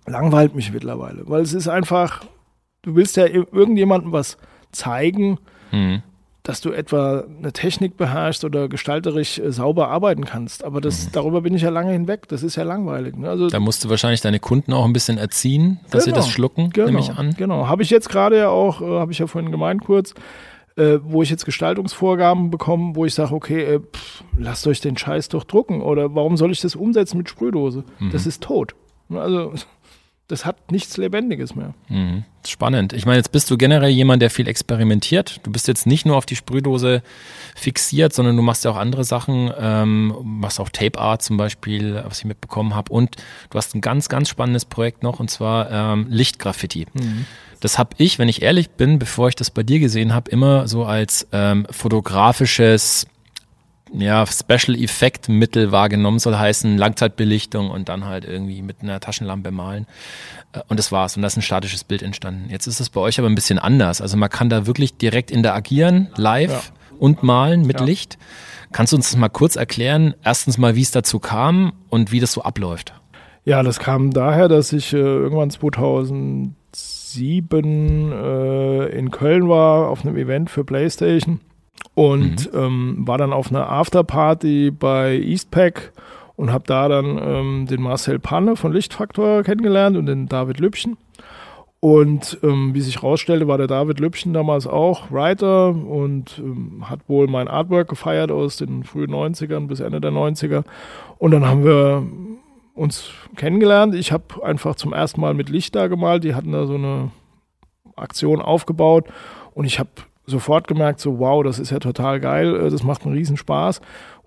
[0.07, 1.25] langweilt mich mittlerweile.
[1.27, 2.25] Weil es ist einfach,
[2.83, 4.39] du willst ja irgendjemandem was
[4.71, 5.39] zeigen,
[5.73, 6.03] mhm
[6.51, 10.65] dass du etwa eine Technik beherrschst oder gestalterisch äh, sauber arbeiten kannst.
[10.65, 11.13] Aber das, mhm.
[11.13, 12.27] darüber bin ich ja lange hinweg.
[12.27, 13.17] Das ist ja langweilig.
[13.17, 13.29] Ne?
[13.29, 16.29] Also, da musst du wahrscheinlich deine Kunden auch ein bisschen erziehen, dass genau, sie das
[16.29, 17.35] schlucken, genau, nehme ich an.
[17.37, 17.69] Genau.
[17.69, 20.13] Habe ich jetzt gerade ja auch, äh, habe ich ja vorhin gemeint kurz,
[20.75, 24.97] äh, wo ich jetzt Gestaltungsvorgaben bekomme, wo ich sage, okay, äh, pff, lasst euch den
[24.97, 25.83] Scheiß doch drucken.
[25.83, 27.85] Oder warum soll ich das umsetzen mit Sprühdose?
[28.01, 28.11] Mhm.
[28.11, 28.75] Das ist tot.
[29.09, 29.53] Also
[30.31, 31.75] das hat nichts Lebendiges mehr.
[31.89, 32.25] Mhm.
[32.47, 32.93] Spannend.
[32.93, 35.41] Ich meine, jetzt bist du generell jemand, der viel experimentiert.
[35.43, 37.03] Du bist jetzt nicht nur auf die Sprühdose
[37.55, 42.03] fixiert, sondern du machst ja auch andere Sachen, ähm, machst auch Tape Art zum Beispiel,
[42.07, 42.93] was ich mitbekommen habe.
[42.93, 43.17] Und
[43.51, 46.87] du hast ein ganz, ganz spannendes Projekt noch, und zwar ähm, Lichtgraffiti.
[46.93, 47.27] Mhm.
[47.61, 50.67] Das habe ich, wenn ich ehrlich bin, bevor ich das bei dir gesehen habe, immer
[50.67, 53.07] so als ähm, fotografisches
[53.93, 59.51] ja, Special Effect Mittel wahrgenommen, soll heißen Langzeitbelichtung und dann halt irgendwie mit einer Taschenlampe
[59.51, 59.87] malen.
[60.53, 61.17] Äh, und das war's.
[61.17, 62.49] Und da ist ein statisches Bild entstanden.
[62.51, 64.01] Jetzt ist es bei euch aber ein bisschen anders.
[64.01, 66.63] Also man kann da wirklich direkt interagieren, live ja.
[66.99, 67.87] und malen mit ja.
[67.87, 68.19] Licht.
[68.73, 70.15] Kannst du uns das mal kurz erklären?
[70.23, 72.95] Erstens mal, wie es dazu kam und wie das so abläuft.
[73.45, 80.17] Ja, das kam daher, dass ich äh, irgendwann 2007 äh, in Köln war auf einem
[80.17, 81.41] Event für PlayStation
[81.95, 82.59] und mhm.
[82.59, 85.93] ähm, war dann auf einer Afterparty bei Eastpack
[86.37, 90.97] und habe da dann ähm, den Marcel Panne von Lichtfaktor kennengelernt und den David Lübchen.
[91.81, 97.01] Und ähm, wie sich herausstellte, war der David Lübchen damals auch Writer und ähm, hat
[97.09, 100.65] wohl mein Artwork gefeiert aus den frühen 90ern bis Ende der 90er.
[101.19, 102.07] Und dann haben wir
[102.75, 103.95] uns kennengelernt.
[103.95, 106.23] Ich habe einfach zum ersten Mal mit Licht da gemalt.
[106.23, 107.11] Die hatten da so eine
[107.97, 109.07] Aktion aufgebaut
[109.55, 109.91] und ich habe
[110.31, 113.81] sofort gemerkt, so wow, das ist ja total geil, äh, das macht einen riesen Spaß.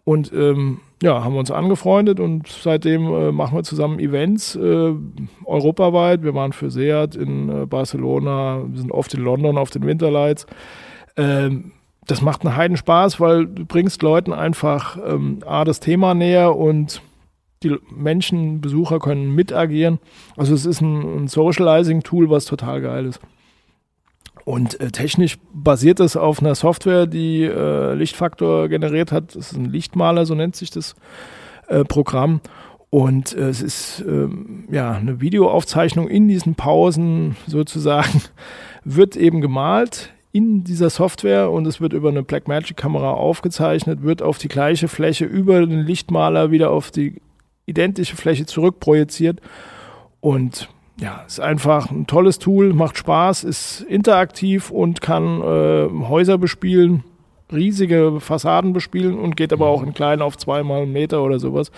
[0.05, 4.93] Und ähm, ja, haben wir uns angefreundet und seitdem äh, machen wir zusammen Events äh,
[5.45, 6.23] europaweit.
[6.23, 10.45] Wir waren für Seat in äh, Barcelona, wir sind oft in London auf den Winterlights.
[11.15, 11.71] Ähm,
[12.05, 16.55] das macht einen heiden Spaß, weil du bringst Leuten einfach ähm, A, das Thema näher
[16.55, 17.01] und
[17.63, 19.99] die Menschen, Besucher können mitagieren.
[20.35, 23.21] Also es ist ein, ein Socializing-Tool, was total geil ist.
[24.45, 29.35] Und äh, technisch basiert es auf einer Software, die äh, Lichtfaktor generiert hat.
[29.35, 30.95] Das ist ein Lichtmaler, so nennt sich das
[31.67, 32.41] äh, Programm.
[32.89, 38.21] Und äh, es ist ähm, ja eine Videoaufzeichnung in diesen Pausen sozusagen,
[38.83, 44.39] wird eben gemalt in dieser Software und es wird über eine Blackmagic-Kamera aufgezeichnet, wird auf
[44.39, 47.21] die gleiche Fläche über den Lichtmaler wieder auf die
[47.65, 49.39] identische Fläche zurückprojiziert.
[50.19, 56.37] Und ja, ist einfach ein tolles Tool, macht Spaß, ist interaktiv und kann äh, Häuser
[56.37, 57.03] bespielen,
[57.51, 61.71] riesige Fassaden bespielen und geht aber auch in kleinen auf zweimal einen Meter oder sowas.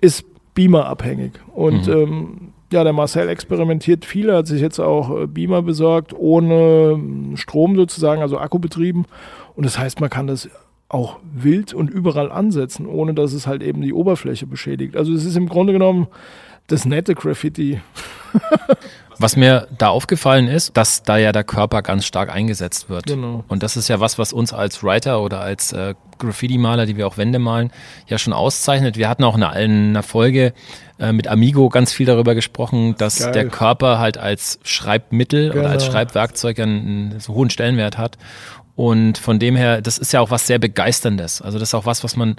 [0.00, 0.24] Ist
[0.54, 1.32] Beamer-abhängig.
[1.54, 1.92] Und mhm.
[1.92, 7.36] ähm, ja, der Marcel experimentiert viel, hat sich jetzt auch äh, Beamer besorgt, ohne ähm,
[7.36, 9.06] Strom sozusagen, also Akku betrieben.
[9.54, 10.48] Und das heißt, man kann das
[10.88, 14.96] auch wild und überall ansetzen, ohne dass es halt eben die Oberfläche beschädigt.
[14.96, 16.08] Also es ist im Grunde genommen
[16.66, 17.80] das nette Graffiti.
[19.18, 23.06] Was mir da aufgefallen ist, dass da ja der Körper ganz stark eingesetzt wird.
[23.06, 23.44] Genau.
[23.48, 27.06] Und das ist ja was, was uns als Writer oder als äh, Graffiti-Maler, die wir
[27.06, 27.72] auch Wände malen,
[28.06, 28.96] ja schon auszeichnet.
[28.96, 30.52] Wir hatten auch in einer Folge
[31.00, 33.32] äh, mit Amigo ganz viel darüber gesprochen, dass Geil.
[33.32, 35.60] der Körper halt als Schreibmittel genau.
[35.60, 35.94] oder als genau.
[35.94, 38.18] Schreibwerkzeug einen, einen so hohen Stellenwert hat.
[38.76, 41.42] Und von dem her, das ist ja auch was sehr Begeisterndes.
[41.42, 42.36] Also das ist auch was, was man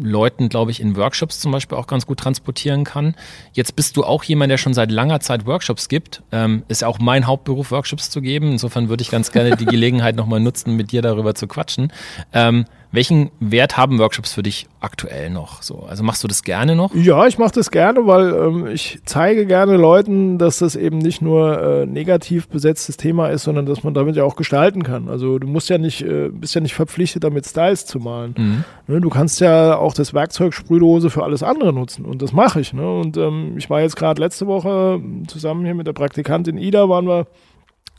[0.00, 3.14] Leuten, glaube ich, in Workshops zum Beispiel auch ganz gut transportieren kann.
[3.52, 6.22] Jetzt bist du auch jemand, der schon seit langer Zeit Workshops gibt.
[6.32, 8.52] Ähm, ist ja auch mein Hauptberuf, Workshops zu geben.
[8.52, 11.92] Insofern würde ich ganz gerne die Gelegenheit nochmal nutzen, mit dir darüber zu quatschen.
[12.32, 15.62] Ähm, welchen Wert haben Workshops für dich aktuell noch?
[15.62, 16.94] So, also machst du das gerne noch?
[16.94, 21.20] Ja, ich mache das gerne, weil ähm, ich zeige gerne Leuten, dass das eben nicht
[21.20, 25.08] nur äh, negativ besetztes Thema ist, sondern dass man damit ja auch gestalten kann.
[25.10, 28.34] Also du musst ja nicht, äh, bist ja nicht verpflichtet, damit Styles zu malen.
[28.38, 28.64] Mhm.
[28.86, 32.60] Ne, du kannst ja auch das Werkzeug Sprühdose für alles andere nutzen und das mache
[32.60, 32.72] ich.
[32.72, 32.98] Ne?
[32.98, 37.06] Und ähm, ich war jetzt gerade letzte Woche zusammen hier mit der Praktikantin Ida, waren
[37.06, 37.26] wir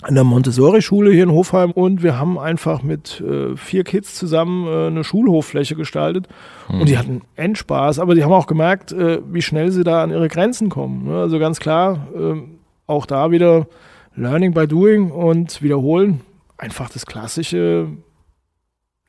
[0.02, 4.66] an der Montessori-Schule hier in Hofheim und wir haben einfach mit äh, vier Kids zusammen
[4.66, 6.28] äh, eine Schulhoffläche gestaltet
[6.70, 6.82] mhm.
[6.82, 10.12] und die hatten Endspaß, aber die haben auch gemerkt, äh, wie schnell sie da an
[10.12, 11.06] ihre Grenzen kommen.
[11.06, 11.20] Ne?
[11.20, 13.68] Also ganz klar, ähm, auch da wieder
[14.16, 16.22] Learning by Doing und wiederholen,
[16.58, 17.88] einfach das klassische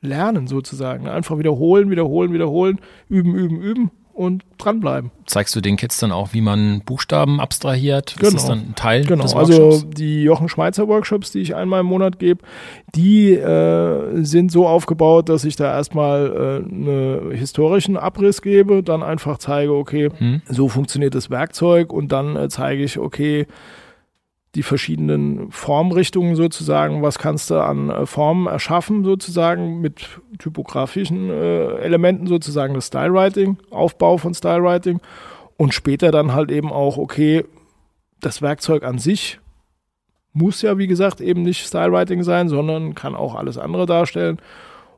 [0.01, 1.07] Lernen sozusagen.
[1.07, 5.11] Einfach wiederholen, wiederholen, wiederholen, üben, üben, üben und dranbleiben.
[5.25, 8.15] Zeigst du den Kids dann auch, wie man Buchstaben abstrahiert?
[8.17, 8.27] Genau.
[8.27, 9.23] Ist das dann ein Teil genau.
[9.23, 9.75] des Workshops?
[9.75, 12.43] Also die Jochen Schweizer Workshops, die ich einmal im Monat gebe,
[12.93, 19.01] die äh, sind so aufgebaut, dass ich da erstmal äh, einen historischen Abriss gebe, dann
[19.01, 20.41] einfach zeige, okay, hm.
[20.47, 23.47] so funktioniert das Werkzeug und dann äh, zeige ich, okay,
[24.55, 31.75] die verschiedenen Formrichtungen sozusagen, was kannst du an äh, Formen erschaffen sozusagen mit typografischen äh,
[31.77, 34.99] Elementen sozusagen das Stylewriting, Aufbau von Stylewriting
[35.57, 37.45] und später dann halt eben auch, okay,
[38.19, 39.39] das Werkzeug an sich
[40.33, 44.37] muss ja wie gesagt eben nicht Stylewriting sein, sondern kann auch alles andere darstellen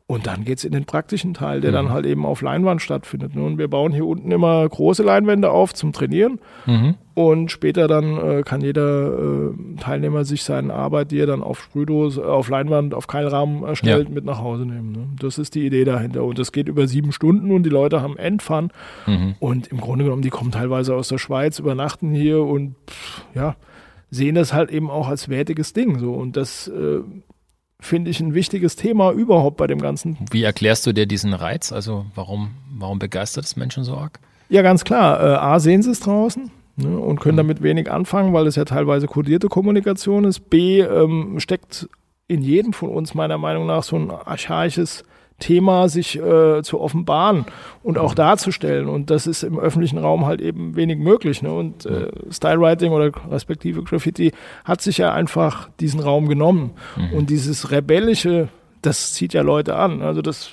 [0.06, 1.76] und dann geht es in den praktischen Teil, der mhm.
[1.76, 3.36] dann halt eben auf Leinwand stattfindet.
[3.36, 3.44] Ne?
[3.44, 6.40] Und wir bauen hier unten immer große Leinwände auf zum Trainieren.
[6.66, 6.96] Mhm.
[7.14, 11.62] Und später dann äh, kann jeder äh, Teilnehmer sich seine Arbeit, die er dann auf
[11.62, 14.14] Sprühdose, auf Leinwand, auf Keilrahmen erstellt, ja.
[14.14, 14.92] mit nach Hause nehmen.
[14.92, 15.08] Ne?
[15.20, 16.26] Das ist die Idee dahinter.
[16.26, 18.72] Und das geht über sieben Stunden und die Leute haben Endfun.
[19.08, 19.36] Mhm.
[19.40, 23.56] Und im Grunde genommen, die kommen teilweise aus der Schweiz, übernachten hier und pff, ja,
[24.10, 25.98] sehen das halt eben auch als wertiges Ding.
[25.98, 26.14] So.
[26.14, 27.00] Und das äh,
[27.84, 30.18] finde ich ein wichtiges Thema überhaupt bei dem Ganzen.
[30.32, 31.72] Wie erklärst du dir diesen Reiz?
[31.72, 34.20] Also warum, warum begeistert es Menschen so arg?
[34.50, 35.20] Ja, ganz klar.
[35.20, 37.38] Äh, A, sehen sie es draußen ne, und können mhm.
[37.38, 40.50] damit wenig anfangen, weil es ja teilweise kodierte Kommunikation ist.
[40.50, 41.88] B, ähm, steckt
[42.28, 45.04] in jedem von uns meiner Meinung nach so ein archaisches
[45.44, 47.46] Thema sich äh, zu offenbaren
[47.84, 48.88] und auch darzustellen.
[48.88, 51.42] Und das ist im öffentlichen Raum halt eben wenig möglich.
[51.42, 51.54] Ne?
[51.54, 54.32] Und äh, Stylewriting oder respektive Graffiti
[54.64, 56.72] hat sich ja einfach diesen Raum genommen.
[56.96, 57.18] Mhm.
[57.18, 58.48] Und dieses Rebellische,
[58.82, 60.02] das zieht ja Leute an.
[60.02, 60.52] Also das,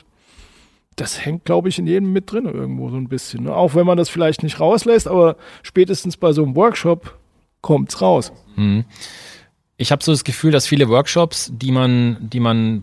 [0.97, 3.45] das hängt, glaube ich, in jedem mit drin irgendwo so ein bisschen.
[3.45, 3.55] Ne?
[3.55, 7.17] Auch wenn man das vielleicht nicht rauslässt, aber spätestens bei so einem Workshop
[7.61, 8.33] kommt es raus.
[8.57, 8.85] Mhm.
[9.77, 12.83] Ich habe so das Gefühl, dass viele Workshops, die man, die man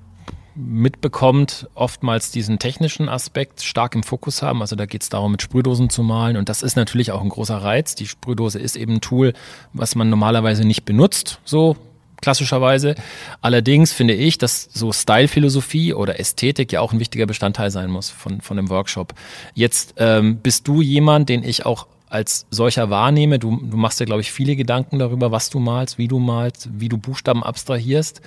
[0.57, 4.61] mitbekommt, oftmals diesen technischen Aspekt stark im Fokus haben.
[4.61, 6.35] Also da geht es darum, mit Sprühdosen zu malen.
[6.35, 7.95] Und das ist natürlich auch ein großer Reiz.
[7.95, 9.33] Die Sprühdose ist eben ein Tool,
[9.73, 11.77] was man normalerweise nicht benutzt, so
[12.21, 12.95] klassischerweise.
[13.41, 18.09] Allerdings finde ich, dass so Style-Philosophie oder Ästhetik ja auch ein wichtiger Bestandteil sein muss
[18.09, 19.13] von, von einem Workshop.
[19.53, 23.37] Jetzt ähm, bist du jemand, den ich auch als solcher wahrnehme.
[23.37, 26.69] Du, du machst dir, glaube ich, viele Gedanken darüber, was du malst, wie du malst,
[26.73, 28.21] wie du Buchstaben abstrahierst.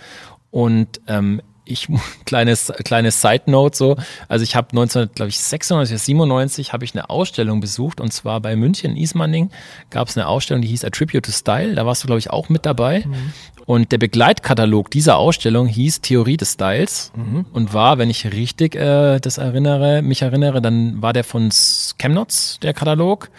[0.50, 1.88] Und ähm, ich
[2.24, 3.96] kleines kleines Side Note so,
[4.28, 8.96] also ich habe 1996 97 habe ich eine Ausstellung besucht und zwar bei München in
[8.96, 9.50] Ismaning
[9.90, 12.30] gab es eine Ausstellung, die hieß A Tribute to Style, da warst du glaube ich
[12.30, 13.04] auch mit dabei.
[13.06, 13.32] Mhm.
[13.66, 17.46] Und der Begleitkatalog dieser Ausstellung hieß Theorie des Styles mhm.
[17.52, 21.50] und war, wenn ich richtig äh, das erinnere, mich erinnere, dann war der von
[21.96, 23.30] Chemnitz, der Katalog.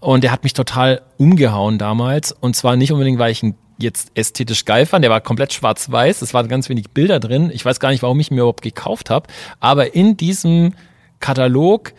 [0.00, 2.32] Und der hat mich total umgehauen damals.
[2.32, 5.02] Und zwar nicht unbedingt, weil ich ein jetzt ästhetisch geil fand.
[5.04, 6.22] Der war komplett schwarz-weiß.
[6.22, 7.50] Es waren ganz wenig Bilder drin.
[7.52, 9.28] Ich weiß gar nicht, warum ich mir überhaupt gekauft habe.
[9.60, 10.74] Aber in diesem
[11.20, 11.92] Katalog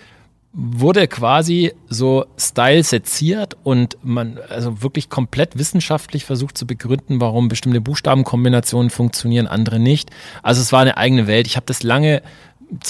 [0.54, 7.48] wurde quasi so Style seziert und man also wirklich komplett wissenschaftlich versucht zu begründen, warum
[7.48, 10.10] bestimmte Buchstabenkombinationen funktionieren, andere nicht.
[10.44, 11.48] Also es war eine eigene Welt.
[11.48, 12.22] Ich habe das lange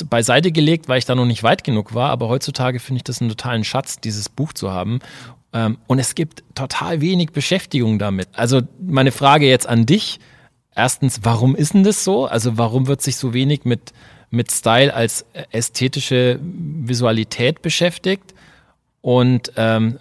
[0.09, 3.21] beiseite gelegt, weil ich da noch nicht weit genug war, aber heutzutage finde ich das
[3.21, 4.99] einen totalen Schatz, dieses Buch zu haben.
[5.53, 8.29] Ähm, und es gibt total wenig Beschäftigung damit.
[8.33, 10.19] Also meine Frage jetzt an dich.
[10.75, 12.25] Erstens, warum ist denn das so?
[12.25, 13.91] Also warum wird sich so wenig mit,
[14.29, 18.33] mit Style als ästhetische Visualität beschäftigt?
[19.01, 19.97] Und ähm,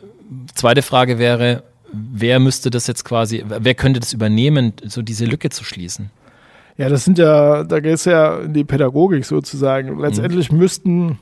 [0.55, 5.51] zweite Frage wäre, wer müsste das jetzt quasi, wer könnte das übernehmen, so diese Lücke
[5.51, 6.11] zu schließen?
[6.77, 9.99] Ja, das sind ja, da geht es ja in die Pädagogik sozusagen.
[9.99, 10.59] Letztendlich mhm.
[10.59, 11.19] müssten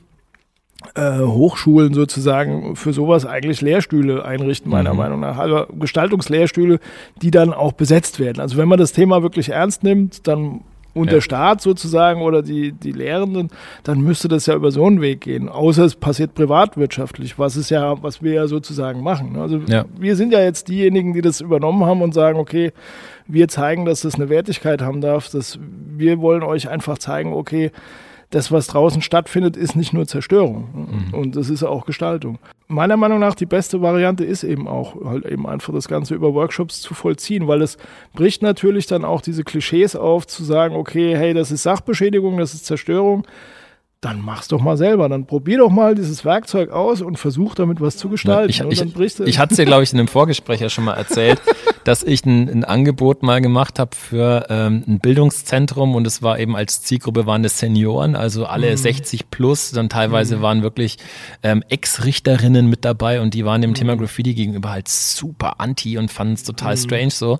[0.95, 4.97] Hochschulen sozusagen für sowas eigentlich Lehrstühle einrichten, meiner mhm.
[4.99, 5.37] Meinung nach.
[5.37, 6.79] Also Gestaltungslehrstühle,
[7.21, 8.39] die dann auch besetzt werden.
[8.39, 10.61] Also wenn man das Thema wirklich ernst nimmt, dann
[10.95, 11.13] und Ja.
[11.13, 13.49] der Staat sozusagen oder die, die Lehrenden,
[13.83, 15.47] dann müsste das ja über so einen Weg gehen.
[15.47, 19.35] Außer es passiert privatwirtschaftlich, was ist ja, was wir ja sozusagen machen.
[19.37, 19.85] Also Ja.
[19.97, 22.71] wir sind ja jetzt diejenigen, die das übernommen haben und sagen, okay,
[23.27, 25.29] wir zeigen, dass das eine Wertigkeit haben darf.
[25.29, 25.59] Dass
[25.95, 27.71] wir wollen euch einfach zeigen, okay,
[28.31, 31.13] das, was draußen stattfindet, ist nicht nur Zerstörung Mhm.
[31.13, 32.37] und das ist auch Gestaltung.
[32.67, 36.33] Meiner Meinung nach die beste Variante ist eben auch halt eben einfach das Ganze über
[36.35, 37.77] Workshops zu vollziehen, weil es
[38.13, 42.53] bricht natürlich dann auch diese Klischees auf, zu sagen, okay, hey, das ist Sachbeschädigung, das
[42.53, 43.25] ist Zerstörung.
[44.01, 45.09] Dann mach's doch mal selber.
[45.09, 48.49] Dann probier doch mal dieses Werkzeug aus und versuch damit was zu gestalten.
[48.49, 49.25] Ich, und ich, du.
[49.25, 51.41] ich hatte es dir, glaube ich, in einem Vorgespräch ja schon mal erzählt,
[51.89, 56.39] dass ich ein, ein Angebot mal gemacht habe für ähm, ein Bildungszentrum und es war
[56.39, 60.97] eben als Zielgruppe waren das Senioren, also alle 60 plus, dann teilweise waren wirklich
[61.41, 66.11] ähm, Ex-Richterinnen mit dabei und die waren dem Thema Graffiti gegenüber halt super anti und
[66.11, 67.39] fanden es total strange so.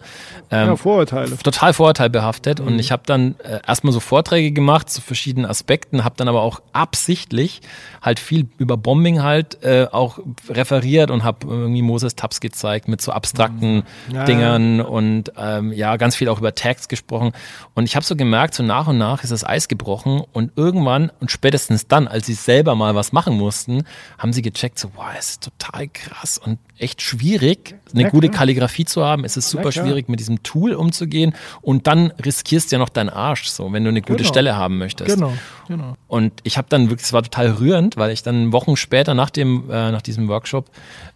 [0.50, 1.38] Ähm, ja, Vorurteile.
[1.38, 6.16] total vorurteilbehaftet und ich habe dann äh, erstmal so Vorträge gemacht zu verschiedenen Aspekten, habe
[6.18, 7.62] dann aber auch absichtlich
[8.02, 10.20] halt viel über Bombing halt äh, auch
[10.50, 15.96] referiert und habe irgendwie Moses Tabs gezeigt mit so abstrakten Ja, Dingern und ähm, ja
[15.98, 17.32] ganz viel auch über Tags gesprochen
[17.76, 21.12] und ich habe so gemerkt, so nach und nach ist das Eis gebrochen und irgendwann
[21.20, 23.84] und spätestens dann, als sie selber mal was machen mussten,
[24.18, 28.30] haben sie gecheckt, so wow, es ist total krass und echt schwierig, eine Ja, gute.
[28.30, 29.26] Kalligrafie zu haben.
[29.26, 29.86] Es ist super klar.
[29.86, 33.84] schwierig mit diesem Tool umzugehen und dann riskierst du ja noch deinen Arsch, so wenn
[33.84, 34.30] du eine gute Genau.
[34.30, 35.14] Stelle haben möchtest.
[35.14, 35.34] Genau,
[35.70, 35.96] genau.
[36.08, 39.30] Und ich habe dann wirklich, es war total rührend, weil ich dann Wochen später nach
[39.30, 40.70] dem, äh, nach diesem Workshop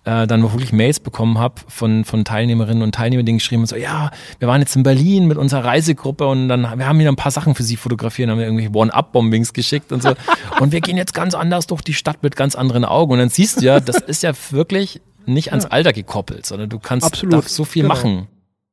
[0.05, 3.75] äh, dann wirklich Mails bekommen habe von von Teilnehmerinnen und Teilnehmern, die geschrieben haben, so
[3.75, 7.17] ja, wir waren jetzt in Berlin mit unserer Reisegruppe und dann wir haben hier ein
[7.17, 10.13] paar Sachen für sie fotografiert, haben wir irgendwelche One-Up-Bombings geschickt und so.
[10.61, 13.11] und wir gehen jetzt ganz anders durch die Stadt mit ganz anderen Augen.
[13.13, 16.79] Und dann siehst du ja, das ist ja wirklich nicht ans Alter gekoppelt, sondern du
[16.79, 17.15] kannst
[17.47, 17.93] so viel Genau.
[17.93, 18.27] machen.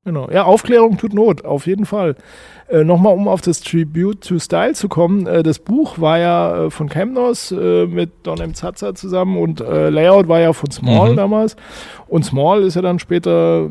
[0.07, 0.31] Genau.
[0.31, 2.17] Ja, Aufklärung tut Not, auf jeden Fall.
[2.69, 5.27] Äh, Nochmal, um auf das Tribute to Style zu kommen.
[5.27, 8.55] Äh, das Buch war ja äh, von Chemnos äh, mit Don M.
[8.55, 11.17] Zatza zusammen und äh, Layout war ja von Small Mhm.
[11.17, 11.55] damals.
[12.09, 13.69] Und Small ist ja dann später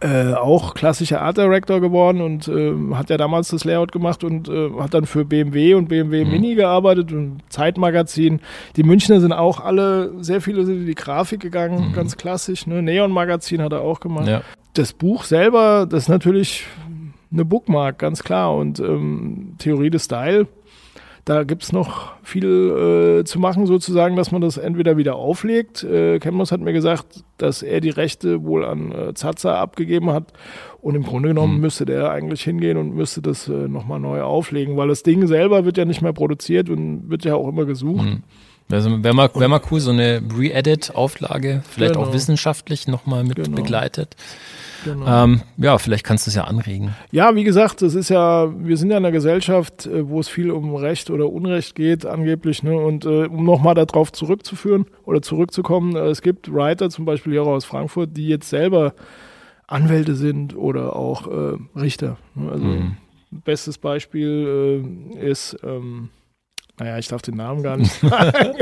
[0.00, 2.46] äh, auch klassischer Art Director geworden und
[2.94, 4.48] hat ja damals das Layout gemacht und
[4.78, 6.30] hat dann für BMW und BMW Mhm.
[6.30, 8.40] Mini gearbeitet und Zeitmagazin.
[8.76, 12.66] Die Münchner sind auch alle, sehr viele sind in die Grafik gegangen, ganz klassisch.
[12.66, 12.82] Ne?
[12.82, 14.30] Neon Magazin hat er auch gemacht Mhm.
[14.30, 14.42] Ja.
[14.78, 16.64] Das Buch selber, das ist natürlich
[17.32, 18.54] eine Bookmark, ganz klar.
[18.56, 20.46] Und ähm, Theorie des Style,
[21.24, 25.82] da gibt's noch viel äh, zu machen, sozusagen, dass man das entweder wieder auflegt.
[25.82, 30.32] Äh, Chemnos hat mir gesagt, dass er die Rechte wohl an äh, Zaza abgegeben hat.
[30.80, 34.76] Und im Grunde genommen müsste der eigentlich hingehen und müsste das äh, nochmal neu auflegen,
[34.76, 38.06] weil das Ding selber wird ja nicht mehr produziert und wird ja auch immer gesucht.
[38.70, 42.06] Also wäre mal, wär mal cool, so eine Re-Edit-Auflage, vielleicht Genau.
[42.06, 43.56] auch wissenschaftlich nochmal mit Genau.
[43.56, 44.16] begleitet.
[44.86, 45.24] Genau.
[45.24, 46.94] Ähm, ja, vielleicht kannst du es ja anregen.
[47.10, 50.28] Ja, wie gesagt, das ist ja, wir sind ja in einer Gesellschaft, äh, wo es
[50.28, 52.76] viel um Recht oder Unrecht geht, angeblich, ne?
[52.76, 57.42] Und äh, um nochmal darauf zurückzuführen oder zurückzukommen, äh, es gibt Writer, zum Beispiel hier
[57.42, 58.94] aus Frankfurt, die jetzt selber
[59.66, 62.16] Anwälte sind oder auch äh, Richter.
[62.36, 62.52] Ne?
[62.52, 62.96] Also Mhm.
[63.44, 64.84] bestes Beispiel
[65.20, 66.10] äh, ist, ähm,
[66.78, 68.54] naja, ich darf den Namen gar nicht sagen,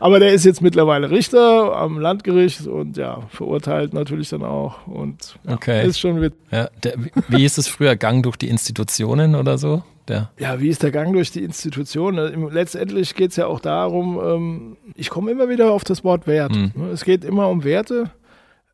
[0.00, 5.36] aber der ist jetzt mittlerweile Richter am Landgericht und ja, verurteilt natürlich dann auch und
[5.46, 5.86] ja, Okay.
[5.86, 6.94] ist schon wit Ja, der,
[7.28, 7.96] wie- hieß es früher?
[7.96, 9.82] Gang durch die Institutionen oder so?
[10.06, 12.16] Der, Ja, wie ist der Gang durch die Institution?
[12.18, 16.02] Äh, im- Letztendlich geht es ja auch darum, ähm, ich komme immer wieder auf das
[16.04, 16.52] Wort Wert.
[16.52, 16.72] Ne?
[16.92, 18.10] Es geht immer um Werte.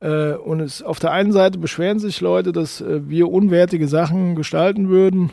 [0.01, 4.37] Äh, und es, auf der einen Seite beschweren sich Leute, dass äh, wir unwertige Sachen
[4.37, 5.31] gestalten würden.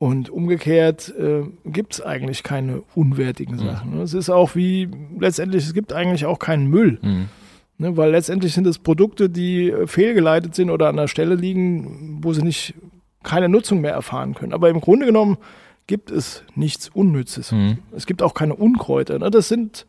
[0.00, 3.96] Und umgekehrt äh, gibt es eigentlich keine unwertigen Sachen.
[3.96, 4.02] Ne?
[4.02, 4.88] Es ist auch wie,
[5.18, 6.98] letztendlich, es gibt eigentlich auch keinen Müll.
[7.02, 7.28] Mhm.
[7.80, 12.18] Ne, weil letztendlich sind es Produkte, die äh, fehlgeleitet sind oder an der Stelle liegen,
[12.22, 12.74] wo sie nicht
[13.22, 14.52] keine Nutzung mehr erfahren können.
[14.52, 15.38] Aber im Grunde genommen
[15.86, 17.52] gibt es nichts Unnützes.
[17.52, 17.78] Mhm.
[17.96, 19.18] Es gibt auch keine Unkräuter.
[19.18, 19.30] Ne?
[19.30, 19.86] Das sind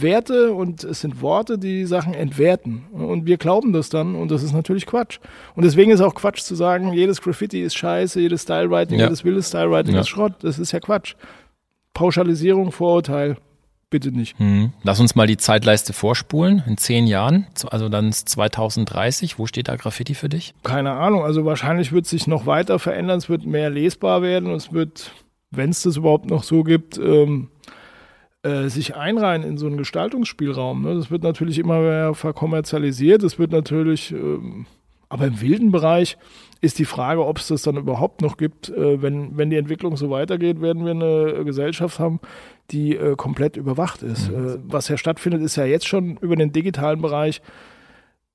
[0.00, 2.84] Werte und es sind Worte, die Sachen entwerten.
[2.92, 5.18] Und wir glauben das dann und das ist natürlich Quatsch.
[5.54, 9.06] Und deswegen ist auch Quatsch zu sagen, jedes Graffiti ist scheiße, jedes Stylewriting, Ja.
[9.06, 10.00] jedes wilde Stylewriting Ja.
[10.00, 10.34] ist Schrott.
[10.42, 11.14] Das ist ja Quatsch.
[11.94, 13.36] Pauschalisierung, Vorurteil,
[13.90, 14.38] bitte nicht.
[14.40, 14.72] Mhm.
[14.82, 19.38] Lass uns mal die Zeitleiste vorspulen in zehn Jahren, also dann ist 2030.
[19.38, 20.54] Wo steht da Graffiti für dich?
[20.62, 24.48] Keine Ahnung, also wahrscheinlich wird es sich noch weiter verändern, es wird mehr lesbar werden
[24.48, 25.12] und es wird,
[25.50, 27.48] wenn es das überhaupt noch so gibt, ähm,
[28.42, 30.82] äh, sich einreihen in so einen Gestaltungsspielraum.
[30.82, 30.94] Ne?
[30.94, 34.66] Das wird natürlich immer mehr verkommerzialisiert, es wird natürlich, ähm,
[35.08, 36.16] aber im wilden Bereich
[36.60, 38.68] ist die Frage, ob es das dann überhaupt noch gibt.
[38.70, 42.20] Äh, wenn, wenn die Entwicklung so weitergeht, werden wir eine Gesellschaft haben,
[42.70, 44.28] die äh, komplett überwacht ist.
[44.28, 47.42] Äh, was ja stattfindet, ist ja jetzt schon über den digitalen Bereich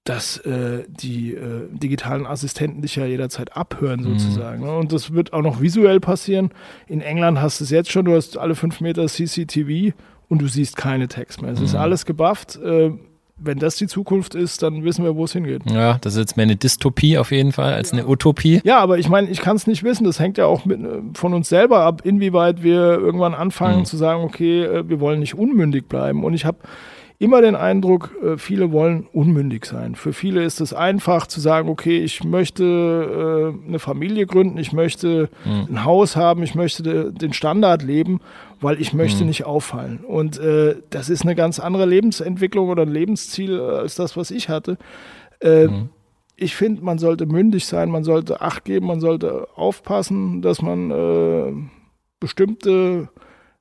[0.07, 4.63] dass äh, die äh, digitalen Assistenten dich ja jederzeit abhören sozusagen.
[4.63, 4.69] Mhm.
[4.69, 6.51] Und das wird auch noch visuell passieren.
[6.87, 9.93] In England hast du es jetzt schon, du hast alle fünf Meter CCTV
[10.29, 11.51] und du siehst keine Text mehr.
[11.51, 11.65] Es mhm.
[11.65, 12.55] ist alles gebufft.
[12.55, 12.91] Äh,
[13.39, 15.69] wenn das die Zukunft ist, dann wissen wir, wo es hingeht.
[15.69, 18.61] Ja, das ist jetzt mehr eine Dystopie auf jeden Fall als eine Utopie.
[18.63, 20.05] Ja, aber ich meine, ich kann es nicht wissen.
[20.05, 23.85] Das hängt ja auch mit, äh, von uns selber ab, inwieweit wir irgendwann anfangen mhm.
[23.85, 26.23] zu sagen, okay, äh, wir wollen nicht unmündig bleiben.
[26.23, 26.59] Und ich habe
[27.19, 29.95] immer den Eindruck, äh, viele wollen unmündig sein.
[29.95, 34.71] Für viele ist es einfach zu sagen, okay, ich möchte äh, eine Familie gründen, ich
[34.71, 35.67] möchte mhm.
[35.69, 38.19] ein Haus haben, ich möchte den Standard leben,
[38.61, 39.29] weil ich möchte mhm.
[39.29, 39.99] nicht auffallen.
[40.05, 44.49] Und äh, das ist eine ganz andere Lebensentwicklung oder ein Lebensziel als das, was ich
[44.49, 44.77] hatte.
[45.43, 45.89] Mhm.
[46.35, 50.89] Ich finde, man sollte mündig sein, man sollte Acht geben, man sollte aufpassen, dass man
[50.89, 51.53] äh,
[52.19, 53.09] bestimmte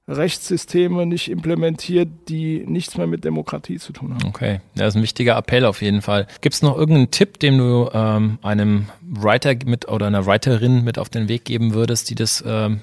[0.09, 4.29] Rechtssysteme nicht implementiert, die nichts mehr mit Demokratie zu tun haben.
[4.29, 6.29] Okay, das ist ein wichtiger Appell auf jeden Fall.
[6.41, 10.99] Gibt es noch irgendeinen Tipp, den du ähm, einem Writer mit oder einer Writerin mit
[10.99, 12.81] auf den Weg geben würdest, die das ähm,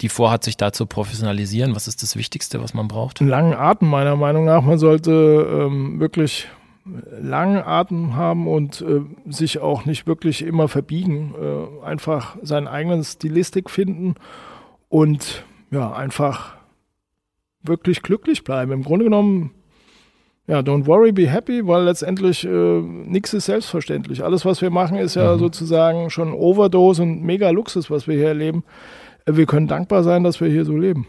[0.00, 1.76] die vorhat, sich da zu professionalisieren?
[1.76, 3.20] Was ist das Wichtigste, was man braucht?
[3.20, 4.62] Einen langen Atem meiner Meinung nach.
[4.62, 5.12] Man sollte
[5.50, 6.48] ähm, wirklich
[7.20, 9.00] langen Atem haben und äh,
[9.30, 11.34] sich auch nicht wirklich immer verbiegen.
[11.40, 14.14] Äh, einfach seinen eigenen Stilistik finden
[14.88, 16.53] und ja, einfach
[17.64, 18.72] wirklich glücklich bleiben.
[18.72, 19.52] Im Grunde genommen,
[20.46, 24.22] ja, don't worry, be happy, weil letztendlich äh, nichts ist selbstverständlich.
[24.22, 25.38] Alles, was wir machen, ist ja mhm.
[25.38, 28.64] sozusagen schon Overdose und mega Luxus, was wir hier erleben.
[29.24, 31.06] Äh, wir können dankbar sein, dass wir hier so leben.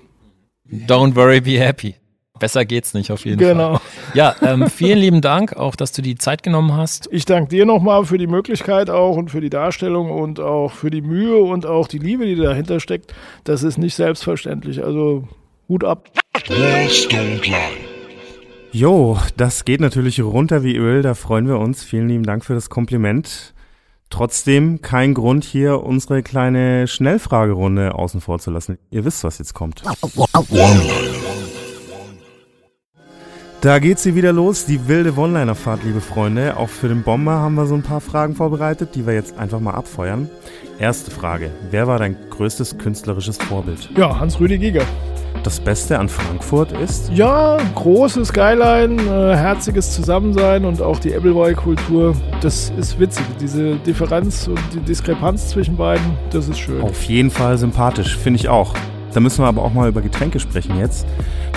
[0.88, 1.96] Don't worry, be happy.
[2.40, 3.78] Besser geht's nicht auf jeden genau.
[3.78, 3.82] Fall.
[4.14, 4.16] Genau.
[4.16, 7.08] Ja, ähm, vielen lieben Dank auch, dass du die Zeit genommen hast.
[7.12, 10.90] Ich danke dir nochmal für die Möglichkeit auch und für die Darstellung und auch für
[10.90, 13.14] die Mühe und auch die Liebe, die dahinter steckt.
[13.46, 14.84] Das ist nicht selbstverständlich.
[14.84, 15.28] Also
[15.68, 16.10] Hut ab.
[18.72, 21.02] Jo, das geht natürlich runter wie Öl.
[21.02, 21.84] Da freuen wir uns.
[21.84, 23.54] Vielen lieben Dank für das Kompliment.
[24.10, 28.78] Trotzdem kein Grund, hier unsere kleine Schnellfragerunde außen vor zu lassen.
[28.92, 29.82] Ihr wisst, was jetzt kommt.
[33.62, 36.56] Da geht sie wieder los, die wilde One-Liner-Fahrt, liebe Freunde.
[36.58, 39.60] Auch für den Bomber haben wir so ein paar Fragen vorbereitet, die wir jetzt einfach
[39.60, 40.30] mal abfeuern.
[40.78, 43.90] Erste Frage: Wer war dein größtes künstlerisches Vorbild?
[43.98, 44.86] Ja, Hans-Rüdi Giger.
[45.44, 47.12] Das Beste an Frankfurt ist?
[47.14, 52.16] Ja, großes Skyline, äh, herziges Zusammensein und auch die Appleboy-Kultur.
[52.42, 53.26] Das ist witzig.
[53.40, 56.82] Diese Differenz und die Diskrepanz zwischen beiden, das ist schön.
[56.82, 58.74] Auf jeden Fall sympathisch, finde ich auch.
[59.14, 61.06] Da müssen wir aber auch mal über Getränke sprechen jetzt.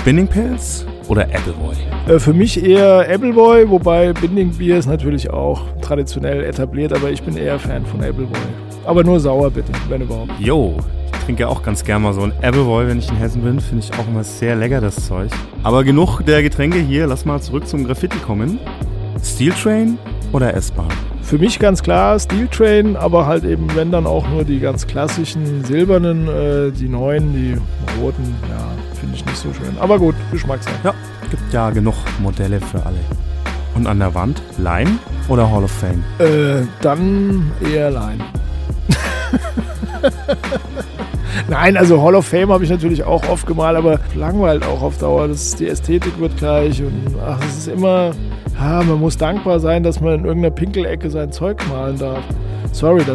[0.04, 1.74] Binding Pills oder Appleboy?
[2.06, 7.22] Äh, für mich eher Appleboy, wobei Binding Bier ist natürlich auch traditionell etabliert, aber ich
[7.22, 8.38] bin eher Fan von Appleboy.
[8.88, 10.30] Aber nur sauer bitte, wenn überhaupt.
[10.38, 10.78] Jo,
[11.12, 13.60] ich trinke auch ganz gerne mal so ein Appleboy, wenn ich in Hessen bin.
[13.60, 15.30] Finde ich auch immer sehr lecker, das Zeug.
[15.62, 18.58] Aber genug der Getränke hier, lass mal zurück zum Graffiti kommen.
[19.22, 19.98] Steel Train
[20.32, 20.88] oder S-Bahn?
[21.20, 24.86] Für mich ganz klar Steel Train, aber halt eben, wenn dann auch nur die ganz
[24.86, 27.58] klassischen silbernen, äh, die neuen, die
[28.00, 29.76] roten, ja, finde ich nicht so schön.
[29.80, 30.76] Aber gut, Geschmackssache.
[30.82, 30.94] Ja,
[31.30, 33.00] gibt ja genug Modelle für alle.
[33.74, 34.98] Und an der Wand, Line
[35.28, 36.02] oder Hall of Fame?
[36.18, 38.24] Äh, dann eher Line.
[41.48, 44.98] Nein, also Hall of Fame habe ich natürlich auch oft gemalt, aber langweilt auch auf
[44.98, 45.28] Dauer.
[45.28, 48.12] Das, die Ästhetik wird gleich und ach, es ist immer
[48.58, 52.24] ja, man muss dankbar sein, dass man in irgendeiner Pinkelecke sein Zeug malen darf.
[52.72, 53.14] Sorry, da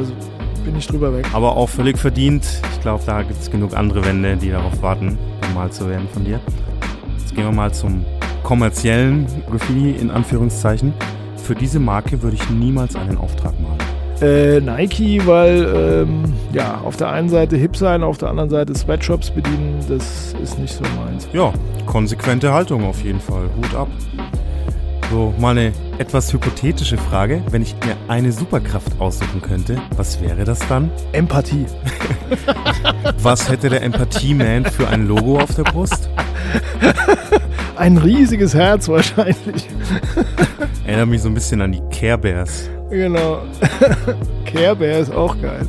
[0.64, 1.27] bin ich drüber weg.
[1.34, 2.45] Aber auch völlig verdient.
[2.73, 6.23] Ich glaube, da gibt es genug andere Wände, die darauf warten, gemalt zu werden von
[6.23, 6.40] dir.
[7.18, 8.06] Jetzt gehen wir mal zum
[8.44, 10.94] kommerziellen Graffiti in Anführungszeichen.
[11.35, 13.92] Für diese Marke würde ich niemals einen Auftrag malen.
[14.22, 16.23] Äh, Nike, weil ähm,
[16.53, 20.60] ja, auf der einen Seite hip sein, auf der anderen Seite Sweatshops bedienen, das ist
[20.60, 21.27] nicht so meins.
[21.34, 21.52] Ja,
[21.85, 23.49] konsequente Haltung auf jeden Fall.
[23.57, 23.88] Hut ab.
[25.14, 27.44] So, mal eine etwas hypothetische Frage.
[27.52, 30.90] Wenn ich mir eine Superkraft aussuchen könnte, was wäre das dann?
[31.11, 31.65] Empathie.
[33.22, 36.10] was hätte der Empathie-Man für ein Logo auf der Brust?
[37.75, 39.67] Ein riesiges Herz wahrscheinlich.
[40.85, 42.69] Erinnert mich so ein bisschen an die Care Bears.
[42.89, 43.41] Genau.
[44.45, 45.65] Care Bear ist auch geil.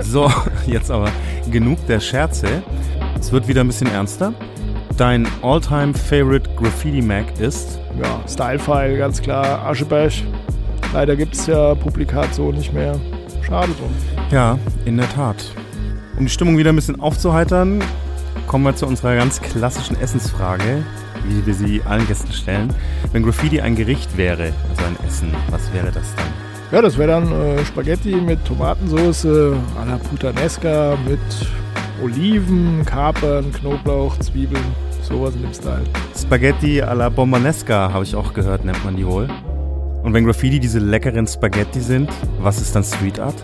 [0.00, 0.30] so,
[0.66, 1.10] jetzt aber
[1.50, 2.46] genug der Scherze.
[3.18, 4.32] Es wird wieder ein bisschen ernster.
[4.96, 7.78] Dein All-Time Favorite Graffiti Mag ist?
[8.02, 10.24] ja, Stylefile, ganz klar, Aschebesch.
[10.92, 12.98] Leider gibt es ja Publikat so nicht mehr.
[13.42, 13.90] Schade drum.
[14.30, 15.36] Ja, in der Tat.
[16.16, 17.82] Um die Stimmung wieder ein bisschen aufzuheitern,
[18.46, 20.84] kommen wir zu unserer ganz klassischen Essensfrage,
[21.28, 22.72] wie wir sie allen Gästen stellen.
[23.12, 26.26] Wenn Graffiti ein Gericht wäre, also ein Essen, was wäre das dann?
[26.72, 31.20] Ja, das wäre dann äh, Spaghetti mit Tomatensauce à la Puttanesca, mit
[32.02, 34.64] Oliven, Kapern, Knoblauch, Zwiebeln.
[35.02, 35.84] Sowas in dem Style.
[36.18, 39.28] Spaghetti alla Bombanesca habe ich auch gehört, nennt man die wohl.
[40.02, 42.10] Und wenn Graffiti diese leckeren Spaghetti sind,
[42.40, 43.34] was ist dann Street Art?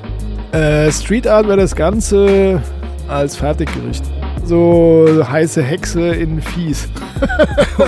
[0.53, 2.61] Äh, Street Art wäre das Ganze
[3.09, 4.05] als Fertiggericht.
[4.45, 6.89] So heiße Hexe in Fies.
[7.79, 7.85] oh,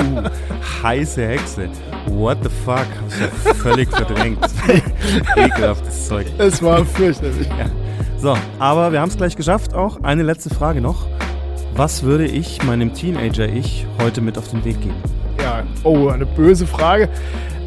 [0.83, 1.69] heiße Hexe.
[2.07, 2.79] What the fuck?
[2.79, 4.39] Hab ich ja völlig verdrängt.
[5.37, 6.27] Ekelhaftes Zeug.
[6.39, 7.49] Es war fürchterlich.
[7.49, 7.67] Ja.
[8.19, 10.03] So, aber wir haben es gleich geschafft auch.
[10.03, 11.07] Eine letzte Frage noch.
[11.75, 14.95] Was würde ich meinem Teenager-Ich heute mit auf den Weg geben?
[15.41, 17.09] Ja, oh, eine böse Frage.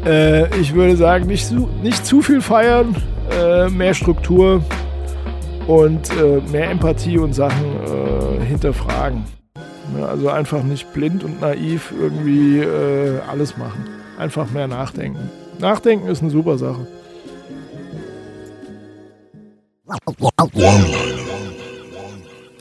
[0.06, 2.94] Äh, ich würde sagen, nicht, zu, nicht zu viel feiern,
[3.30, 4.62] äh, mehr Struktur
[5.66, 8.05] und äh, mehr Empathie und Sachen äh,
[8.46, 9.24] hinterfragen.
[9.96, 13.84] Ja, also einfach nicht blind und naiv irgendwie äh, alles machen.
[14.18, 15.30] Einfach mehr nachdenken.
[15.58, 16.86] Nachdenken ist eine super Sache.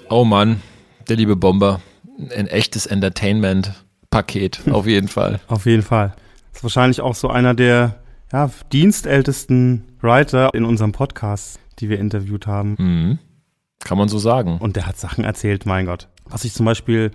[0.10, 0.62] Oh Mann,
[1.10, 1.82] der liebe Bomber.
[2.36, 5.40] Ein echtes Entertainment-Paket, auf jeden Fall.
[5.48, 6.14] Auf jeden Fall.
[6.52, 7.95] Das ist wahrscheinlich auch so einer der
[8.32, 12.76] ja, dienstältesten Writer in unserem Podcast, die wir interviewt haben.
[12.78, 13.20] Mhm.
[13.84, 14.58] Kann man so sagen.
[14.60, 16.08] Und der hat Sachen erzählt, mein Gott.
[16.26, 17.12] Was ich zum Beispiel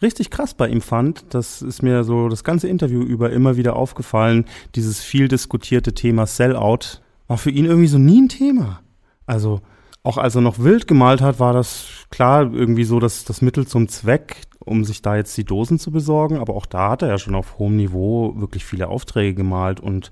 [0.00, 3.76] richtig krass bei ihm fand, das ist mir so das ganze Interview über immer wieder
[3.76, 4.44] aufgefallen,
[4.74, 8.80] dieses viel diskutierte Thema Sellout war für ihn irgendwie so nie ein Thema.
[9.26, 9.60] Also
[10.02, 13.66] auch als er noch wild gemalt hat, war das klar irgendwie so das, das Mittel
[13.66, 16.38] zum Zweck, um sich da jetzt die Dosen zu besorgen.
[16.38, 20.10] Aber auch da hat er ja schon auf hohem Niveau wirklich viele Aufträge gemalt und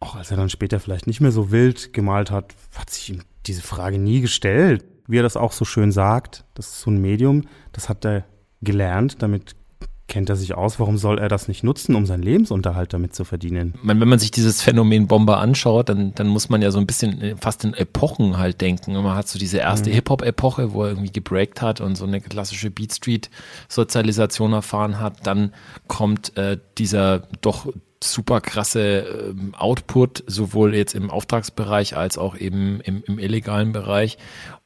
[0.00, 3.20] auch als er dann später vielleicht nicht mehr so wild gemalt hat, hat sich ihm
[3.46, 4.84] diese Frage nie gestellt.
[5.06, 7.42] Wie er das auch so schön sagt, das ist so ein Medium,
[7.72, 8.24] das hat er
[8.62, 9.54] gelernt, damit
[10.06, 13.24] kennt er sich aus, warum soll er das nicht nutzen, um seinen Lebensunterhalt damit zu
[13.24, 13.74] verdienen?
[13.82, 17.20] Wenn man sich dieses Phänomen Bomber anschaut, dann, dann muss man ja so ein bisschen
[17.20, 18.92] äh, fast in Epochen halt denken.
[18.92, 19.94] Man hat so diese erste mhm.
[19.94, 25.26] Hip-Hop-Epoche, wo er irgendwie gebreakt hat und so eine klassische Beat Street-Sozialisation erfahren hat.
[25.26, 25.52] Dann
[25.88, 27.66] kommt äh, dieser doch
[28.12, 34.18] super krasse äh, Output, sowohl jetzt im Auftragsbereich als auch eben im, im illegalen Bereich.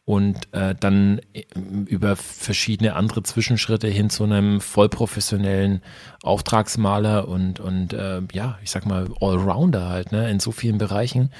[0.05, 1.45] Und äh, dann äh,
[1.87, 5.83] über verschiedene andere Zwischenschritte hin zu einem vollprofessionellen
[6.23, 11.31] Auftragsmaler und, und äh, ja, ich sag mal, Allrounder halt, ne, in so vielen Bereichen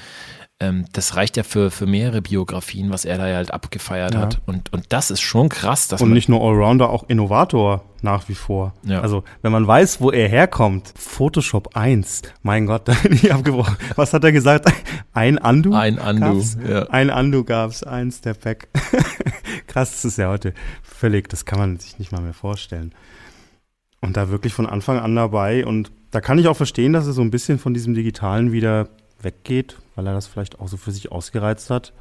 [0.61, 4.21] ähm, das reicht ja für, für mehrere Biografien, was er da halt abgefeiert ja.
[4.21, 4.41] hat.
[4.45, 5.87] Und, und das ist schon krass.
[5.87, 8.73] Dass und nicht nur Allrounder, auch Innovator nach wie vor.
[8.83, 8.99] Ja.
[8.99, 13.77] Also, wenn man weiß, wo er herkommt, Photoshop 1, mein Gott, da bin ich abgebrochen.
[13.95, 14.69] Was hat er gesagt?
[15.13, 15.73] Ein Andu?
[15.73, 16.83] Ein Andu, ja.
[16.89, 18.67] Ein Andu gab's, ein Step Back.
[19.67, 20.53] Krass, das ist ja heute
[20.83, 22.93] völlig, das kann man sich nicht mal mehr vorstellen.
[24.01, 27.13] Und da wirklich von Anfang an dabei und da kann ich auch verstehen, dass er
[27.13, 28.89] so ein bisschen von diesem Digitalen wieder
[29.21, 31.93] weggeht, weil er das vielleicht auch so für sich ausgereizt hat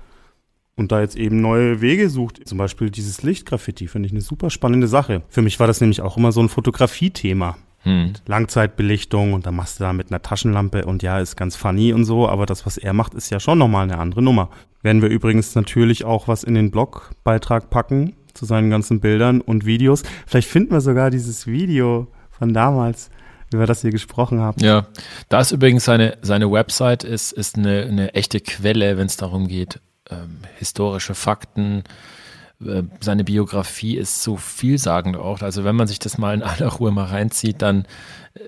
[0.78, 2.40] und da jetzt eben neue Wege sucht.
[2.46, 5.22] Zum Beispiel dieses Lichtgraffiti finde ich eine super spannende Sache.
[5.28, 7.56] Für mich war das nämlich auch immer so ein Fotografie-Thema.
[7.82, 8.12] Hm.
[8.26, 12.04] Langzeitbelichtung und da machst du da mit einer Taschenlampe und ja, ist ganz funny und
[12.04, 14.50] so, aber das, was er macht, ist ja schon nochmal eine andere Nummer.
[14.82, 19.64] Werden wir übrigens natürlich auch was in den Blogbeitrag packen zu seinen ganzen Bildern und
[19.64, 20.02] Videos.
[20.26, 23.10] Vielleicht finden wir sogar dieses Video von damals
[23.52, 24.62] über das ihr gesprochen habt.
[24.62, 24.86] Ja,
[25.28, 29.48] da ist übrigens seine, seine Website ist, ist eine, eine echte Quelle, wenn es darum
[29.48, 29.80] geht,
[30.10, 31.84] ähm, historische Fakten.
[32.64, 35.42] Äh, seine Biografie ist so vielsagend auch.
[35.42, 37.86] Also wenn man sich das mal in aller Ruhe mal reinzieht, dann,
[38.34, 38.40] äh,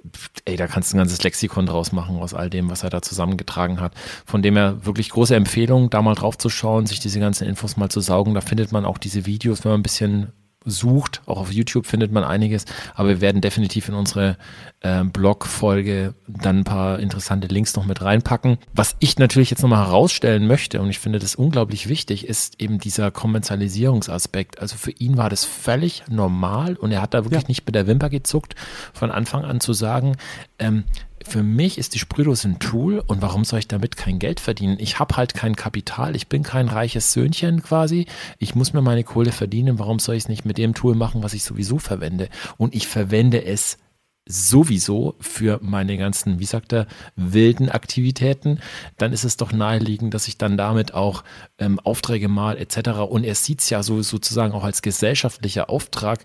[0.44, 3.02] ey, da kannst du ein ganzes Lexikon draus machen aus all dem, was er da
[3.02, 3.94] zusammengetragen hat.
[4.26, 7.76] Von dem her wirklich große Empfehlung, da mal drauf zu schauen, sich diese ganzen Infos
[7.76, 8.34] mal zu saugen.
[8.34, 10.32] Da findet man auch diese Videos, wenn man ein bisschen
[10.64, 11.22] sucht.
[11.26, 12.64] Auch auf YouTube findet man einiges,
[12.94, 14.36] aber wir werden definitiv in unsere
[14.80, 18.58] äh, Blog-Folge dann ein paar interessante Links noch mit reinpacken.
[18.74, 22.78] Was ich natürlich jetzt nochmal herausstellen möchte, und ich finde das unglaublich wichtig, ist eben
[22.78, 24.60] dieser Kommerzialisierungsaspekt.
[24.60, 27.48] Also für ihn war das völlig normal und er hat da wirklich ja.
[27.48, 28.54] nicht mit der Wimper gezuckt,
[28.92, 30.16] von Anfang an zu sagen,
[30.58, 30.84] ähm,
[31.26, 34.76] für mich ist die Sprühdose ein Tool und warum soll ich damit kein Geld verdienen?
[34.80, 38.06] Ich habe halt kein Kapital, ich bin kein reiches Söhnchen quasi.
[38.38, 39.78] Ich muss mir meine Kohle verdienen.
[39.78, 42.28] Warum soll ich es nicht mit dem Tool machen, was ich sowieso verwende?
[42.56, 43.78] Und ich verwende es
[44.26, 46.86] sowieso für meine ganzen, wie sagt er,
[47.16, 48.60] wilden Aktivitäten,
[48.96, 51.24] dann ist es doch naheliegend, dass ich dann damit auch
[51.58, 52.90] ähm, Aufträge mal etc.
[53.08, 56.24] Und er sieht es ja so sozusagen auch als gesellschaftlicher Auftrag,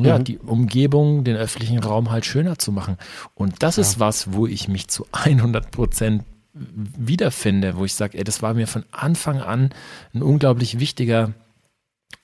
[0.00, 0.24] ja, mhm.
[0.24, 2.96] die Umgebung, den öffentlichen Raum halt schöner zu machen.
[3.34, 3.82] Und das ja.
[3.82, 8.54] ist was, wo ich mich zu 100 Prozent wiederfinde, wo ich sage, ey, das war
[8.54, 9.70] mir von Anfang an
[10.12, 11.32] ein unglaublich wichtiger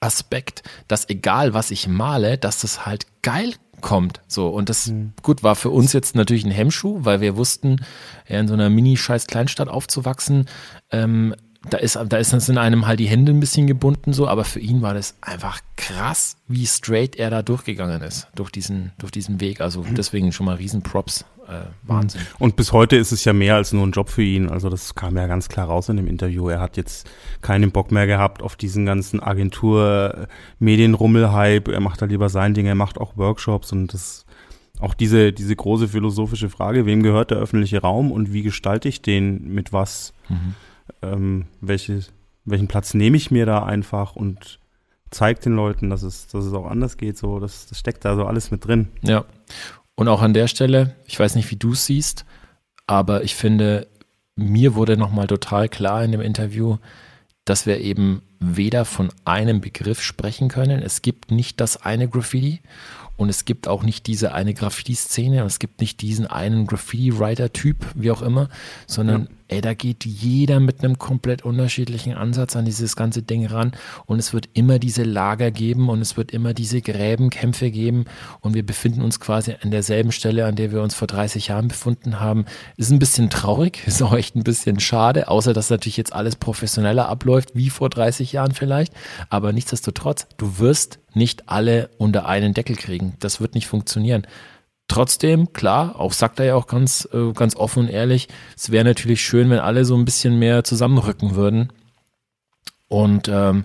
[0.00, 4.20] Aspekt, dass egal was ich male, dass das halt geil kommt.
[4.26, 5.12] So, und das, mhm.
[5.22, 7.84] gut, war für uns jetzt natürlich ein Hemmschuh, weil wir wussten,
[8.28, 10.46] ja, in so einer Mini-Scheiß-Kleinstadt aufzuwachsen,
[10.90, 11.34] ähm,
[11.70, 14.44] da ist, da ist das in einem halt die Hände ein bisschen gebunden so, aber
[14.44, 19.12] für ihn war das einfach krass, wie straight er da durchgegangen ist, durch diesen, durch
[19.12, 19.60] diesen Weg.
[19.60, 19.94] Also Mhm.
[19.94, 21.24] deswegen schon mal riesen Props.
[21.46, 22.22] Äh, Wahnsinn.
[22.38, 24.48] Und bis heute ist es ja mehr als nur ein Job für ihn.
[24.48, 26.48] Also das kam ja ganz klar raus in dem Interview.
[26.48, 27.06] Er hat jetzt
[27.42, 31.68] keinen Bock mehr gehabt auf diesen ganzen Agentur-Medienrummel-Hype.
[31.68, 34.24] Er macht da lieber sein Ding, er macht auch Workshops und das
[34.80, 39.02] auch diese, diese große philosophische Frage, wem gehört der öffentliche Raum und wie gestalte ich
[39.02, 40.12] den mit was?
[40.28, 40.54] Mhm.
[41.02, 42.00] Ähm, welche,
[42.44, 44.58] welchen Platz nehme ich mir da einfach und
[45.10, 47.16] zeigt den Leuten, dass es, dass es auch anders geht.
[47.16, 48.88] So, das, das steckt da so alles mit drin.
[49.02, 49.24] Ja.
[49.94, 52.24] Und auch an der Stelle, ich weiß nicht, wie du es siehst,
[52.86, 53.86] aber ich finde,
[54.36, 56.78] mir wurde nochmal total klar in dem Interview,
[57.44, 60.82] dass wir eben weder von einem Begriff sprechen können.
[60.82, 62.60] Es gibt nicht das eine Graffiti
[63.16, 67.76] und es gibt auch nicht diese eine Graffiti-Szene und es gibt nicht diesen einen Graffiti-Writer-Typ,
[67.94, 68.48] wie auch immer,
[68.86, 73.72] sondern ey, da geht jeder mit einem komplett unterschiedlichen Ansatz an dieses ganze Ding ran
[74.06, 78.06] und es wird immer diese Lager geben und es wird immer diese Gräbenkämpfe geben
[78.40, 81.68] und wir befinden uns quasi an derselben Stelle, an der wir uns vor 30 Jahren
[81.68, 82.46] befunden haben.
[82.76, 86.36] Ist ein bisschen traurig, ist auch echt ein bisschen schade, außer dass natürlich jetzt alles
[86.36, 88.92] professioneller abläuft, wie vor 30 Jahren vielleicht,
[89.30, 93.14] aber nichtsdestotrotz, du wirst nicht alle unter einen Deckel kriegen.
[93.20, 94.26] Das wird nicht funktionieren.
[94.86, 98.84] Trotzdem, klar, auch sagt er ja auch ganz, äh, ganz offen und ehrlich, es wäre
[98.84, 101.72] natürlich schön, wenn alle so ein bisschen mehr zusammenrücken würden.
[102.88, 103.64] Und ähm,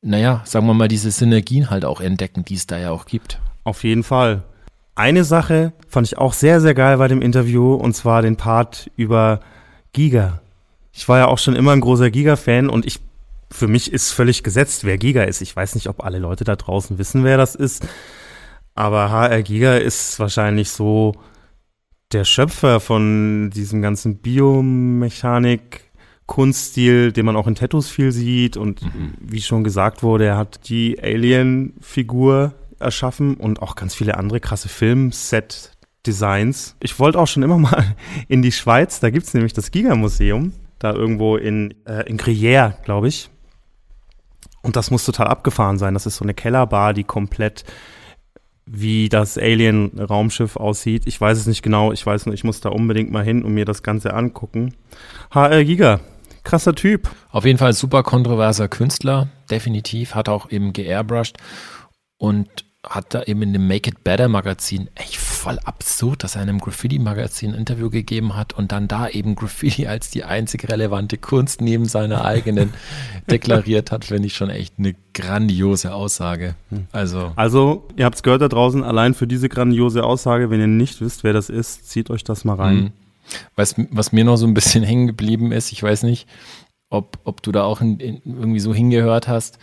[0.00, 3.38] naja, sagen wir mal, diese Synergien halt auch entdecken, die es da ja auch gibt.
[3.64, 4.44] Auf jeden Fall.
[4.94, 8.90] Eine Sache fand ich auch sehr, sehr geil bei dem Interview und zwar den Part
[8.96, 9.40] über
[9.92, 10.40] Giga.
[10.92, 13.00] Ich war ja auch schon immer ein großer Giga-Fan und ich,
[13.50, 15.40] für mich ist völlig gesetzt, wer Giga ist.
[15.40, 17.86] Ich weiß nicht, ob alle Leute da draußen wissen, wer das ist.
[18.74, 21.14] Aber HR Giga ist wahrscheinlich so
[22.12, 25.82] der Schöpfer von diesem ganzen Biomechanik,
[26.26, 28.56] Kunststil, den man auch in Tattoos viel sieht.
[28.56, 28.80] Und
[29.20, 34.68] wie schon gesagt wurde, er hat die Alien-Figur erschaffen und auch ganz viele andere krasse
[34.68, 36.76] Film-Set-Designs.
[36.80, 37.96] Ich wollte auch schon immer mal
[38.28, 43.08] in die Schweiz, da gibt's nämlich das Giga-Museum, da irgendwo in, äh, in Gruyère, glaube
[43.08, 43.30] ich.
[44.66, 45.94] Und das muss total abgefahren sein.
[45.94, 47.62] Das ist so eine Kellerbar, die komplett
[48.66, 51.04] wie das Alien-Raumschiff aussieht.
[51.06, 51.92] Ich weiß es nicht genau.
[51.92, 54.74] Ich weiß nur, ich muss da unbedingt mal hin und mir das Ganze angucken.
[55.30, 56.00] HR Giga,
[56.42, 57.08] krasser Typ.
[57.30, 61.36] Auf jeden Fall super kontroverser Künstler, definitiv, hat auch eben geairbrushed
[62.18, 62.48] und
[62.84, 66.48] hat da eben in dem Make It Better Magazin echt voll absurd, dass er in
[66.48, 71.18] einem Graffiti-Magazin ein Interview gegeben hat und dann da eben Graffiti als die einzig relevante
[71.18, 72.74] Kunst neben seiner eigenen
[73.30, 76.56] deklariert hat, finde ich schon echt eine grandiose Aussage.
[76.90, 80.66] Also, Also, ihr habt es gehört da draußen, allein für diese grandiose Aussage, wenn ihr
[80.66, 82.76] nicht wisst, wer das ist, zieht euch das mal rein.
[82.76, 82.92] Mhm.
[83.54, 86.26] Was, was mir noch so ein bisschen hängen geblieben ist, ich weiß nicht,
[86.90, 89.60] ob, ob du da auch in, in irgendwie so hingehört hast.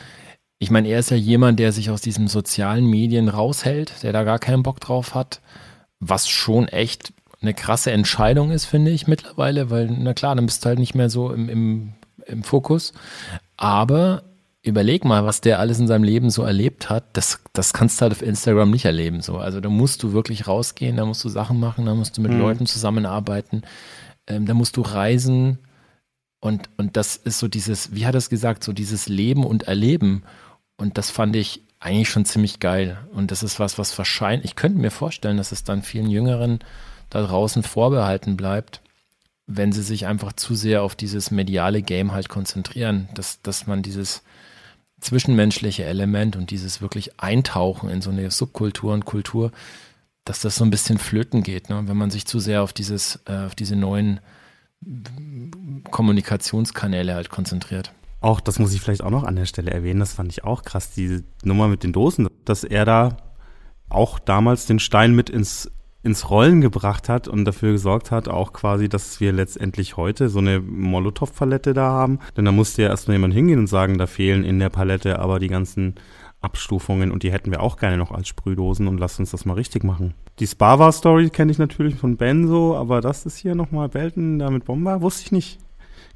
[0.59, 4.23] Ich meine, er ist ja jemand, der sich aus diesen sozialen Medien raushält, der da
[4.23, 5.41] gar keinen Bock drauf hat,
[6.09, 10.63] was schon echt eine krasse Entscheidung ist, finde ich mittlerweile, weil, na klar, dann bist
[10.63, 11.93] du halt nicht mehr so im, im,
[12.25, 12.93] im Fokus.
[13.57, 14.23] Aber
[14.61, 18.03] überleg mal, was der alles in seinem Leben so erlebt hat, das, das kannst du
[18.03, 19.21] halt auf Instagram nicht erleben.
[19.21, 19.37] So.
[19.37, 22.31] Also da musst du wirklich rausgehen, da musst du Sachen machen, da musst du mit
[22.31, 22.39] Mhm.
[22.39, 23.63] Leuten zusammenarbeiten,
[24.27, 25.59] ähm, da musst du reisen.
[26.39, 29.63] Und, und das ist so dieses, wie hat er es gesagt, so dieses Leben und
[29.63, 30.23] Erleben.
[30.77, 32.97] Und das fand ich eigentlich schon ziemlich geil.
[33.13, 36.59] Und das ist was, was wahrscheinlich, ich könnte mir vorstellen, dass es dann vielen Jüngeren
[37.09, 38.81] da draußen vorbehalten bleibt,
[39.47, 43.81] wenn sie sich einfach zu sehr auf dieses mediale Game halt konzentrieren, dass, dass man
[43.81, 44.23] dieses
[45.01, 49.51] zwischenmenschliche Element und dieses wirklich Eintauchen in so eine Subkultur und Kultur,
[50.23, 51.83] dass das so ein bisschen flöten geht, ne?
[51.85, 54.21] wenn man sich zu sehr auf dieses, äh, auf diese neuen
[55.91, 57.91] Kommunikationskanäle halt konzentriert.
[58.23, 60.63] Auch, das muss ich vielleicht auch noch an der Stelle erwähnen, das fand ich auch
[60.63, 63.17] krass, diese Nummer mit den Dosen, dass er da
[63.89, 65.69] auch damals den Stein mit ins,
[66.03, 70.39] ins Rollen gebracht hat und dafür gesorgt hat, auch quasi, dass wir letztendlich heute so
[70.39, 72.19] eine Molotow-Palette da haben.
[72.37, 75.39] Denn da musste ja erstmal jemand hingehen und sagen, da fehlen in der Palette aber
[75.39, 75.95] die ganzen
[76.39, 79.55] Abstufungen und die hätten wir auch gerne noch als Sprühdosen und lasst uns das mal
[79.55, 80.13] richtig machen.
[80.39, 84.63] Die Spava-Story kenne ich natürlich von Benzo, aber das ist hier nochmal Belten da mit
[84.63, 85.59] Bomber, wusste ich nicht.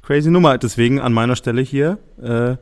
[0.02, 0.58] Crazy Nummer.
[0.58, 2.56] Deswegen an meiner Stelle hier äh,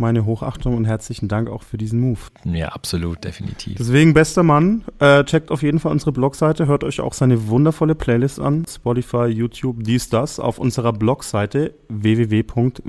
[0.00, 2.18] meine Hochachtung und herzlichen Dank auch für diesen Move.
[2.44, 3.76] Ja, absolut, definitiv.
[3.78, 7.94] Deswegen, bester Mann, äh, checkt auf jeden Fall unsere Blogseite, hört euch auch seine wundervolle
[7.94, 12.80] Playlist an, Spotify, YouTube, dies, das, auf unserer Blogseite www.wdl.rocks.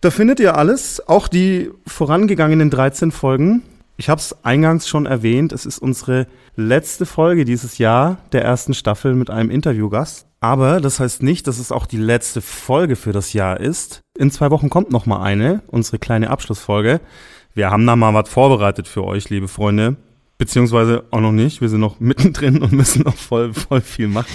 [0.00, 3.62] Da findet ihr alles, auch die vorangegangenen 13 Folgen.
[3.96, 8.74] Ich habe es eingangs schon erwähnt, es ist unsere letzte Folge dieses Jahr der ersten
[8.74, 10.26] Staffel mit einem Interviewgast.
[10.42, 14.00] Aber das heißt nicht, dass es auch die letzte Folge für das Jahr ist.
[14.18, 17.00] In zwei Wochen kommt noch mal eine, unsere kleine Abschlussfolge.
[17.54, 19.96] Wir haben da mal was vorbereitet für euch, liebe Freunde.
[20.38, 21.60] Beziehungsweise auch noch nicht.
[21.60, 24.26] Wir sind noch mittendrin und müssen noch voll, voll viel machen.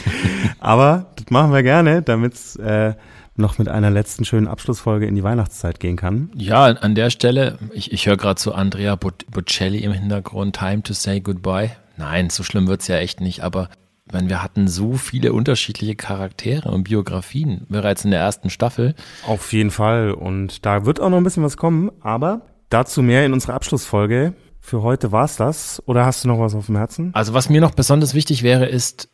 [0.60, 2.94] Aber das machen wir gerne, damit es äh,
[3.36, 6.32] noch mit einer letzten schönen Abschlussfolge in die Weihnachtszeit gehen kann.
[6.36, 10.94] Ja, an der Stelle, ich, ich höre gerade so Andrea Bocelli im Hintergrund, Time to
[10.94, 11.72] say goodbye.
[11.98, 13.70] Nein, so schlimm wird's ja echt nicht, aber
[14.12, 18.96] meine, wir hatten so viele unterschiedliche Charaktere und Biografien bereits in der ersten Staffel.
[19.26, 20.12] Auf jeden Fall.
[20.12, 24.34] Und da wird auch noch ein bisschen was kommen, aber dazu mehr in unserer Abschlussfolge.
[24.60, 25.82] Für heute war's das.
[25.86, 27.12] Oder hast du noch was auf dem Herzen?
[27.14, 29.10] Also was mir noch besonders wichtig wäre, ist,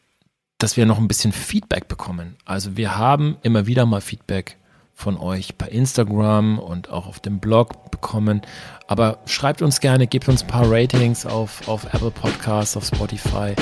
[0.58, 2.38] dass wir noch ein bisschen Feedback bekommen.
[2.46, 4.58] Also wir haben immer wieder mal Feedback
[4.94, 8.42] von euch bei Instagram und auch auf dem Blog bekommen.
[8.88, 13.56] Aber schreibt uns gerne, gebt uns ein paar Ratings auf, auf Apple Podcasts, auf Spotify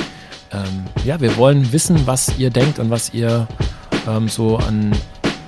[0.52, 3.46] ähm, ja, wir wollen wissen, was ihr denkt und was ihr
[4.06, 4.92] ähm, so an,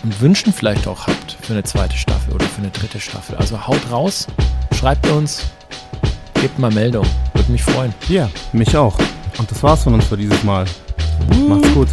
[0.02, 3.36] an Wünschen vielleicht auch habt für eine zweite Staffel oder für eine dritte Staffel.
[3.36, 4.26] Also haut raus,
[4.74, 5.44] schreibt uns,
[6.40, 7.06] gebt mal Meldung.
[7.34, 7.92] Würde mich freuen.
[8.08, 8.98] Ja, mich auch.
[9.38, 10.64] Und das war's von uns für dieses Mal.
[11.48, 11.88] Macht's gut.